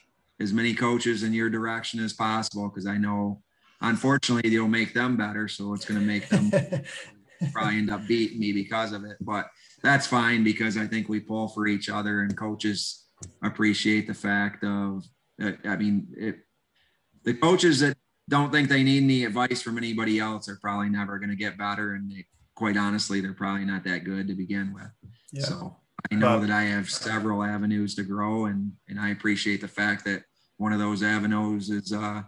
as 0.40 0.52
many 0.52 0.74
coaches 0.74 1.22
in 1.22 1.32
your 1.32 1.50
direction 1.50 2.00
as 2.00 2.12
possible 2.12 2.68
because 2.68 2.86
I 2.86 2.96
know, 2.96 3.42
unfortunately, 3.80 4.50
you'll 4.50 4.68
make 4.68 4.94
them 4.94 5.16
better. 5.16 5.48
So 5.48 5.74
it's 5.74 5.84
going 5.84 6.00
to 6.00 6.06
make 6.06 6.28
them 6.28 6.50
probably 7.52 7.78
end 7.78 7.90
up 7.90 8.06
beating 8.06 8.38
me 8.38 8.52
because 8.52 8.92
of 8.92 9.04
it. 9.04 9.16
But 9.20 9.46
that's 9.82 10.06
fine 10.06 10.44
because 10.44 10.76
I 10.76 10.86
think 10.86 11.08
we 11.08 11.20
pull 11.20 11.48
for 11.48 11.66
each 11.66 11.88
other 11.88 12.20
and 12.20 12.36
coaches 12.36 13.04
appreciate 13.42 14.06
the 14.06 14.14
fact 14.14 14.64
of 14.64 15.04
I 15.40 15.76
mean 15.76 16.08
it, 16.16 16.36
the 17.24 17.34
coaches 17.34 17.80
that 17.80 17.96
don't 18.28 18.52
think 18.52 18.68
they 18.68 18.82
need 18.82 19.02
any 19.02 19.24
advice 19.24 19.62
from 19.62 19.78
anybody 19.78 20.18
else 20.18 20.48
are 20.48 20.58
probably 20.60 20.88
never 20.88 21.18
going 21.18 21.30
to 21.30 21.36
get 21.36 21.58
better 21.58 21.94
and 21.94 22.10
they, 22.10 22.26
quite 22.54 22.76
honestly 22.76 23.20
they're 23.20 23.34
probably 23.34 23.64
not 23.64 23.84
that 23.84 24.04
good 24.04 24.28
to 24.28 24.34
begin 24.34 24.72
with. 24.74 24.90
Yeah. 25.32 25.44
So 25.44 25.76
I 26.10 26.14
know 26.14 26.40
that 26.40 26.50
I 26.50 26.62
have 26.62 26.90
several 26.90 27.42
avenues 27.42 27.94
to 27.96 28.02
grow 28.02 28.46
and 28.46 28.72
and 28.88 29.00
I 29.00 29.10
appreciate 29.10 29.60
the 29.60 29.68
fact 29.68 30.04
that 30.04 30.24
one 30.56 30.72
of 30.72 30.78
those 30.78 31.02
avenues 31.02 31.70
is 31.70 31.92
uh, 31.92 32.22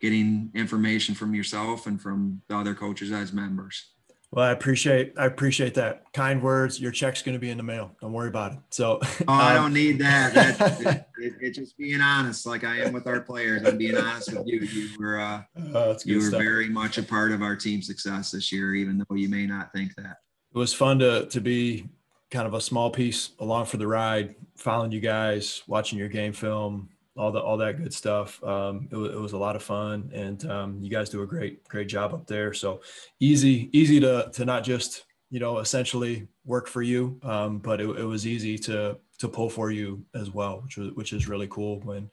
getting 0.00 0.50
information 0.54 1.14
from 1.14 1.34
yourself 1.34 1.86
and 1.86 2.00
from 2.00 2.42
the 2.48 2.56
other 2.56 2.74
coaches 2.74 3.10
as 3.10 3.32
members. 3.32 3.93
Well, 4.34 4.44
I 4.44 4.50
appreciate 4.50 5.12
I 5.16 5.26
appreciate 5.26 5.74
that 5.74 6.12
kind 6.12 6.42
words. 6.42 6.80
Your 6.80 6.90
check's 6.90 7.22
going 7.22 7.34
to 7.34 7.38
be 7.38 7.50
in 7.50 7.56
the 7.56 7.62
mail. 7.62 7.92
Don't 8.00 8.12
worry 8.12 8.26
about 8.26 8.54
it. 8.54 8.58
So, 8.70 8.98
oh, 9.00 9.06
um, 9.28 9.40
I 9.40 9.54
don't 9.54 9.72
need 9.72 10.00
that. 10.00 10.34
that 10.34 11.08
it, 11.18 11.22
it, 11.22 11.34
it, 11.40 11.50
just 11.52 11.78
being 11.78 12.00
honest, 12.00 12.44
like 12.44 12.64
I 12.64 12.80
am 12.80 12.92
with 12.92 13.06
our 13.06 13.20
players. 13.20 13.64
I'm 13.64 13.78
being 13.78 13.96
honest 13.96 14.36
with 14.36 14.44
you. 14.44 14.58
You 14.62 14.88
were 14.98 15.20
uh, 15.20 15.42
oh, 15.74 15.96
you 16.04 16.16
were 16.16 16.22
stuff. 16.22 16.40
very 16.40 16.68
much 16.68 16.98
a 16.98 17.04
part 17.04 17.30
of 17.30 17.42
our 17.42 17.54
team 17.54 17.80
success 17.80 18.32
this 18.32 18.50
year, 18.50 18.74
even 18.74 18.98
though 18.98 19.14
you 19.14 19.28
may 19.28 19.46
not 19.46 19.72
think 19.72 19.94
that. 19.94 20.16
It 20.52 20.58
was 20.58 20.74
fun 20.74 20.98
to 20.98 21.26
to 21.26 21.40
be 21.40 21.86
kind 22.32 22.48
of 22.48 22.54
a 22.54 22.60
small 22.60 22.90
piece 22.90 23.30
along 23.38 23.66
for 23.66 23.76
the 23.76 23.86
ride, 23.86 24.34
following 24.56 24.90
you 24.90 25.00
guys, 25.00 25.62
watching 25.68 25.96
your 25.96 26.08
game 26.08 26.32
film, 26.32 26.88
all 27.16 27.30
the 27.30 27.40
all 27.40 27.56
that 27.58 27.78
good 27.78 27.94
stuff. 27.94 28.42
Um, 28.42 28.88
it, 28.90 28.96
was, 28.96 29.12
it 29.12 29.20
was 29.20 29.32
a 29.32 29.38
lot 29.38 29.56
of 29.56 29.62
fun, 29.62 30.10
and 30.12 30.44
um, 30.50 30.78
you 30.80 30.90
guys 30.90 31.10
do 31.10 31.22
a 31.22 31.26
great 31.26 31.66
great 31.68 31.88
job 31.88 32.12
up 32.12 32.26
there. 32.26 32.52
So 32.52 32.80
easy 33.20 33.70
easy 33.72 34.00
to 34.00 34.30
to 34.32 34.44
not 34.44 34.64
just 34.64 35.04
you 35.30 35.40
know 35.40 35.58
essentially 35.58 36.26
work 36.44 36.66
for 36.66 36.82
you, 36.82 37.18
um, 37.22 37.58
but 37.58 37.80
it, 37.80 37.88
it 37.88 38.04
was 38.04 38.26
easy 38.26 38.58
to 38.58 38.98
to 39.18 39.28
pull 39.28 39.48
for 39.48 39.70
you 39.70 40.04
as 40.14 40.30
well, 40.30 40.60
which 40.62 40.76
was 40.76 40.90
which 40.92 41.12
is 41.12 41.28
really 41.28 41.46
cool 41.48 41.80
when 41.80 42.10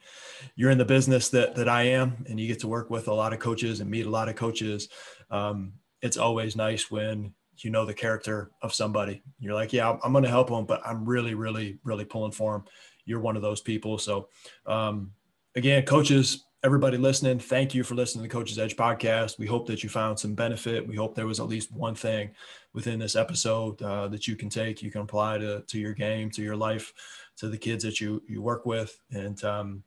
you're 0.55 0.71
in 0.71 0.77
the 0.77 0.85
business 0.85 1.29
that 1.29 1.55
that 1.55 1.67
I 1.67 1.83
am, 1.83 2.23
and 2.29 2.39
you 2.39 2.47
get 2.47 2.59
to 2.59 2.67
work 2.67 2.89
with 2.89 3.07
a 3.07 3.13
lot 3.13 3.33
of 3.33 3.39
coaches 3.39 3.79
and 3.79 3.89
meet 3.89 4.05
a 4.05 4.09
lot 4.09 4.29
of 4.29 4.35
coaches. 4.35 4.89
Um, 5.31 5.73
it's 6.01 6.17
always 6.17 6.55
nice 6.55 6.91
when 6.91 7.33
you 7.57 7.69
know 7.69 7.85
the 7.85 7.93
character 7.93 8.51
of 8.61 8.73
somebody. 8.73 9.23
You're 9.39 9.53
like, 9.53 9.73
yeah, 9.73 9.97
I'm 10.03 10.11
going 10.11 10.23
to 10.23 10.29
help 10.29 10.49
them, 10.49 10.65
but 10.65 10.81
I'm 10.85 11.05
really, 11.05 11.33
really, 11.33 11.79
really 11.83 12.05
pulling 12.05 12.31
for 12.31 12.53
them 12.53 12.65
you're 13.05 13.19
one 13.19 13.35
of 13.35 13.41
those 13.41 13.61
people. 13.61 13.97
So, 13.97 14.29
um, 14.65 15.11
again, 15.55 15.85
coaches, 15.85 16.45
everybody 16.63 16.97
listening, 16.97 17.39
thank 17.39 17.73
you 17.73 17.83
for 17.83 17.95
listening 17.95 18.23
to 18.23 18.29
the 18.29 18.33
Coach's 18.33 18.59
Edge 18.59 18.75
podcast. 18.75 19.39
We 19.39 19.47
hope 19.47 19.67
that 19.67 19.83
you 19.83 19.89
found 19.89 20.19
some 20.19 20.35
benefit. 20.35 20.87
We 20.87 20.95
hope 20.95 21.15
there 21.15 21.27
was 21.27 21.39
at 21.39 21.47
least 21.47 21.71
one 21.71 21.95
thing 21.95 22.31
within 22.73 22.99
this 22.99 23.15
episode 23.15 23.81
uh, 23.81 24.07
that 24.09 24.27
you 24.27 24.35
can 24.35 24.49
take, 24.49 24.81
you 24.81 24.91
can 24.91 25.01
apply 25.01 25.39
to, 25.39 25.61
to 25.61 25.79
your 25.79 25.93
game, 25.93 26.29
to 26.31 26.41
your 26.41 26.55
life, 26.55 26.93
to 27.37 27.49
the 27.49 27.57
kids 27.57 27.83
that 27.83 27.99
you, 27.99 28.21
you 28.27 28.41
work 28.41 28.65
with. 28.65 28.99
And, 29.11 29.43
um, 29.43 29.83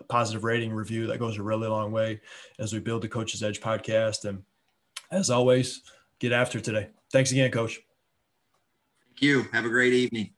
a 0.00 0.04
positive 0.04 0.44
rating 0.44 0.72
review 0.72 1.06
that 1.06 1.18
goes 1.18 1.38
a 1.38 1.42
really 1.42 1.68
long 1.68 1.92
way 1.92 2.20
as 2.58 2.72
we 2.72 2.78
build 2.78 3.02
the 3.02 3.08
Coach's 3.08 3.42
Edge 3.42 3.60
podcast. 3.60 4.24
And 4.24 4.42
as 5.10 5.30
always, 5.30 5.82
get 6.18 6.32
after 6.32 6.60
today. 6.60 6.88
Thanks 7.12 7.32
again, 7.32 7.50
Coach. 7.50 7.80
Thank 9.08 9.22
you. 9.22 9.42
Have 9.52 9.64
a 9.64 9.70
great 9.70 9.92
evening. 9.92 10.35